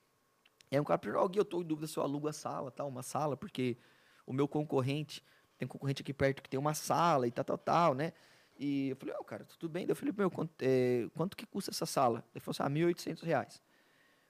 E 0.72 0.76
aí 0.76 0.82
um 0.82 0.84
cara 0.84 0.98
perguntou, 0.98 1.30
eu 1.36 1.44
estou 1.44 1.62
em 1.62 1.66
dúvida 1.66 1.86
se 1.86 1.98
eu 1.98 2.02
alugo 2.02 2.28
a 2.28 2.34
sala, 2.34 2.72
tal, 2.72 2.88
uma 2.88 3.04
sala, 3.04 3.38
porque 3.38 3.78
o 4.26 4.34
meu 4.34 4.48
concorrente, 4.48 5.24
tem 5.56 5.68
um 5.68 5.70
concorrente 5.70 6.02
aqui 6.02 6.16
perto 6.16 6.42
que 6.42 6.50
tem 6.50 6.60
uma 6.60 6.74
sala 6.74 7.28
e 7.28 7.32
tal, 7.32 7.46
tal, 7.46 7.60
tal, 7.60 7.94
né? 7.94 8.12
E 8.58 8.90
eu 8.90 8.96
falei, 8.96 9.14
ó, 9.14 9.20
oh, 9.22 9.24
cara, 9.24 9.46
tudo 9.46 9.70
bem? 9.70 9.86
Daí 9.86 9.92
eu 9.92 9.96
falei, 9.96 10.12
meu, 10.18 10.32
quanto, 10.32 10.52
é, 10.64 11.08
quanto 11.16 11.38
que 11.38 11.46
custa 11.46 11.70
essa 11.70 11.86
sala? 11.86 12.26
Ele 12.34 12.44
falou 12.44 12.56
assim, 12.60 12.64
ah, 12.64 12.88
1.800 12.88 13.22
reais. 13.22 13.62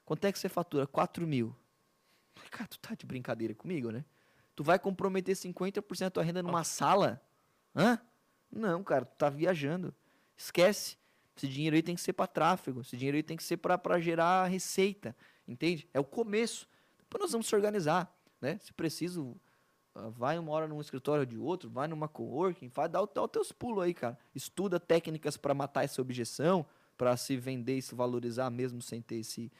Quanto 0.04 0.22
é 0.26 0.30
que 0.30 0.38
você 0.38 0.50
fatura? 0.50 0.86
4 0.86 1.26
mil. 1.26 1.46
Eu 1.46 2.42
falei, 2.42 2.50
cara, 2.50 2.68
tu 2.68 2.78
tá 2.78 2.94
de 2.94 3.06
brincadeira 3.06 3.54
comigo, 3.54 3.90
né? 3.90 4.04
Tu 4.60 4.64
vai 4.64 4.78
comprometer 4.78 5.34
50% 5.34 6.00
da 6.00 6.10
tua 6.10 6.22
renda 6.22 6.42
numa 6.42 6.62
sala? 6.64 7.18
Hã? 7.74 7.98
Não, 8.52 8.84
cara, 8.84 9.06
tu 9.06 9.16
tá 9.16 9.30
viajando. 9.30 9.94
Esquece. 10.36 10.98
Esse 11.34 11.48
dinheiro 11.48 11.76
aí 11.76 11.82
tem 11.82 11.94
que 11.94 12.00
ser 12.02 12.12
para 12.12 12.26
tráfego. 12.26 12.82
Esse 12.82 12.94
dinheiro 12.94 13.16
aí 13.16 13.22
tem 13.22 13.38
que 13.38 13.42
ser 13.42 13.56
para 13.56 13.98
gerar 13.98 14.48
receita. 14.48 15.16
Entende? 15.48 15.88
É 15.94 15.98
o 15.98 16.04
começo. 16.04 16.68
Depois 16.98 17.22
nós 17.22 17.32
vamos 17.32 17.46
se 17.46 17.54
organizar, 17.54 18.14
né? 18.38 18.58
Se 18.58 18.70
preciso, 18.74 19.34
ah, 19.94 20.10
vai 20.10 20.38
uma 20.38 20.52
hora 20.52 20.68
num 20.68 20.78
escritório 20.78 21.24
de 21.24 21.38
outro, 21.38 21.70
vai 21.70 21.88
numa 21.88 22.06
coworking, 22.06 22.68
faz, 22.68 22.90
dá, 22.90 23.02
dá 23.02 23.24
os 23.24 23.30
teus 23.30 23.52
pulos 23.52 23.82
aí, 23.82 23.94
cara. 23.94 24.18
Estuda 24.34 24.78
técnicas 24.78 25.38
para 25.38 25.54
matar 25.54 25.84
essa 25.84 26.02
objeção, 26.02 26.66
para 26.98 27.16
se 27.16 27.34
vender 27.34 27.78
e 27.78 27.82
se 27.82 27.94
valorizar 27.94 28.50
mesmo 28.50 28.82
sem 28.82 29.00
ter 29.00 29.20
esse, 29.20 29.50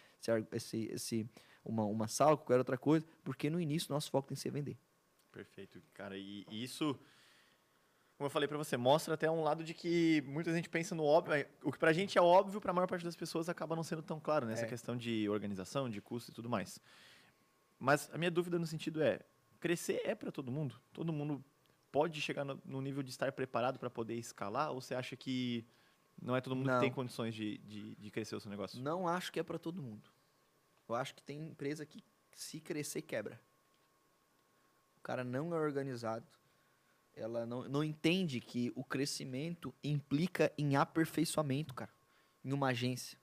esse, 0.52 0.90
esse, 0.92 1.26
uma, 1.64 1.86
uma 1.86 2.06
sala, 2.06 2.36
qualquer 2.36 2.58
outra 2.58 2.76
coisa, 2.76 3.06
porque 3.24 3.48
no 3.48 3.58
início 3.58 3.90
nosso 3.90 4.10
foco 4.10 4.28
tem 4.28 4.34
que 4.34 4.42
ser 4.42 4.50
vender. 4.50 4.76
Perfeito, 5.32 5.80
cara. 5.94 6.16
E, 6.16 6.44
e 6.50 6.62
isso 6.62 6.98
como 8.20 8.26
eu 8.26 8.30
falei 8.30 8.46
para 8.46 8.58
você, 8.58 8.76
mostra 8.76 9.14
até 9.14 9.30
um 9.30 9.42
lado 9.42 9.64
de 9.64 9.72
que 9.72 10.22
muita 10.26 10.52
gente 10.52 10.68
pensa 10.68 10.94
no 10.94 11.02
óbvio. 11.02 11.32
É, 11.32 11.48
o 11.62 11.72
que 11.72 11.78
para 11.78 11.88
a 11.88 11.92
gente 11.94 12.18
é 12.18 12.20
óbvio, 12.20 12.60
para 12.60 12.70
a 12.70 12.74
maior 12.74 12.86
parte 12.86 13.02
das 13.02 13.16
pessoas 13.16 13.48
acaba 13.48 13.74
não 13.74 13.82
sendo 13.82 14.02
tão 14.02 14.20
claro, 14.20 14.44
nessa 14.44 14.60
né? 14.60 14.66
é. 14.66 14.70
questão 14.70 14.94
de 14.94 15.26
organização, 15.30 15.88
de 15.88 16.02
custo 16.02 16.30
e 16.30 16.34
tudo 16.34 16.46
mais. 16.46 16.78
Mas 17.78 18.10
a 18.12 18.18
minha 18.18 18.30
dúvida 18.30 18.58
no 18.58 18.66
sentido 18.66 19.02
é, 19.02 19.20
crescer 19.58 20.02
é 20.04 20.14
para 20.14 20.30
todo 20.30 20.52
mundo? 20.52 20.78
Todo 20.92 21.10
mundo 21.14 21.42
pode 21.90 22.20
chegar 22.20 22.44
no, 22.44 22.60
no 22.62 22.82
nível 22.82 23.02
de 23.02 23.08
estar 23.08 23.32
preparado 23.32 23.78
para 23.78 23.88
poder 23.88 24.16
escalar? 24.16 24.70
Ou 24.70 24.82
você 24.82 24.94
acha 24.94 25.16
que 25.16 25.66
não 26.20 26.36
é 26.36 26.42
todo 26.42 26.54
mundo 26.54 26.66
não. 26.66 26.74
que 26.74 26.80
tem 26.80 26.92
condições 26.92 27.34
de, 27.34 27.56
de, 27.56 27.96
de, 27.96 28.10
crescer 28.10 28.36
o 28.36 28.40
seu 28.40 28.50
negócio? 28.50 28.78
Não 28.82 29.08
acho 29.08 29.32
que 29.32 29.40
é 29.40 29.42
para 29.42 29.58
todo 29.58 29.80
mundo. 29.80 30.10
Eu 30.86 30.94
acho 30.94 31.14
que 31.14 31.22
tem 31.22 31.48
empresa 31.48 31.86
que 31.86 32.04
se 32.32 32.60
crescer 32.60 33.00
quebra. 33.00 33.40
O 35.00 35.02
cara 35.02 35.24
não 35.24 35.52
é 35.54 35.58
organizado 35.58 36.26
ela 37.14 37.44
não, 37.46 37.68
não 37.68 37.84
entende 37.84 38.40
que 38.40 38.72
o 38.74 38.84
crescimento 38.84 39.74
implica 39.82 40.52
em 40.56 40.76
aperfeiçoamento, 40.76 41.74
cara, 41.74 41.90
em 42.44 42.52
uma 42.52 42.68
agência. 42.68 43.18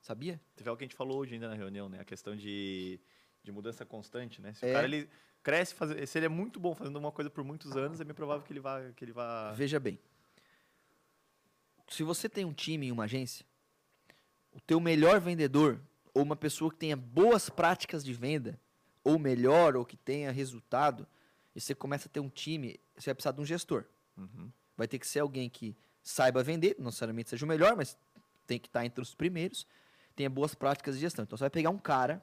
Sabia? 0.00 0.40
Teve 0.56 0.68
algo 0.68 0.78
que 0.78 0.84
a 0.84 0.86
gente 0.88 0.96
falou 0.96 1.18
hoje 1.18 1.34
ainda 1.34 1.48
na 1.48 1.54
reunião, 1.54 1.88
né? 1.88 2.00
A 2.00 2.04
questão 2.04 2.36
de, 2.36 3.00
de 3.42 3.52
mudança 3.52 3.84
constante, 3.84 4.40
né? 4.40 4.54
Se 4.54 4.64
é. 4.64 4.70
o 4.70 4.72
cara 4.72 4.86
ele 4.86 5.08
cresce, 5.42 5.74
faz, 5.74 6.08
se 6.08 6.18
ele 6.18 6.26
é 6.26 6.28
muito 6.28 6.58
bom 6.58 6.74
fazendo 6.74 6.96
uma 6.98 7.12
coisa 7.12 7.30
por 7.30 7.44
muitos 7.44 7.76
anos, 7.76 8.00
é 8.00 8.04
bem 8.04 8.14
provável 8.14 8.44
que 8.44 8.52
ele 8.52 8.60
vá, 8.60 8.80
que 8.92 9.04
ele 9.04 9.12
vá. 9.12 9.52
Veja 9.52 9.78
bem, 9.78 9.98
se 11.88 12.02
você 12.02 12.28
tem 12.28 12.44
um 12.44 12.52
time 12.52 12.86
em 12.86 12.92
uma 12.92 13.04
agência, 13.04 13.44
o 14.52 14.60
teu 14.60 14.80
melhor 14.80 15.20
vendedor 15.20 15.80
ou 16.14 16.22
uma 16.22 16.36
pessoa 16.36 16.70
que 16.70 16.76
tenha 16.76 16.96
boas 16.96 17.50
práticas 17.50 18.04
de 18.04 18.12
venda, 18.12 18.58
ou 19.04 19.18
melhor, 19.18 19.76
ou 19.76 19.84
que 19.84 19.96
tenha 19.96 20.30
resultado, 20.30 21.06
e 21.54 21.60
você 21.60 21.74
começa 21.74 22.08
a 22.08 22.10
ter 22.10 22.20
um 22.20 22.28
time, 22.28 22.78
você 22.96 23.06
vai 23.06 23.14
precisar 23.14 23.32
de 23.32 23.40
um 23.40 23.44
gestor. 23.44 23.84
Uhum. 24.16 24.50
Vai 24.76 24.86
ter 24.86 24.98
que 24.98 25.06
ser 25.06 25.20
alguém 25.20 25.48
que 25.48 25.76
saiba 26.02 26.42
vender, 26.42 26.76
não 26.78 26.86
necessariamente 26.86 27.30
seja 27.30 27.44
o 27.44 27.48
melhor, 27.48 27.76
mas 27.76 27.96
tem 28.46 28.58
que 28.58 28.68
estar 28.68 28.84
entre 28.84 29.02
os 29.02 29.14
primeiros, 29.14 29.66
tenha 30.14 30.30
boas 30.30 30.54
práticas 30.54 30.94
de 30.94 31.00
gestão. 31.00 31.24
Então 31.24 31.36
você 31.36 31.44
vai 31.44 31.50
pegar 31.50 31.70
um 31.70 31.78
cara 31.78 32.22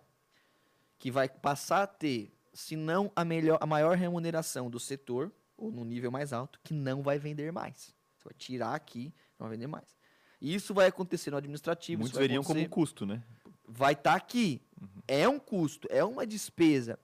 que 0.98 1.12
vai 1.12 1.30
passar 1.30 1.84
a 1.84 1.88
ter, 1.88 2.34
se 2.54 2.76
não 2.76 3.12
a, 3.16 3.24
melhor, 3.24 3.58
a 3.62 3.66
maior 3.66 3.96
remuneração 3.96 4.70
do 4.70 4.80
setor, 4.80 5.32
ou 5.58 5.72
no 5.72 5.86
nível 5.86 6.12
mais 6.12 6.34
alto, 6.34 6.60
que 6.64 6.74
não 6.74 7.02
vai 7.02 7.18
vender 7.18 7.52
mais. 7.52 7.94
Você 8.18 8.24
vai 8.26 8.34
tirar 8.38 8.76
aqui, 8.76 9.14
não 9.40 9.48
vai 9.48 9.58
vender 9.58 9.68
mais. 9.68 9.96
E 10.42 10.54
isso 10.54 10.74
vai 10.74 10.88
acontecer 10.88 11.32
no 11.32 11.38
administrativo. 11.38 12.02
Muitos 12.02 12.20
veriam 12.20 12.44
como 12.44 12.60
um 12.60 12.68
custo, 12.68 13.06
né? 13.06 13.24
Vai 13.68 13.94
estar 13.94 14.12
tá 14.12 14.18
aqui. 14.18 14.62
Uhum. 14.82 15.02
É 15.08 15.28
um 15.28 15.40
custo, 15.40 15.88
é 15.92 16.04
uma 16.04 16.26
despesa. 16.26 17.00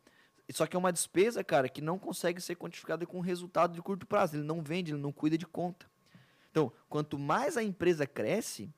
Só 0.51 0.67
que 0.67 0.75
é 0.75 0.79
uma 0.79 0.91
despesa, 0.91 1.43
cara, 1.43 1.69
que 1.69 1.81
não 1.81 1.97
consegue 1.97 2.41
ser 2.41 2.55
quantificada 2.55 3.05
com 3.05 3.19
resultado 3.21 3.73
de 3.73 3.81
curto 3.81 4.05
prazo. 4.05 4.35
Ele 4.35 4.43
não 4.43 4.61
vende, 4.61 4.91
ele 4.91 5.01
não 5.01 5.11
cuida 5.11 5.37
de 5.37 5.45
conta. 5.45 5.89
Então, 6.49 6.71
quanto 6.89 7.17
mais 7.17 7.55
a 7.55 7.63
empresa 7.63 8.05
cresce, 8.05 8.69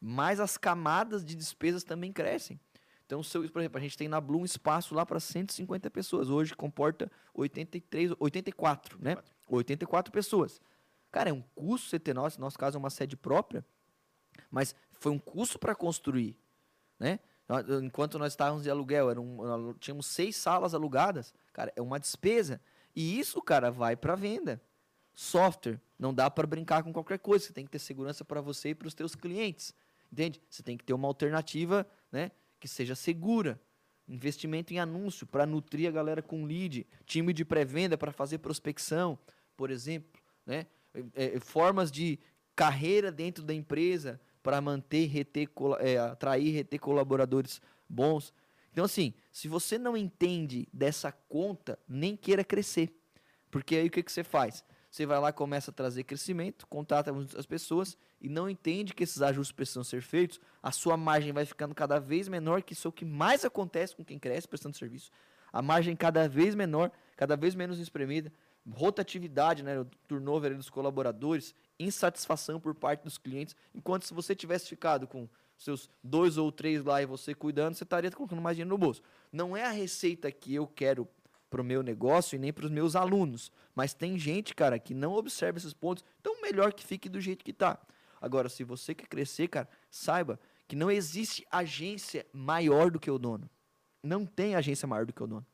mais 0.00 0.38
as 0.38 0.56
camadas 0.56 1.24
de 1.24 1.34
despesas 1.34 1.82
também 1.82 2.12
crescem. 2.12 2.60
Então, 3.04 3.22
se 3.22 3.38
por 3.48 3.60
exemplo, 3.60 3.78
a 3.78 3.80
gente 3.80 3.96
tem 3.96 4.08
na 4.08 4.20
Blue 4.20 4.40
um 4.40 4.44
espaço 4.44 4.94
lá 4.94 5.04
para 5.06 5.20
150 5.20 5.90
pessoas. 5.90 6.28
Hoje 6.28 6.54
comporta 6.54 7.10
83, 7.34 8.12
84, 8.18 8.98
né? 9.00 9.16
84 9.48 10.12
pessoas. 10.12 10.60
Cara, 11.10 11.30
é 11.30 11.32
um 11.32 11.42
custo 11.54 11.88
você 11.88 11.98
ter, 11.98 12.14
nosso, 12.14 12.38
no 12.38 12.46
nosso 12.46 12.58
caso 12.58 12.76
é 12.76 12.78
uma 12.78 12.90
sede 12.90 13.16
própria, 13.16 13.64
mas 14.50 14.74
foi 14.92 15.12
um 15.12 15.18
custo 15.18 15.58
para 15.58 15.74
construir, 15.74 16.36
né? 16.98 17.20
Enquanto 17.82 18.18
nós 18.18 18.32
estávamos 18.32 18.64
de 18.64 18.70
aluguel, 18.70 19.10
era 19.10 19.20
um, 19.20 19.72
tínhamos 19.74 20.06
seis 20.06 20.34
salas 20.36 20.74
alugadas, 20.74 21.32
cara, 21.52 21.72
é 21.76 21.82
uma 21.82 22.00
despesa. 22.00 22.60
E 22.94 23.18
isso, 23.18 23.40
cara, 23.40 23.70
vai 23.70 23.94
para 23.94 24.16
venda. 24.16 24.60
Software, 25.14 25.80
não 25.98 26.12
dá 26.12 26.30
para 26.30 26.46
brincar 26.46 26.82
com 26.82 26.92
qualquer 26.92 27.18
coisa, 27.18 27.46
você 27.46 27.52
tem 27.52 27.64
que 27.64 27.70
ter 27.70 27.78
segurança 27.78 28.24
para 28.24 28.40
você 28.40 28.70
e 28.70 28.74
para 28.74 28.88
os 28.88 28.94
teus 28.94 29.14
clientes. 29.14 29.72
Entende? 30.12 30.40
Você 30.48 30.62
tem 30.62 30.76
que 30.76 30.84
ter 30.84 30.92
uma 30.92 31.08
alternativa, 31.08 31.86
né? 32.10 32.30
que 32.58 32.68
seja 32.68 32.94
segura. 32.94 33.60
Investimento 34.08 34.72
em 34.72 34.78
anúncio 34.78 35.26
para 35.26 35.46
nutrir 35.46 35.88
a 35.88 35.92
galera 35.92 36.22
com 36.22 36.44
lead, 36.44 36.86
time 37.04 37.32
de 37.32 37.44
pré-venda 37.44 37.98
para 37.98 38.12
fazer 38.12 38.38
prospecção, 38.38 39.18
por 39.56 39.70
exemplo, 39.70 40.20
né? 40.44 40.66
É, 41.14 41.36
é, 41.36 41.40
formas 41.40 41.90
de 41.90 42.18
carreira 42.54 43.12
dentro 43.12 43.44
da 43.44 43.52
empresa 43.52 44.20
para 44.46 44.60
manter, 44.60 45.06
reter, 45.06 45.48
é, 45.80 45.98
atrair, 45.98 46.54
reter 46.54 46.78
colaboradores 46.78 47.60
bons. 47.88 48.32
Então, 48.70 48.84
assim, 48.84 49.12
se 49.32 49.48
você 49.48 49.76
não 49.76 49.96
entende 49.96 50.68
dessa 50.72 51.10
conta, 51.10 51.76
nem 51.88 52.16
queira 52.16 52.44
crescer. 52.44 52.96
Porque 53.50 53.74
aí 53.74 53.88
o 53.88 53.90
que, 53.90 54.04
que 54.04 54.12
você 54.12 54.22
faz? 54.22 54.62
Você 54.88 55.04
vai 55.04 55.18
lá, 55.18 55.32
começa 55.32 55.72
a 55.72 55.74
trazer 55.74 56.04
crescimento, 56.04 56.64
contrata 56.68 57.12
as 57.36 57.44
pessoas 57.44 57.98
e 58.20 58.28
não 58.28 58.48
entende 58.48 58.94
que 58.94 59.02
esses 59.02 59.20
ajustes 59.20 59.50
precisam 59.50 59.82
ser 59.82 60.00
feitos, 60.00 60.40
a 60.62 60.70
sua 60.70 60.96
margem 60.96 61.32
vai 61.32 61.44
ficando 61.44 61.74
cada 61.74 61.98
vez 61.98 62.28
menor, 62.28 62.62
que 62.62 62.72
isso 62.72 62.86
é 62.86 62.90
o 62.90 62.92
que 62.92 63.04
mais 63.04 63.44
acontece 63.44 63.96
com 63.96 64.04
quem 64.04 64.16
cresce 64.16 64.46
prestando 64.46 64.76
serviço. 64.76 65.10
A 65.52 65.60
margem 65.60 65.96
cada 65.96 66.28
vez 66.28 66.54
menor, 66.54 66.92
cada 67.16 67.36
vez 67.36 67.56
menos 67.56 67.80
espremida, 67.80 68.32
rotatividade, 68.70 69.64
né, 69.64 69.80
o 69.80 69.86
turnover 70.06 70.54
dos 70.56 70.70
colaboradores, 70.70 71.52
insatisfação 71.78 72.60
por 72.60 72.74
parte 72.74 73.04
dos 73.04 73.18
clientes, 73.18 73.56
enquanto 73.74 74.04
se 74.04 74.14
você 74.14 74.34
tivesse 74.34 74.68
ficado 74.68 75.06
com 75.06 75.28
seus 75.56 75.88
dois 76.02 76.36
ou 76.36 76.52
três 76.52 76.84
lá 76.84 77.00
e 77.02 77.06
você 77.06 77.34
cuidando, 77.34 77.74
você 77.74 77.84
estaria 77.84 78.10
colocando 78.10 78.42
mais 78.42 78.56
dinheiro 78.56 78.70
no 78.70 78.78
bolso. 78.78 79.02
Não 79.32 79.56
é 79.56 79.64
a 79.64 79.70
receita 79.70 80.30
que 80.30 80.54
eu 80.54 80.66
quero 80.66 81.08
para 81.48 81.60
o 81.60 81.64
meu 81.64 81.82
negócio 81.82 82.36
e 82.36 82.38
nem 82.38 82.52
para 82.52 82.66
os 82.66 82.70
meus 82.70 82.96
alunos. 82.96 83.50
Mas 83.74 83.94
tem 83.94 84.18
gente, 84.18 84.54
cara, 84.54 84.78
que 84.78 84.94
não 84.94 85.14
observa 85.14 85.58
esses 85.58 85.72
pontos. 85.72 86.04
Então, 86.20 86.40
melhor 86.42 86.72
que 86.72 86.84
fique 86.84 87.08
do 87.08 87.20
jeito 87.20 87.44
que 87.44 87.50
está. 87.50 87.78
Agora, 88.20 88.48
se 88.48 88.64
você 88.64 88.94
quer 88.94 89.06
crescer, 89.06 89.48
cara, 89.48 89.68
saiba 89.90 90.38
que 90.66 90.76
não 90.76 90.90
existe 90.90 91.46
agência 91.50 92.26
maior 92.32 92.90
do 92.90 92.98
que 92.98 93.10
o 93.10 93.18
dono. 93.18 93.48
Não 94.02 94.26
tem 94.26 94.54
agência 94.54 94.86
maior 94.86 95.06
do 95.06 95.12
que 95.12 95.22
o 95.22 95.26
dono. 95.26 95.46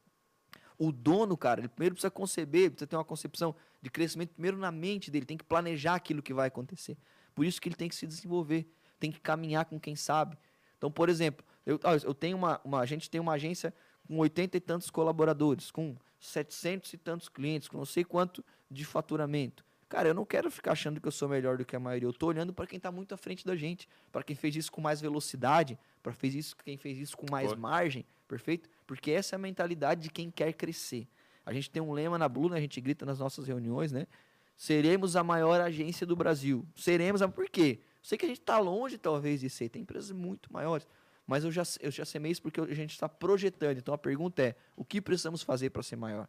O 0.82 0.90
dono, 0.90 1.36
cara, 1.36 1.60
ele 1.60 1.68
primeiro 1.68 1.94
precisa 1.94 2.10
conceber, 2.10 2.70
precisa 2.70 2.88
ter 2.88 2.96
uma 2.96 3.04
concepção 3.04 3.54
de 3.80 3.88
crescimento 3.88 4.30
primeiro 4.30 4.56
na 4.56 4.72
mente 4.72 5.12
dele, 5.12 5.24
tem 5.24 5.36
que 5.36 5.44
planejar 5.44 5.94
aquilo 5.94 6.20
que 6.20 6.34
vai 6.34 6.48
acontecer. 6.48 6.96
Por 7.36 7.44
isso 7.44 7.60
que 7.60 7.68
ele 7.68 7.76
tem 7.76 7.88
que 7.88 7.94
se 7.94 8.04
desenvolver, 8.04 8.68
tem 8.98 9.12
que 9.12 9.20
caminhar 9.20 9.64
com 9.66 9.78
quem 9.78 9.94
sabe. 9.94 10.36
Então, 10.76 10.90
por 10.90 11.08
exemplo, 11.08 11.46
eu, 11.64 11.78
eu 12.02 12.12
tenho 12.12 12.36
uma, 12.36 12.60
uma 12.64 12.80
a 12.80 12.84
gente 12.84 13.08
tem 13.08 13.20
uma 13.20 13.34
agência 13.34 13.72
com 14.08 14.18
80 14.18 14.56
e 14.56 14.60
tantos 14.60 14.90
colaboradores, 14.90 15.70
com 15.70 15.96
700 16.18 16.92
e 16.94 16.98
tantos 16.98 17.28
clientes, 17.28 17.68
com 17.68 17.78
não 17.78 17.84
sei 17.84 18.02
quanto 18.02 18.44
de 18.68 18.84
faturamento. 18.84 19.64
Cara, 19.88 20.08
eu 20.08 20.14
não 20.14 20.24
quero 20.24 20.50
ficar 20.50 20.72
achando 20.72 21.00
que 21.00 21.06
eu 21.06 21.12
sou 21.12 21.28
melhor 21.28 21.58
do 21.58 21.64
que 21.64 21.76
a 21.76 21.78
maioria. 21.78 22.06
Eu 22.06 22.12
estou 22.12 22.30
olhando 22.30 22.52
para 22.52 22.66
quem 22.66 22.78
está 22.78 22.90
muito 22.90 23.14
à 23.14 23.16
frente 23.16 23.46
da 23.46 23.54
gente, 23.54 23.88
para 24.10 24.22
quem 24.22 24.34
fez 24.34 24.56
isso 24.56 24.72
com 24.72 24.80
mais 24.80 25.00
velocidade, 25.00 25.78
para 26.02 26.12
quem 26.64 26.76
fez 26.76 26.98
isso 26.98 27.16
com 27.16 27.26
mais 27.30 27.52
Pô. 27.52 27.60
margem, 27.60 28.04
perfeito? 28.32 28.70
Porque 28.86 29.10
essa 29.10 29.34
é 29.34 29.36
a 29.36 29.38
mentalidade 29.38 30.00
de 30.00 30.10
quem 30.10 30.30
quer 30.30 30.54
crescer. 30.54 31.06
A 31.44 31.52
gente 31.52 31.70
tem 31.70 31.82
um 31.82 31.92
lema 31.92 32.16
na 32.16 32.28
Blue, 32.28 32.48
né? 32.48 32.56
a 32.56 32.60
gente 32.60 32.80
grita 32.80 33.04
nas 33.04 33.18
nossas 33.18 33.46
reuniões, 33.46 33.92
né? 33.92 34.06
Seremos 34.56 35.16
a 35.16 35.22
maior 35.22 35.60
agência 35.60 36.06
do 36.06 36.16
Brasil. 36.16 36.66
Seremos, 36.74 37.20
mas 37.20 37.30
por 37.30 37.50
quê? 37.50 37.80
Sei 38.02 38.16
que 38.16 38.24
a 38.24 38.28
gente 38.28 38.40
está 38.40 38.58
longe, 38.58 38.96
talvez, 38.96 39.40
de 39.40 39.50
ser. 39.50 39.68
Tem 39.68 39.82
empresas 39.82 40.12
muito 40.12 40.50
maiores. 40.50 40.86
Mas 41.26 41.44
eu 41.44 41.50
já, 41.50 41.62
eu 41.80 41.90
já 41.90 42.04
semei 42.04 42.32
isso 42.32 42.40
porque 42.40 42.60
a 42.60 42.74
gente 42.74 42.92
está 42.92 43.08
projetando. 43.08 43.76
Então 43.76 43.92
a 43.92 43.98
pergunta 43.98 44.42
é: 44.42 44.56
o 44.76 44.84
que 44.84 45.00
precisamos 45.00 45.42
fazer 45.42 45.70
para 45.70 45.82
ser 45.82 45.96
maior? 45.96 46.28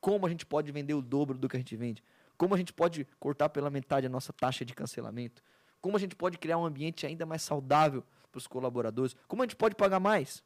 Como 0.00 0.26
a 0.26 0.30
gente 0.30 0.46
pode 0.46 0.70
vender 0.70 0.94
o 0.94 1.02
dobro 1.02 1.38
do 1.38 1.48
que 1.48 1.56
a 1.56 1.58
gente 1.58 1.74
vende? 1.76 2.04
Como 2.36 2.54
a 2.54 2.58
gente 2.58 2.72
pode 2.72 3.06
cortar 3.18 3.48
pela 3.48 3.70
metade 3.70 4.06
a 4.06 4.10
nossa 4.10 4.32
taxa 4.32 4.64
de 4.64 4.74
cancelamento? 4.74 5.42
Como 5.80 5.96
a 5.96 6.00
gente 6.00 6.14
pode 6.14 6.38
criar 6.38 6.58
um 6.58 6.64
ambiente 6.64 7.06
ainda 7.06 7.26
mais 7.26 7.42
saudável 7.42 8.04
para 8.30 8.38
os 8.38 8.46
colaboradores? 8.46 9.16
Como 9.26 9.42
a 9.42 9.44
gente 9.44 9.56
pode 9.56 9.74
pagar 9.74 10.00
mais? 10.00 10.42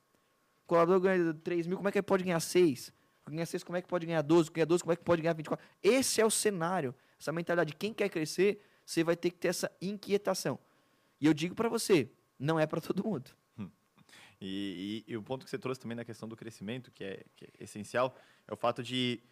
O 0.66 0.68
colaborador 0.68 1.00
ganha 1.00 1.32
3 1.32 1.68
mil, 1.68 1.76
como 1.76 1.88
é 1.88 1.92
que 1.92 1.98
ele 1.98 2.02
pode 2.02 2.24
ganhar 2.24 2.40
6? 2.40 2.92
Ganhar 3.28 3.46
6, 3.46 3.62
como 3.62 3.78
é 3.78 3.82
que 3.82 3.86
pode 3.86 4.04
ganhar 4.04 4.20
12? 4.20 4.50
Ganhar 4.50 4.66
12, 4.66 4.82
como 4.82 4.92
é 4.92 4.96
que 4.96 5.04
pode 5.04 5.22
ganhar 5.22 5.32
24? 5.32 5.64
Esse 5.80 6.20
é 6.20 6.26
o 6.26 6.30
cenário, 6.30 6.92
essa 7.18 7.30
mentalidade. 7.30 7.72
Quem 7.72 7.94
quer 7.94 8.08
crescer, 8.08 8.60
você 8.84 9.04
vai 9.04 9.14
ter 9.16 9.30
que 9.30 9.38
ter 9.38 9.48
essa 9.48 9.70
inquietação. 9.80 10.58
E 11.20 11.26
eu 11.26 11.32
digo 11.32 11.54
para 11.54 11.68
você, 11.68 12.10
não 12.36 12.58
é 12.58 12.66
para 12.66 12.80
todo 12.80 13.04
mundo. 13.04 13.30
E, 14.40 15.04
e, 15.06 15.12
e, 15.12 15.16
o 15.16 15.22
ponto 15.22 15.44
que 15.44 15.50
você 15.50 15.58
trouxe 15.58 15.80
também 15.80 15.96
na 15.96 16.04
questão 16.04 16.28
do 16.28 16.36
crescimento, 16.36 16.90
que 16.90 17.02
é, 17.02 17.24
que 17.34 17.44
é 17.44 17.64
essencial, 17.64 18.14
é 18.46 18.52
o 18.52 18.56
fato 18.56 18.82
de 18.82 19.22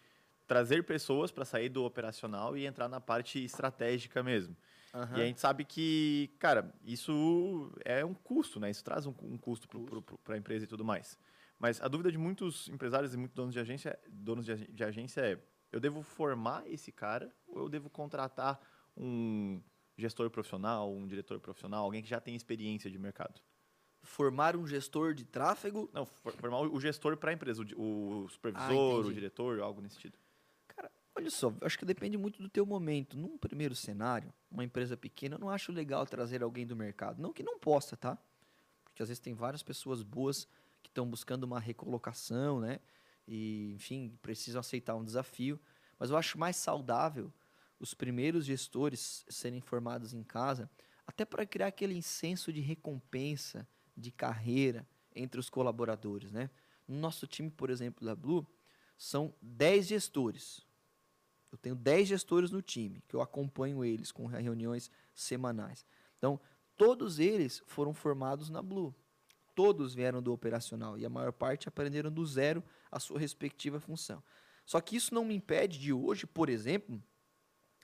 trazer 0.47 0.83
pessoas 0.83 1.31
para 1.31 1.45
sair 1.45 1.69
do 1.69 1.83
operacional 1.83 2.57
e 2.57 2.65
entrar 2.65 2.87
na 2.87 2.99
parte 2.99 3.43
estratégica 3.43 4.23
mesmo. 4.23 4.55
Uhum. 4.95 5.17
E 5.17 5.21
a 5.21 5.25
gente 5.25 5.41
sabe 5.41 5.65
que, 5.65 6.33
cara, 6.39 6.73
isso 6.83 7.69
é 7.83 8.05
um 8.05 8.13
custo, 8.13 8.59
né? 8.59 8.69
Isso 8.69 8.83
traz 8.83 9.05
um, 9.05 9.13
um 9.23 9.37
custo 9.37 9.67
para 10.23 10.35
a 10.35 10.37
empresa 10.37 10.63
e 10.63 10.67
tudo 10.67 10.85
mais. 10.85 11.17
Mas 11.59 11.81
a 11.81 11.87
dúvida 11.89 12.09
de 12.09 12.17
muitos 12.17 12.69
empresários 12.69 13.13
e 13.13 13.17
muitos 13.17 13.35
donos 13.35 13.53
de 13.53 13.59
agência, 13.59 13.99
donos 14.09 14.45
de, 14.45 14.55
de 14.71 14.83
agência 14.83 15.21
é: 15.21 15.39
eu 15.71 15.79
devo 15.79 16.01
formar 16.01 16.65
esse 16.65 16.91
cara 16.91 17.29
ou 17.45 17.63
eu 17.63 17.69
devo 17.69 17.89
contratar 17.89 18.59
um 18.95 19.61
gestor 19.97 20.29
profissional, 20.29 20.91
um 20.93 21.05
diretor 21.05 21.39
profissional, 21.39 21.83
alguém 21.83 22.01
que 22.01 22.09
já 22.09 22.21
tem 22.21 22.35
experiência 22.35 22.89
de 22.89 22.97
mercado? 22.97 23.41
formar 24.05 24.55
um 24.55 24.65
gestor 24.65 25.13
de 25.13 25.25
tráfego? 25.25 25.89
Não, 25.91 26.05
formar 26.05 26.61
o 26.61 26.79
gestor 26.79 27.17
para 27.17 27.31
a 27.31 27.33
empresa, 27.33 27.63
o, 27.75 28.27
supervisor, 28.29 29.03
ah, 29.03 29.07
o 29.07 29.13
diretor, 29.13 29.59
algo 29.59 29.81
nesse 29.81 29.95
sentido. 29.95 30.17
Olha 31.17 31.29
só, 31.31 31.53
acho 31.61 31.79
que 31.79 31.85
depende 31.85 32.17
muito 32.17 32.41
do 32.41 32.49
teu 32.49 32.65
momento. 32.65 33.17
Num 33.17 33.37
primeiro 33.37 33.73
cenário, 33.73 34.33
uma 34.51 34.65
empresa 34.65 34.97
pequena, 34.97 35.35
eu 35.35 35.39
não 35.39 35.49
acho 35.49 35.71
legal 35.71 36.05
trazer 36.05 36.43
alguém 36.43 36.67
do 36.67 36.75
mercado. 36.75 37.21
Não 37.21 37.31
que 37.31 37.41
não 37.41 37.57
possa, 37.57 37.95
tá? 37.95 38.17
Porque 38.83 39.01
às 39.01 39.07
vezes 39.07 39.21
tem 39.21 39.33
várias 39.33 39.63
pessoas 39.63 40.03
boas 40.03 40.45
que 40.83 40.89
estão 40.89 41.09
buscando 41.09 41.45
uma 41.45 41.59
recolocação, 41.59 42.59
né? 42.59 42.79
E, 43.25 43.73
enfim, 43.75 44.17
precisam 44.21 44.59
aceitar 44.59 44.95
um 44.95 45.05
desafio. 45.05 45.59
Mas 45.97 46.09
eu 46.09 46.17
acho 46.17 46.37
mais 46.37 46.57
saudável 46.57 47.31
os 47.79 47.93
primeiros 47.93 48.45
gestores 48.45 49.25
serem 49.29 49.61
formados 49.61 50.13
em 50.13 50.23
casa, 50.23 50.69
até 51.07 51.23
para 51.23 51.45
criar 51.45 51.67
aquele 51.67 52.01
senso 52.01 52.51
de 52.51 52.59
recompensa, 52.59 53.67
de 53.95 54.11
carreira 54.11 54.87
entre 55.15 55.39
os 55.39 55.49
colaboradores. 55.49 56.31
Né? 56.31 56.49
No 56.85 56.97
nosso 56.99 57.25
time, 57.25 57.49
por 57.49 57.69
exemplo, 57.69 58.05
da 58.05 58.15
Blue, 58.15 58.45
são 58.97 59.33
10 59.41 59.87
gestores. 59.87 60.65
Eu 61.55 61.57
tenho 61.57 61.75
10 61.75 62.09
gestores 62.09 62.51
no 62.51 62.61
time, 62.61 63.01
que 63.07 63.15
eu 63.15 63.21
acompanho 63.21 63.83
eles 63.85 64.11
com 64.11 64.25
reuniões 64.25 64.91
semanais. 65.13 65.85
Então, 66.17 66.37
todos 66.75 67.17
eles 67.17 67.63
foram 67.65 67.93
formados 67.93 68.49
na 68.49 68.61
Blue. 68.61 68.93
Todos 69.55 69.95
vieram 69.95 70.21
do 70.21 70.33
operacional 70.33 70.97
e 70.97 71.05
a 71.05 71.09
maior 71.09 71.31
parte 71.31 71.69
aprenderam 71.69 72.11
do 72.11 72.25
zero 72.25 72.61
a 72.91 72.99
sua 72.99 73.17
respectiva 73.17 73.79
função. 73.79 74.21
Só 74.65 74.81
que 74.81 74.97
isso 74.97 75.13
não 75.13 75.23
me 75.23 75.33
impede 75.33 75.79
de 75.79 75.93
hoje, 75.93 76.27
por 76.27 76.49
exemplo, 76.49 77.01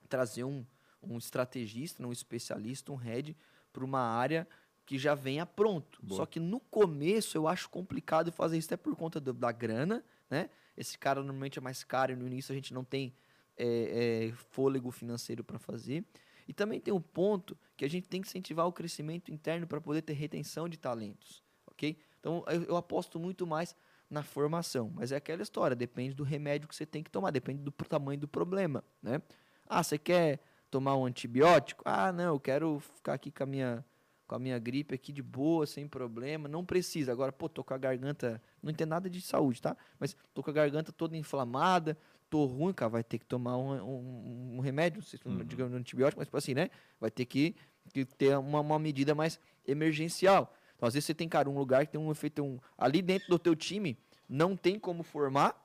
trazer 0.09 0.43
um, 0.43 0.65
um 1.01 1.17
estrategista, 1.17 2.05
um 2.05 2.11
especialista, 2.11 2.91
um 2.91 2.95
head 2.95 3.37
para 3.71 3.85
uma 3.85 4.01
área 4.01 4.45
que 4.85 4.97
já 4.97 5.15
venha 5.15 5.45
pronto. 5.45 5.97
Boa. 6.03 6.17
Só 6.17 6.25
que 6.25 6.41
no 6.41 6.59
começo 6.59 7.37
eu 7.37 7.47
acho 7.47 7.69
complicado 7.69 8.33
fazer 8.33 8.57
isso 8.57 8.67
até 8.67 8.75
por 8.75 8.97
conta 8.97 9.17
do, 9.17 9.31
da 9.31 9.53
grana, 9.53 10.03
né? 10.29 10.49
Esse 10.75 10.97
cara 10.97 11.21
normalmente 11.21 11.57
é 11.57 11.61
mais 11.61 11.85
caro 11.85 12.11
e 12.11 12.17
no 12.17 12.27
início 12.27 12.51
a 12.51 12.55
gente 12.55 12.73
não 12.73 12.83
tem 12.83 13.13
é, 13.57 14.27
é, 14.27 14.31
fôlego 14.31 14.91
financeiro 14.91 15.43
para 15.43 15.59
fazer. 15.59 16.05
E 16.47 16.53
também 16.53 16.79
tem 16.79 16.93
um 16.93 17.01
ponto 17.01 17.57
que 17.77 17.85
a 17.85 17.87
gente 17.87 18.07
tem 18.07 18.21
que 18.21 18.27
incentivar 18.27 18.67
o 18.67 18.73
crescimento 18.73 19.31
interno 19.31 19.67
para 19.67 19.79
poder 19.79 20.01
ter 20.01 20.13
retenção 20.13 20.67
de 20.67 20.77
talentos, 20.77 21.43
ok? 21.67 21.97
Então 22.19 22.43
eu, 22.47 22.63
eu 22.63 22.75
aposto 22.75 23.19
muito 23.19 23.47
mais 23.47 23.75
na 24.09 24.23
formação. 24.23 24.91
Mas 24.93 25.11
é 25.11 25.15
aquela 25.15 25.41
história, 25.41 25.75
depende 25.75 26.13
do 26.13 26.23
remédio 26.23 26.67
que 26.67 26.75
você 26.75 26.85
tem 26.85 27.01
que 27.01 27.09
tomar, 27.09 27.31
depende 27.31 27.61
do 27.61 27.71
tamanho 27.71 28.19
do 28.19 28.27
problema, 28.27 28.83
né? 29.01 29.21
Ah, 29.67 29.81
você 29.81 29.97
quer 29.97 30.41
tomar 30.69 30.97
um 30.97 31.05
antibiótico? 31.05 31.83
Ah, 31.85 32.11
não, 32.11 32.33
eu 32.33 32.39
quero 32.39 32.79
ficar 32.79 33.13
aqui 33.13 33.31
com 33.31 33.43
a 33.43 33.45
minha 33.45 33.85
com 34.27 34.35
a 34.35 34.39
minha 34.39 34.57
gripe 34.57 34.95
aqui 34.95 35.11
de 35.11 35.21
boa, 35.21 35.67
sem 35.67 35.85
problema, 35.85 36.47
não 36.47 36.63
precisa. 36.63 37.11
Agora, 37.11 37.33
pô, 37.33 37.49
tô 37.49 37.65
com 37.65 37.73
a 37.73 37.77
garganta, 37.77 38.41
não 38.63 38.73
tem 38.73 38.87
nada 38.87 39.09
de 39.09 39.19
saúde, 39.19 39.61
tá? 39.61 39.75
Mas 39.99 40.15
tô 40.33 40.41
com 40.41 40.49
a 40.49 40.53
garganta 40.53 40.89
toda 40.89 41.17
inflamada, 41.17 41.97
tô 42.31 42.45
ruim, 42.45 42.71
cara, 42.71 42.89
vai 42.89 43.03
ter 43.03 43.19
que 43.19 43.25
tomar 43.25 43.57
um, 43.57 43.73
um, 43.83 44.55
um 44.55 44.59
remédio, 44.61 45.01
não 45.01 45.05
sei 45.05 45.19
se 45.19 45.27
uhum. 45.27 45.43
digamos 45.43 45.73
um 45.73 45.75
antibiótico, 45.75 46.17
mas 46.17 46.27
tipo 46.27 46.37
assim, 46.37 46.53
né? 46.53 46.69
Vai 46.97 47.11
ter 47.11 47.25
que, 47.25 47.53
que 47.93 48.05
ter 48.05 48.37
uma, 48.37 48.61
uma 48.61 48.79
medida 48.79 49.13
mais 49.13 49.37
emergencial. 49.67 50.51
Então, 50.77 50.87
às 50.87 50.93
vezes 50.93 51.05
você 51.05 51.13
tem, 51.13 51.27
cara, 51.27 51.49
um 51.49 51.57
lugar 51.57 51.85
que 51.85 51.91
tem 51.91 51.99
um 51.99 52.09
efeito. 52.09 52.41
Um, 52.41 52.57
ali 52.77 53.01
dentro 53.01 53.27
do 53.27 53.37
teu 53.37 53.53
time 53.53 53.99
não 54.29 54.55
tem 54.55 54.79
como 54.79 55.03
formar. 55.03 55.61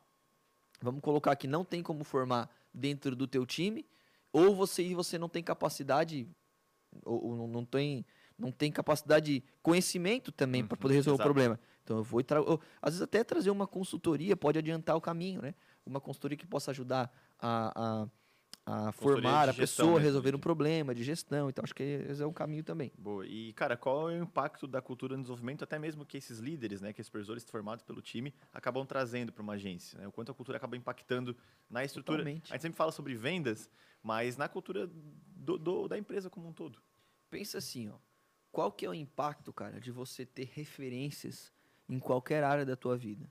Vamos 0.82 1.00
colocar 1.00 1.30
aqui, 1.30 1.46
não 1.46 1.64
tem 1.64 1.84
como 1.84 2.02
formar 2.02 2.50
dentro 2.74 3.14
do 3.14 3.28
teu 3.28 3.46
time. 3.46 3.86
Ou 4.32 4.54
você 4.54 4.92
você 4.92 5.16
não 5.16 5.28
tem 5.28 5.44
capacidade, 5.44 6.28
ou, 7.04 7.40
ou 7.40 7.48
não 7.48 7.64
tem 7.64 8.04
não 8.36 8.50
tem 8.50 8.70
capacidade 8.70 9.40
de 9.40 9.44
conhecimento 9.62 10.30
também 10.30 10.62
uhum, 10.62 10.68
para 10.68 10.76
poder 10.76 10.94
resolver 10.96 11.22
exato. 11.22 11.30
o 11.30 11.32
problema. 11.32 11.60
Então 11.82 11.98
eu 11.98 12.02
vou 12.02 12.20
eu, 12.20 12.60
às 12.82 12.92
vezes 12.92 13.02
até 13.02 13.22
trazer 13.22 13.50
uma 13.50 13.66
consultoria 13.66 14.36
pode 14.36 14.58
adiantar 14.58 14.96
o 14.96 15.00
caminho, 15.00 15.40
né? 15.40 15.54
Uma 15.86 16.00
consultoria 16.00 16.36
que 16.36 16.46
possa 16.46 16.70
ajudar 16.70 17.12
a, 17.38 18.02
a 18.02 18.08
a 18.66 18.90
formar 18.90 19.48
a 19.48 19.54
pessoa, 19.54 20.00
a 20.00 20.02
resolver 20.02 20.34
um 20.34 20.40
problema 20.40 20.92
de 20.92 21.04
gestão. 21.04 21.48
Então, 21.48 21.62
acho 21.62 21.74
que 21.74 21.84
esse 21.84 22.20
é 22.20 22.26
um 22.26 22.32
caminho 22.32 22.64
também. 22.64 22.92
Boa. 22.98 23.24
E, 23.24 23.52
cara, 23.52 23.76
qual 23.76 24.10
é 24.10 24.18
o 24.18 24.22
impacto 24.24 24.66
da 24.66 24.82
cultura 24.82 25.16
no 25.16 25.22
desenvolvimento, 25.22 25.62
até 25.62 25.78
mesmo 25.78 26.04
que 26.04 26.16
esses 26.16 26.40
líderes, 26.40 26.80
né, 26.80 26.92
que 26.92 27.00
esses 27.00 27.06
supervisores 27.06 27.44
formados 27.44 27.84
pelo 27.84 28.02
time, 28.02 28.34
acabam 28.52 28.84
trazendo 28.84 29.32
para 29.32 29.40
uma 29.40 29.52
agência? 29.52 30.00
Né? 30.00 30.08
O 30.08 30.10
quanto 30.10 30.32
a 30.32 30.34
cultura 30.34 30.58
acaba 30.58 30.76
impactando 30.76 31.36
na 31.70 31.84
estrutura. 31.84 32.18
Totalmente. 32.18 32.52
A 32.52 32.56
gente 32.56 32.62
sempre 32.62 32.76
fala 32.76 32.90
sobre 32.90 33.14
vendas, 33.14 33.70
mas 34.02 34.36
na 34.36 34.48
cultura 34.48 34.90
do, 35.36 35.56
do, 35.56 35.86
da 35.86 35.96
empresa 35.96 36.28
como 36.28 36.48
um 36.48 36.52
todo. 36.52 36.82
Pensa 37.30 37.58
assim, 37.58 37.88
ó. 37.88 37.94
Qual 38.50 38.72
que 38.72 38.84
é 38.84 38.88
o 38.88 38.94
impacto, 38.94 39.52
cara, 39.52 39.78
de 39.78 39.92
você 39.92 40.26
ter 40.26 40.50
referências 40.52 41.52
em 41.88 42.00
qualquer 42.00 42.42
área 42.42 42.64
da 42.66 42.74
tua 42.74 42.96
vida? 42.96 43.30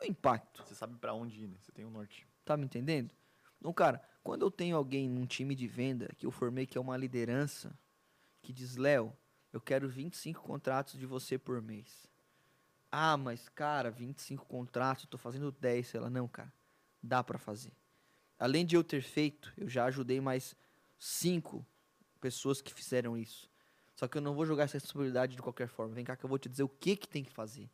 O 0.00 0.04
impacto? 0.04 0.62
Você 0.66 0.74
sabe 0.74 0.96
para 0.96 1.14
onde 1.14 1.44
ir, 1.44 1.48
né? 1.48 1.56
Você 1.60 1.72
tem 1.72 1.84
um 1.84 1.90
norte. 1.90 2.26
Tá 2.44 2.56
me 2.56 2.64
entendendo? 2.64 3.10
Então, 3.58 3.72
cara, 3.72 4.02
quando 4.22 4.42
eu 4.42 4.50
tenho 4.50 4.76
alguém 4.76 5.08
num 5.08 5.26
time 5.26 5.54
de 5.54 5.66
venda 5.66 6.08
que 6.16 6.26
eu 6.26 6.30
formei 6.30 6.66
que 6.66 6.76
é 6.76 6.80
uma 6.80 6.96
liderança, 6.96 7.76
que 8.40 8.52
diz, 8.52 8.76
Léo, 8.76 9.16
eu 9.52 9.60
quero 9.60 9.88
25 9.88 10.42
contratos 10.42 10.98
de 10.98 11.06
você 11.06 11.38
por 11.38 11.60
mês. 11.62 12.08
Ah, 12.90 13.16
mas 13.16 13.48
cara, 13.48 13.90
25 13.90 14.44
contratos, 14.46 15.04
eu 15.04 15.10
tô 15.10 15.18
fazendo 15.18 15.52
10, 15.52 15.86
sei 15.86 16.00
lá, 16.00 16.10
não, 16.10 16.26
cara. 16.26 16.52
Dá 17.02 17.22
para 17.22 17.38
fazer. 17.38 17.72
Além 18.38 18.66
de 18.66 18.76
eu 18.76 18.82
ter 18.82 19.02
feito, 19.02 19.52
eu 19.56 19.68
já 19.68 19.84
ajudei 19.84 20.20
mais 20.20 20.56
cinco 20.98 21.64
pessoas 22.20 22.60
que 22.60 22.72
fizeram 22.72 23.16
isso. 23.16 23.50
Só 23.94 24.08
que 24.08 24.18
eu 24.18 24.22
não 24.22 24.34
vou 24.34 24.44
jogar 24.44 24.64
essa 24.64 24.74
responsabilidade 24.74 25.36
de 25.36 25.42
qualquer 25.42 25.68
forma. 25.68 25.94
Vem 25.94 26.04
cá 26.04 26.16
que 26.16 26.24
eu 26.24 26.28
vou 26.28 26.38
te 26.38 26.48
dizer 26.48 26.62
o 26.62 26.68
que, 26.68 26.96
que 26.96 27.08
tem 27.08 27.22
que 27.22 27.30
fazer. 27.30 27.70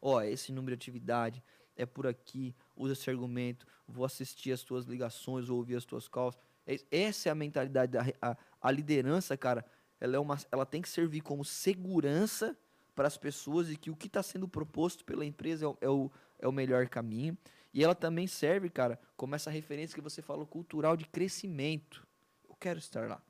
Ó, 0.00 0.22
esse 0.22 0.52
número 0.52 0.76
de 0.76 0.82
atividade 0.82 1.42
é 1.76 1.86
por 1.86 2.06
aqui, 2.06 2.54
usa 2.76 2.94
esse 2.94 3.08
argumento, 3.10 3.66
vou 3.86 4.04
assistir 4.04 4.52
as 4.52 4.62
tuas 4.62 4.86
ligações, 4.86 5.48
vou 5.48 5.58
ouvir 5.58 5.76
as 5.76 5.84
tuas 5.84 6.08
calls. 6.08 6.36
É 6.66 6.80
essa 6.90 7.28
é 7.28 7.32
a 7.32 7.34
mentalidade 7.34 7.92
da 7.92 8.04
a, 8.20 8.36
a 8.60 8.70
liderança, 8.70 9.36
cara. 9.36 9.64
Ela, 10.00 10.16
é 10.16 10.18
uma, 10.18 10.38
ela 10.50 10.66
tem 10.66 10.82
que 10.82 10.88
servir 10.88 11.20
como 11.20 11.44
segurança 11.44 12.56
para 12.94 13.06
as 13.06 13.16
pessoas 13.16 13.70
e 13.70 13.76
que 13.76 13.90
o 13.90 13.96
que 13.96 14.06
está 14.06 14.22
sendo 14.22 14.48
proposto 14.48 15.04
pela 15.04 15.24
empresa 15.24 15.66
é 15.66 15.68
o, 15.68 15.78
é, 15.80 15.88
o, 15.88 16.10
é 16.40 16.48
o 16.48 16.52
melhor 16.52 16.88
caminho. 16.88 17.36
E 17.72 17.84
ela 17.84 17.94
também 17.94 18.26
serve, 18.26 18.70
cara, 18.70 18.98
como 19.16 19.34
essa 19.34 19.50
referência 19.50 19.94
que 19.94 20.00
você 20.00 20.22
falou, 20.22 20.46
cultural 20.46 20.96
de 20.96 21.04
crescimento. 21.04 22.06
Eu 22.48 22.56
quero 22.56 22.78
estar 22.78 23.06
lá. 23.06 23.22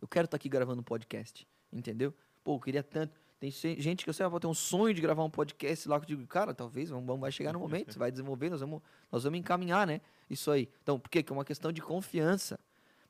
Eu 0.00 0.06
quero 0.06 0.26
estar 0.26 0.36
aqui 0.36 0.48
gravando 0.48 0.80
um 0.80 0.84
podcast, 0.84 1.46
entendeu? 1.72 2.14
Pô, 2.44 2.54
eu 2.54 2.60
queria 2.60 2.82
tanto. 2.82 3.20
Tem 3.40 3.50
gente 3.50 4.04
que 4.04 4.10
eu 4.10 4.14
sei, 4.14 4.28
vai 4.28 4.38
ter 4.38 4.46
um 4.46 4.54
sonho 4.54 4.94
de 4.94 5.00
gravar 5.00 5.24
um 5.24 5.30
podcast 5.30 5.88
lá 5.88 5.98
que 5.98 6.04
eu 6.04 6.16
digo, 6.16 6.28
cara, 6.28 6.54
talvez 6.54 6.90
vamos, 6.90 7.18
vai 7.18 7.32
chegar 7.32 7.52
no 7.52 7.58
momento, 7.58 7.98
vai 7.98 8.10
desenvolver, 8.10 8.50
nós 8.50 8.60
vamos, 8.60 8.82
nós 9.10 9.24
vamos 9.24 9.40
encaminhar, 9.40 9.86
né? 9.86 10.00
Isso 10.28 10.50
aí. 10.50 10.68
Então, 10.82 11.00
por 11.00 11.08
quê? 11.08 11.22
Porque 11.22 11.32
é 11.32 11.36
uma 11.36 11.44
questão 11.44 11.72
de 11.72 11.80
confiança. 11.80 12.60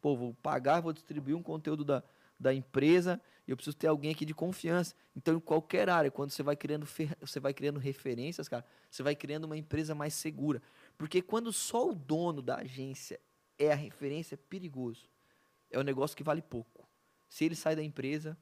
Pô, 0.00 0.16
vou 0.16 0.32
pagar, 0.34 0.80
vou 0.80 0.92
distribuir 0.92 1.36
um 1.36 1.42
conteúdo 1.42 1.84
da, 1.84 2.02
da 2.38 2.54
empresa 2.54 3.20
e 3.46 3.50
eu 3.50 3.56
preciso 3.56 3.76
ter 3.76 3.88
alguém 3.88 4.12
aqui 4.12 4.24
de 4.24 4.32
confiança. 4.32 4.94
Então, 5.14 5.34
em 5.36 5.40
qualquer 5.40 5.90
área, 5.90 6.10
quando 6.10 6.30
você 6.30 6.42
vai 6.42 6.54
criando 6.56 6.86
você 7.20 7.40
vai 7.40 7.52
criando 7.52 7.78
referências, 7.78 8.48
cara, 8.48 8.64
você 8.88 9.02
vai 9.02 9.16
criando 9.16 9.44
uma 9.44 9.56
empresa 9.56 9.94
mais 9.94 10.14
segura. 10.14 10.62
Porque 10.96 11.20
quando 11.20 11.52
só 11.52 11.90
o 11.90 11.94
dono 11.94 12.40
da 12.40 12.56
agência 12.56 13.20
é 13.58 13.72
a 13.72 13.76
referência, 13.76 14.36
é 14.36 14.38
perigoso 14.38 15.10
é 15.70 15.78
um 15.78 15.82
negócio 15.82 16.16
que 16.16 16.24
vale 16.24 16.42
pouco. 16.42 16.86
Se 17.28 17.44
ele 17.44 17.54
sai 17.54 17.76
da 17.76 17.82
empresa, 17.82 18.36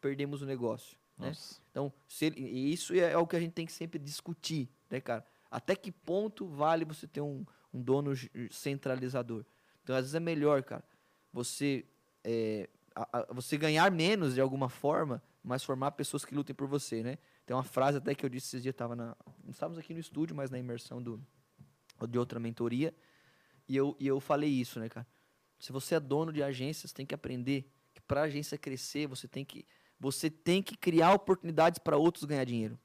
perdemos 0.00 0.42
o 0.42 0.46
negócio. 0.46 0.96
Né? 1.18 1.32
Então, 1.70 1.92
ele, 2.20 2.40
e 2.40 2.72
isso 2.72 2.94
é, 2.94 3.12
é, 3.12 3.18
o 3.18 3.26
que 3.26 3.36
a 3.36 3.40
gente 3.40 3.52
tem 3.52 3.66
que 3.66 3.72
sempre 3.72 3.98
discutir, 3.98 4.68
né, 4.88 5.00
cara? 5.00 5.26
Até 5.50 5.74
que 5.74 5.90
ponto 5.90 6.46
vale 6.46 6.84
você 6.84 7.06
ter 7.06 7.20
um, 7.20 7.44
um 7.72 7.82
dono 7.82 8.12
centralizador? 8.50 9.44
Então, 9.82 9.96
às 9.96 10.02
vezes 10.02 10.14
é 10.14 10.20
melhor, 10.20 10.62
cara, 10.62 10.84
você, 11.32 11.84
é, 12.22 12.68
a, 12.94 13.18
a, 13.18 13.32
você 13.32 13.56
ganhar 13.56 13.90
menos 13.90 14.34
de 14.34 14.40
alguma 14.40 14.68
forma, 14.68 15.22
mas 15.42 15.64
formar 15.64 15.92
pessoas 15.92 16.24
que 16.24 16.34
lutem 16.34 16.54
por 16.54 16.68
você, 16.68 17.02
né? 17.02 17.18
Tem 17.46 17.56
uma 17.56 17.64
frase 17.64 17.96
até 17.96 18.14
que 18.14 18.24
eu 18.24 18.28
disse 18.28 18.48
esses 18.48 18.62
dias, 18.62 18.74
tava 18.74 18.94
na, 18.94 19.16
não 19.42 19.50
estávamos 19.50 19.78
aqui 19.78 19.94
no 19.94 20.00
estúdio, 20.00 20.36
mas 20.36 20.50
na 20.50 20.58
imersão 20.58 21.02
do, 21.02 21.20
de 22.06 22.18
outra 22.18 22.38
mentoria, 22.38 22.94
e 23.66 23.76
eu, 23.76 23.96
e 23.98 24.06
eu 24.06 24.20
falei 24.20 24.50
isso, 24.50 24.78
né, 24.78 24.88
cara? 24.88 25.06
Se 25.58 25.72
você 25.72 25.96
é 25.96 26.00
dono 26.00 26.32
de 26.32 26.42
agências, 26.42 26.92
tem 26.92 27.04
que 27.04 27.14
aprender 27.14 27.70
que 27.92 28.00
para 28.00 28.20
a 28.20 28.24
agência 28.24 28.56
crescer, 28.56 29.06
você 29.06 29.26
tem 29.26 29.44
que 29.44 29.66
você 29.98 30.30
tem 30.30 30.62
que 30.62 30.76
criar 30.76 31.12
oportunidades 31.12 31.78
para 31.78 31.96
outros 31.96 32.24
ganhar 32.24 32.44
dinheiro. 32.44 32.78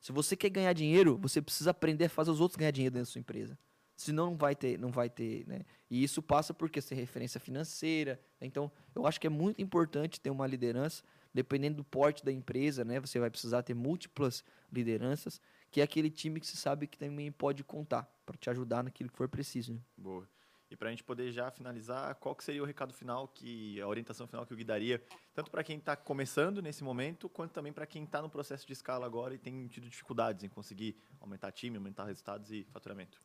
Se 0.00 0.10
você 0.10 0.36
quer 0.36 0.50
ganhar 0.50 0.72
dinheiro, 0.72 1.16
você 1.16 1.40
precisa 1.40 1.70
aprender 1.70 2.06
a 2.06 2.08
fazer 2.08 2.30
os 2.30 2.40
outros 2.40 2.56
ganhar 2.56 2.72
dinheiro 2.72 2.94
dentro 2.94 3.08
da 3.08 3.12
sua 3.12 3.20
empresa. 3.20 3.56
Senão 3.96 4.30
não 4.30 4.36
vai 4.36 4.56
ter, 4.56 4.78
não 4.78 4.90
vai 4.90 5.08
ter, 5.08 5.46
né? 5.46 5.60
E 5.88 6.02
isso 6.02 6.20
passa 6.20 6.52
por 6.52 6.68
ser 6.80 6.94
referência 6.96 7.38
financeira. 7.38 8.20
Né? 8.40 8.48
Então, 8.48 8.70
eu 8.94 9.06
acho 9.06 9.20
que 9.20 9.28
é 9.28 9.30
muito 9.30 9.62
importante 9.62 10.20
ter 10.20 10.30
uma 10.30 10.46
liderança, 10.46 11.04
dependendo 11.32 11.76
do 11.76 11.84
porte 11.84 12.24
da 12.24 12.32
empresa, 12.32 12.84
né? 12.84 12.98
Você 12.98 13.20
vai 13.20 13.30
precisar 13.30 13.62
ter 13.62 13.74
múltiplas 13.74 14.44
lideranças, 14.72 15.40
que 15.70 15.80
é 15.80 15.84
aquele 15.84 16.10
time 16.10 16.40
que 16.40 16.46
você 16.46 16.56
sabe 16.56 16.88
que 16.88 16.98
também 16.98 17.30
pode 17.30 17.62
contar 17.62 18.10
para 18.26 18.36
te 18.36 18.50
ajudar 18.50 18.82
naquilo 18.82 19.08
que 19.08 19.16
for 19.16 19.28
preciso. 19.28 19.74
Né? 19.74 19.80
Boa. 19.96 20.28
E 20.72 20.76
para 20.76 20.88
a 20.88 20.90
gente 20.90 21.04
poder 21.04 21.30
já 21.30 21.50
finalizar, 21.50 22.14
qual 22.14 22.34
que 22.34 22.42
seria 22.42 22.62
o 22.62 22.64
recado 22.64 22.94
final, 22.94 23.28
que 23.28 23.78
a 23.78 23.86
orientação 23.86 24.26
final 24.26 24.46
que 24.46 24.54
eu 24.54 24.56
guiaria, 24.56 25.04
tanto 25.34 25.50
para 25.50 25.62
quem 25.62 25.76
está 25.76 25.94
começando 25.94 26.62
nesse 26.62 26.82
momento, 26.82 27.28
quanto 27.28 27.52
também 27.52 27.74
para 27.74 27.86
quem 27.86 28.04
está 28.04 28.22
no 28.22 28.30
processo 28.30 28.66
de 28.66 28.72
escala 28.72 29.04
agora 29.04 29.34
e 29.34 29.38
tem 29.38 29.68
tido 29.68 29.86
dificuldades 29.86 30.42
em 30.42 30.48
conseguir 30.48 30.96
aumentar 31.20 31.52
time, 31.52 31.76
aumentar 31.76 32.06
resultados 32.06 32.50
e 32.50 32.64
faturamento? 32.64 33.20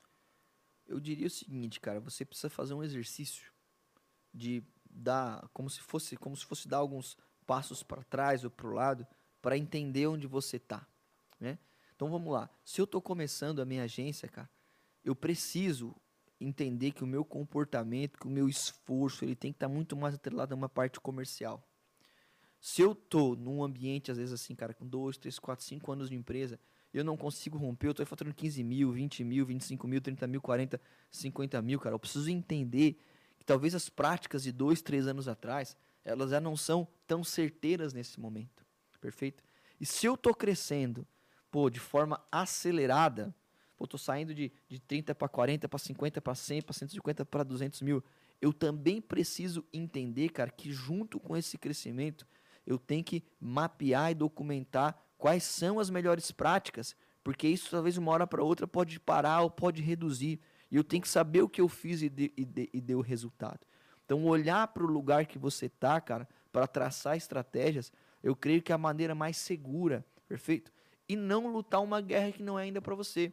Eu 0.86 1.00
diria 1.00 1.28
o 1.28 1.30
seguinte, 1.30 1.80
cara, 1.80 2.02
você 2.02 2.26
precisa 2.26 2.50
fazer 2.50 2.74
um 2.74 2.84
exercício 2.84 3.50
de 4.34 4.62
dar, 4.90 5.48
como 5.54 5.70
se 5.70 5.80
fosse, 5.80 6.18
como 6.18 6.36
se 6.36 6.46
fosse 6.46 6.68
dar 6.68 6.80
alguns 6.80 7.18
passos 7.46 7.82
para 7.82 8.04
trás 8.04 8.44
ou 8.44 8.52
para 8.52 8.68
o 8.68 8.74
lado, 8.74 9.08
para 9.42 9.58
entender 9.58 10.06
onde 10.06 10.28
você 10.28 10.58
está, 10.58 10.86
né? 11.40 11.58
Então 11.96 12.10
vamos 12.10 12.34
lá. 12.34 12.50
Se 12.66 12.82
eu 12.82 12.86
estou 12.86 13.02
começando 13.02 13.62
a 13.62 13.66
minha 13.66 13.84
agência, 13.84 14.28
cara, 14.28 14.50
eu 15.02 15.16
preciso 15.16 15.96
entender 16.40 16.92
que 16.92 17.04
o 17.04 17.08
meu 17.08 17.26
comportamento, 17.26 18.20
que 18.20 18.28
o 18.28 18.30
meu 18.30 18.48
esforço, 18.48 19.26
ele 19.26 19.36
tem 19.36 19.52
que 19.52 19.58
estar 19.58 19.68
tá 19.68 19.74
muito 19.74 19.96
mais 19.96 20.16
atrelado 20.16 20.54
a 20.54 20.58
uma 20.58 20.70
parte 20.70 21.00
comercial. 21.00 21.68
Se 22.60 22.82
eu 22.82 22.96
tô 22.96 23.36
num 23.36 23.64
ambiente, 23.64 24.12
às 24.12 24.18
vezes 24.18 24.34
assim, 24.34 24.56
cara, 24.56 24.74
com 24.74 24.88
2, 24.88 25.18
3, 25.18 25.40
4, 25.40 25.66
5 25.66 25.92
anos 25.92 26.10
de 26.10 26.16
empresa, 26.16 26.60
eu 26.94 27.04
não 27.04 27.18
consigo 27.18 27.58
romper, 27.58 27.88
eu 27.88 27.92
estou 27.92 28.06
faturando 28.06 28.36
15 28.36 28.64
mil, 28.64 28.92
20 28.92 29.24
mil, 29.24 29.46
25 29.46 29.88
mil, 29.88 30.02
30 30.02 30.28
mil, 30.28 30.42
40, 30.42 30.82
50 31.12 31.62
mil, 31.62 31.80
cara. 31.80 31.96
Eu 31.96 32.00
preciso 32.00 32.30
entender 32.30 33.00
que 33.38 33.46
talvez 33.46 33.76
as 33.76 33.90
práticas 33.90 34.44
de 34.44 34.52
2, 34.52 34.82
3 34.82 35.08
anos 35.08 35.28
atrás, 35.28 35.78
elas 36.04 36.32
já 36.32 36.40
não 36.40 36.56
são 36.56 36.88
tão 37.06 37.24
certeiras 37.24 37.94
nesse 37.94 38.20
momento. 38.20 38.66
Perfeito? 39.00 39.44
E 39.80 39.86
se 39.86 40.06
eu 40.06 40.16
estou 40.16 40.34
crescendo, 40.34 41.08
pô, 41.52 41.70
de 41.70 41.80
forma 41.80 42.20
acelerada, 42.32 43.36
Pô, 43.78 43.86
tô 43.86 43.98
saindo 43.98 44.34
de, 44.34 44.52
de 44.68 44.80
30 44.80 45.14
para 45.14 45.30
40, 45.30 45.70
para 45.70 45.80
50, 45.80 46.20
para 46.20 46.36
100, 46.36 46.62
para 46.64 46.74
150, 46.74 47.26
para 47.26 47.44
200 47.44 47.82
mil. 47.82 48.04
Eu 48.42 48.52
também 48.52 49.00
preciso 49.00 49.64
entender, 49.72 50.30
cara, 50.30 50.50
que 50.50 50.72
junto 50.72 51.20
com 51.20 51.38
esse 51.38 51.58
crescimento, 51.58 52.28
eu 52.66 52.78
tenho 52.78 53.04
que 53.04 53.24
mapear 53.40 54.12
e 54.12 54.16
documentar 54.16 55.00
quais 55.18 55.44
são 55.44 55.80
as 55.80 55.90
melhores 55.90 56.32
práticas, 56.32 56.96
porque 57.24 57.48
isso 57.48 57.70
talvez 57.70 57.98
uma 57.98 58.12
hora 58.12 58.26
para 58.28 58.44
outra 58.44 58.68
pode 58.68 59.00
parar 59.00 59.42
ou 59.42 59.50
pode 59.50 59.82
reduzir. 59.82 60.40
E 60.70 60.76
eu 60.76 60.84
tenho 60.84 61.02
que 61.02 61.10
saber 61.10 61.42
o 61.44 61.50
que 61.50 61.62
eu 61.62 61.70
fiz 61.70 62.02
e, 62.02 62.10
de, 62.10 62.34
e, 62.36 62.44
de, 62.44 62.70
e 62.74 62.82
deu 62.82 63.00
resultado. 63.00 63.60
Então, 64.06 64.26
olhar 64.26 64.68
para 64.70 64.84
o 64.84 64.88
lugar 64.88 65.26
que 65.26 65.38
você 65.38 65.70
tá, 65.70 66.02
cara, 66.02 66.28
para 66.52 66.66
traçar 66.66 67.16
estratégias, 67.16 67.92
eu 68.24 68.36
creio 68.36 68.62
que 68.62 68.72
é 68.72 68.76
a 68.76 68.78
maneira 68.78 69.14
mais 69.14 69.38
segura, 69.38 70.06
perfeito? 70.28 70.72
e 71.08 71.16
não 71.16 71.48
lutar 71.48 71.82
uma 71.82 72.02
guerra 72.02 72.32
que 72.32 72.44
não 72.44 72.60
é 72.60 72.64
ainda 72.64 72.82
para 72.82 72.96
você. 72.96 73.32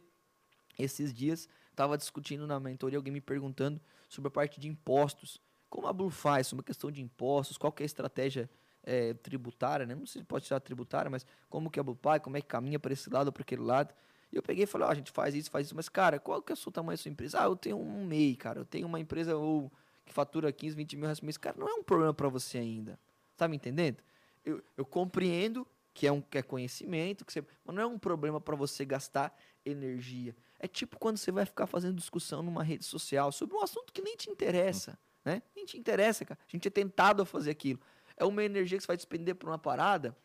Esses 0.77 1.13
dias 1.13 1.47
estava 1.69 1.97
discutindo 1.97 2.45
na 2.47 2.59
mentoria 2.59 2.97
alguém 2.97 3.13
me 3.13 3.21
perguntando 3.21 3.79
sobre 4.09 4.27
a 4.27 4.31
parte 4.31 4.59
de 4.59 4.67
impostos. 4.67 5.41
Como 5.69 5.87
a 5.87 5.93
Blue 5.93 6.09
faz 6.09 6.47
sobre 6.47 6.61
a 6.61 6.65
questão 6.65 6.91
de 6.91 7.01
impostos, 7.01 7.57
qual 7.57 7.73
é 7.79 7.83
a 7.83 7.85
estratégia 7.85 8.49
é, 8.83 9.13
tributária, 9.15 9.85
né? 9.85 9.95
Não 9.95 10.05
sei 10.05 10.21
se 10.21 10.27
pode 10.27 10.45
ser 10.45 10.59
tributária, 10.61 11.09
mas 11.09 11.25
como 11.49 11.69
que 11.69 11.79
a 11.79 11.83
Blue 11.83 11.95
Pay, 11.95 12.19
como 12.19 12.37
é 12.37 12.41
que 12.41 12.47
caminha 12.47 12.79
para 12.79 12.93
esse 12.93 13.09
lado 13.09 13.27
ou 13.27 13.33
para 13.33 13.41
aquele 13.41 13.63
lado. 13.63 13.93
E 14.31 14.35
eu 14.35 14.43
peguei 14.43 14.63
e 14.63 14.67
falei, 14.67 14.85
ó, 14.85 14.89
oh, 14.89 14.91
a 14.91 14.95
gente 14.95 15.11
faz 15.11 15.33
isso, 15.33 15.49
faz 15.49 15.67
isso, 15.67 15.75
mas 15.75 15.89
cara, 15.89 16.19
qual 16.19 16.41
que 16.41 16.51
é 16.51 16.55
o 16.55 16.71
tamanho 16.71 16.97
da 16.97 17.01
sua 17.01 17.09
empresa? 17.11 17.41
Ah, 17.41 17.45
eu 17.45 17.55
tenho 17.55 17.77
um 17.77 18.05
MEI, 18.05 18.35
cara, 18.35 18.59
eu 18.59 18.65
tenho 18.65 18.87
uma 18.87 18.99
empresa 18.99 19.35
ou 19.35 19.71
que 20.05 20.13
fatura 20.13 20.51
15, 20.51 20.75
20 20.75 20.95
mil 20.97 21.05
reais 21.05 21.19
por 21.19 21.25
mês. 21.25 21.37
Cara, 21.37 21.55
não 21.57 21.67
é 21.67 21.73
um 21.73 21.83
problema 21.83 22.13
para 22.13 22.29
você 22.29 22.57
ainda. 22.57 22.99
Tá 23.35 23.47
me 23.47 23.55
entendendo? 23.55 23.97
Eu, 24.45 24.63
eu 24.77 24.85
compreendo 24.85 25.67
que 25.93 26.05
é 26.05 26.11
um 26.11 26.21
que 26.21 26.37
é 26.37 26.43
conhecimento, 26.43 27.25
que 27.25 27.33
você, 27.33 27.43
mas 27.65 27.75
não 27.75 27.81
é 27.81 27.85
um 27.85 27.97
problema 27.97 28.39
para 28.39 28.55
você 28.55 28.85
gastar 28.85 29.35
energia. 29.65 30.35
É 30.59 30.67
tipo 30.67 30.97
quando 30.99 31.17
você 31.17 31.31
vai 31.31 31.45
ficar 31.45 31.67
fazendo 31.67 31.95
discussão 31.95 32.41
numa 32.41 32.63
rede 32.63 32.85
social 32.85 33.31
sobre 33.31 33.55
um 33.55 33.61
assunto 33.61 33.91
que 33.91 34.01
nem 34.01 34.15
te 34.15 34.29
interessa, 34.29 34.97
né? 35.23 35.41
Nem 35.55 35.65
te 35.65 35.77
interessa, 35.77 36.23
cara. 36.23 36.39
A 36.47 36.51
gente 36.51 36.67
é 36.67 36.71
tentado 36.71 37.21
a 37.21 37.25
fazer 37.25 37.51
aquilo. 37.51 37.79
É 38.15 38.23
uma 38.23 38.43
energia 38.43 38.77
que 38.77 38.83
você 38.83 38.87
vai 38.87 38.97
despender 38.97 39.35
por 39.35 39.49
uma 39.49 39.59
parada 39.59 40.15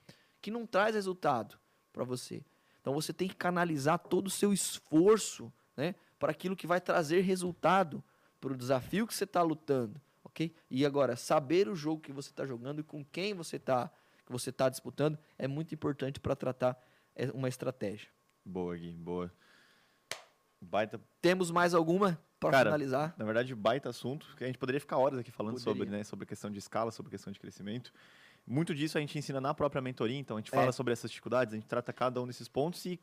que 0.41 0.51
não 0.51 0.67
traz 0.67 0.95
resultado 0.95 1.59
para 1.93 2.05
você. 2.05 2.45
Então 2.81 2.95
você 2.95 3.13
tem 3.13 3.29
que 3.29 3.35
canalizar 3.35 3.99
todo 3.99 4.29
o 4.29 4.31
seu 4.31 4.53
esforço, 4.53 5.53
né, 5.77 5.95
para 6.19 6.31
aquilo 6.31 6.57
que 6.57 6.67
vai 6.67 6.81
trazer 6.81 7.21
resultado 7.23 8.03
para 8.41 8.53
o 8.53 8.57
desafio 8.57 9.07
que 9.07 9.15
você 9.15 9.25
está 9.25 9.43
lutando, 9.43 10.01
ok? 10.25 10.55
E 10.71 10.87
agora 10.87 11.15
saber 11.17 11.69
o 11.69 11.75
jogo 11.75 12.01
que 12.01 12.13
você 12.13 12.31
está 12.31 12.47
jogando 12.47 12.81
e 12.81 12.83
com 12.83 13.05
quem 13.05 13.35
você 13.35 13.57
está 13.57 13.91
que 14.25 14.33
você 14.33 14.51
está 14.51 14.69
disputando 14.69 15.19
é 15.37 15.49
muito 15.49 15.75
importante 15.75 16.21
para 16.21 16.37
tratar 16.37 16.81
é, 17.17 17.27
uma 17.33 17.49
estratégia. 17.49 18.09
Boa, 18.51 18.77
Gui, 18.77 18.93
boa. 18.93 19.33
Baita. 20.61 21.01
Temos 21.23 21.53
mais 21.53 21.73
alguma 21.73 22.21
para 22.41 22.65
finalizar? 22.65 23.15
Na 23.17 23.25
verdade, 23.25 23.55
baita 23.55 23.89
assunto, 23.89 24.27
que 24.37 24.43
a 24.43 24.47
gente 24.49 24.59
poderia 24.59 24.81
ficar 24.81 24.99
horas 24.99 25.21
aqui 25.21 25.31
falando 25.31 25.55
poderia. 25.55 25.73
sobre, 25.73 25.97
né, 25.97 26.03
sobre 26.03 26.25
a 26.25 26.27
questão 26.27 26.51
de 26.51 26.59
escala, 26.59 26.91
sobre 26.91 27.11
a 27.11 27.13
questão 27.13 27.33
de 27.33 27.39
crescimento. 27.39 27.93
Muito 28.45 28.75
disso 28.75 28.99
a 28.99 29.01
gente 29.01 29.17
ensina 29.17 29.41
na 29.41 29.55
própria 29.55 29.81
mentoria, 29.81 30.19
então 30.19 30.37
a 30.37 30.41
gente 30.41 30.51
fala 30.51 30.71
é. 30.71 30.73
sobre 30.73 30.93
essas 30.93 31.11
dificuldades, 31.11 31.55
a 31.55 31.57
gente 31.57 31.69
trata 31.69 31.93
cada 31.93 32.21
um 32.21 32.27
desses 32.27 32.49
pontos 32.49 32.85
e 32.87 32.99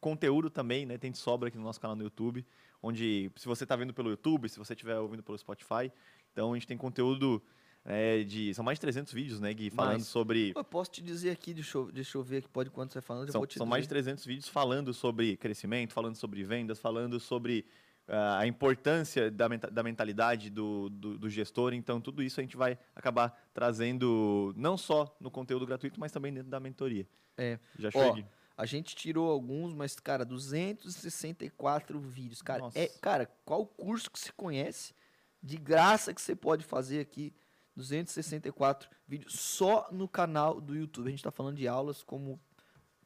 conteúdo 0.00 0.48
também, 0.48 0.86
né? 0.86 0.96
Tem 0.96 1.10
de 1.10 1.18
sobra 1.18 1.48
aqui 1.48 1.58
no 1.58 1.64
nosso 1.64 1.80
canal 1.80 1.96
no 1.96 2.04
YouTube, 2.04 2.46
onde 2.80 3.32
se 3.34 3.48
você 3.48 3.64
está 3.64 3.74
vendo 3.74 3.92
pelo 3.92 4.10
YouTube, 4.10 4.48
se 4.48 4.58
você 4.58 4.74
estiver 4.74 4.96
ouvindo 4.98 5.24
pelo 5.24 5.36
Spotify, 5.36 5.90
então 6.32 6.52
a 6.52 6.54
gente 6.54 6.68
tem 6.68 6.76
conteúdo 6.76 7.42
é, 7.84 8.22
de 8.24 8.54
são 8.54 8.64
mais 8.64 8.76
de 8.76 8.80
300 8.80 9.12
vídeos, 9.12 9.40
né, 9.40 9.52
Gui, 9.52 9.68
falando 9.70 9.92
mais. 9.92 10.06
sobre. 10.06 10.52
Eu 10.56 10.64
posso 10.64 10.90
te 10.90 11.02
dizer 11.02 11.30
aqui, 11.30 11.52
deixa 11.52 11.76
eu, 11.76 11.92
deixa 11.92 12.16
eu 12.16 12.22
ver 12.22 12.38
aqui, 12.38 12.48
pode 12.48 12.70
quando 12.70 12.92
você 12.92 13.00
falando, 13.02 13.30
são, 13.30 13.40
são 13.40 13.46
dizer. 13.46 13.64
mais 13.64 13.84
de 13.84 13.88
300 13.90 14.24
vídeos 14.24 14.48
falando 14.48 14.94
sobre 14.94 15.36
crescimento, 15.36 15.92
falando 15.92 16.16
sobre 16.16 16.42
vendas, 16.44 16.78
falando 16.78 17.20
sobre 17.20 17.66
uh, 18.08 18.38
a 18.38 18.46
importância 18.46 19.30
da, 19.30 19.48
da 19.48 19.82
mentalidade 19.82 20.48
do, 20.48 20.88
do, 20.88 21.18
do, 21.18 21.28
gestor. 21.28 21.74
Então, 21.74 22.00
tudo 22.00 22.22
isso 22.22 22.40
a 22.40 22.42
gente 22.42 22.56
vai 22.56 22.78
acabar 22.96 23.48
trazendo 23.52 24.54
não 24.56 24.78
só 24.78 25.14
no 25.20 25.30
conteúdo 25.30 25.66
gratuito, 25.66 26.00
mas 26.00 26.10
também 26.10 26.32
dentro 26.32 26.48
da 26.48 26.58
mentoria. 26.58 27.06
É. 27.36 27.58
Já 27.78 27.90
cheguei. 27.90 28.24
A 28.56 28.64
gente 28.66 28.94
tirou 28.94 29.30
alguns, 29.30 29.74
mas, 29.74 29.98
cara, 29.98 30.24
264 30.24 31.98
vídeos. 32.00 32.40
Cara, 32.40 32.60
Nossa. 32.60 32.78
é, 32.78 32.86
cara, 32.86 33.26
qual 33.44 33.66
curso 33.66 34.10
que 34.10 34.18
você 34.18 34.30
conhece 34.32 34.94
de 35.42 35.56
graça 35.56 36.14
que 36.14 36.22
você 36.22 36.36
pode 36.36 36.64
fazer 36.64 37.00
aqui? 37.00 37.34
264 37.76 38.88
vídeos 39.06 39.34
só 39.34 39.88
no 39.90 40.08
canal 40.08 40.60
do 40.60 40.74
YouTube. 40.74 41.06
A 41.06 41.10
gente 41.10 41.20
está 41.20 41.30
falando 41.30 41.56
de 41.56 41.66
aulas 41.66 42.02
como 42.02 42.40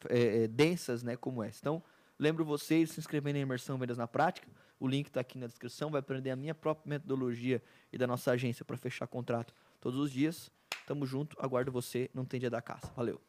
é, 0.08 0.44
é, 0.44 0.48
densas, 0.48 1.02
né, 1.02 1.16
como 1.16 1.42
essa. 1.42 1.58
Então, 1.60 1.82
lembro 2.18 2.44
vocês 2.44 2.88
de 2.88 2.94
se 2.94 3.00
inscrever 3.00 3.32
na 3.32 3.40
imersão 3.40 3.78
Vendas 3.78 3.98
na 3.98 4.06
Prática. 4.06 4.48
O 4.78 4.86
link 4.86 5.06
está 5.06 5.20
aqui 5.20 5.38
na 5.38 5.46
descrição. 5.46 5.90
Vai 5.90 6.00
aprender 6.00 6.30
a 6.30 6.36
minha 6.36 6.54
própria 6.54 6.88
metodologia 6.88 7.62
e 7.92 7.98
da 7.98 8.06
nossa 8.06 8.30
agência 8.30 8.64
para 8.64 8.76
fechar 8.76 9.06
contrato 9.06 9.54
todos 9.80 9.98
os 9.98 10.10
dias. 10.10 10.50
Tamo 10.86 11.06
junto. 11.06 11.36
Aguardo 11.40 11.72
você. 11.72 12.10
Não 12.14 12.24
tem 12.24 12.38
dia 12.38 12.50
da 12.50 12.62
caça. 12.62 12.92
Valeu. 12.94 13.27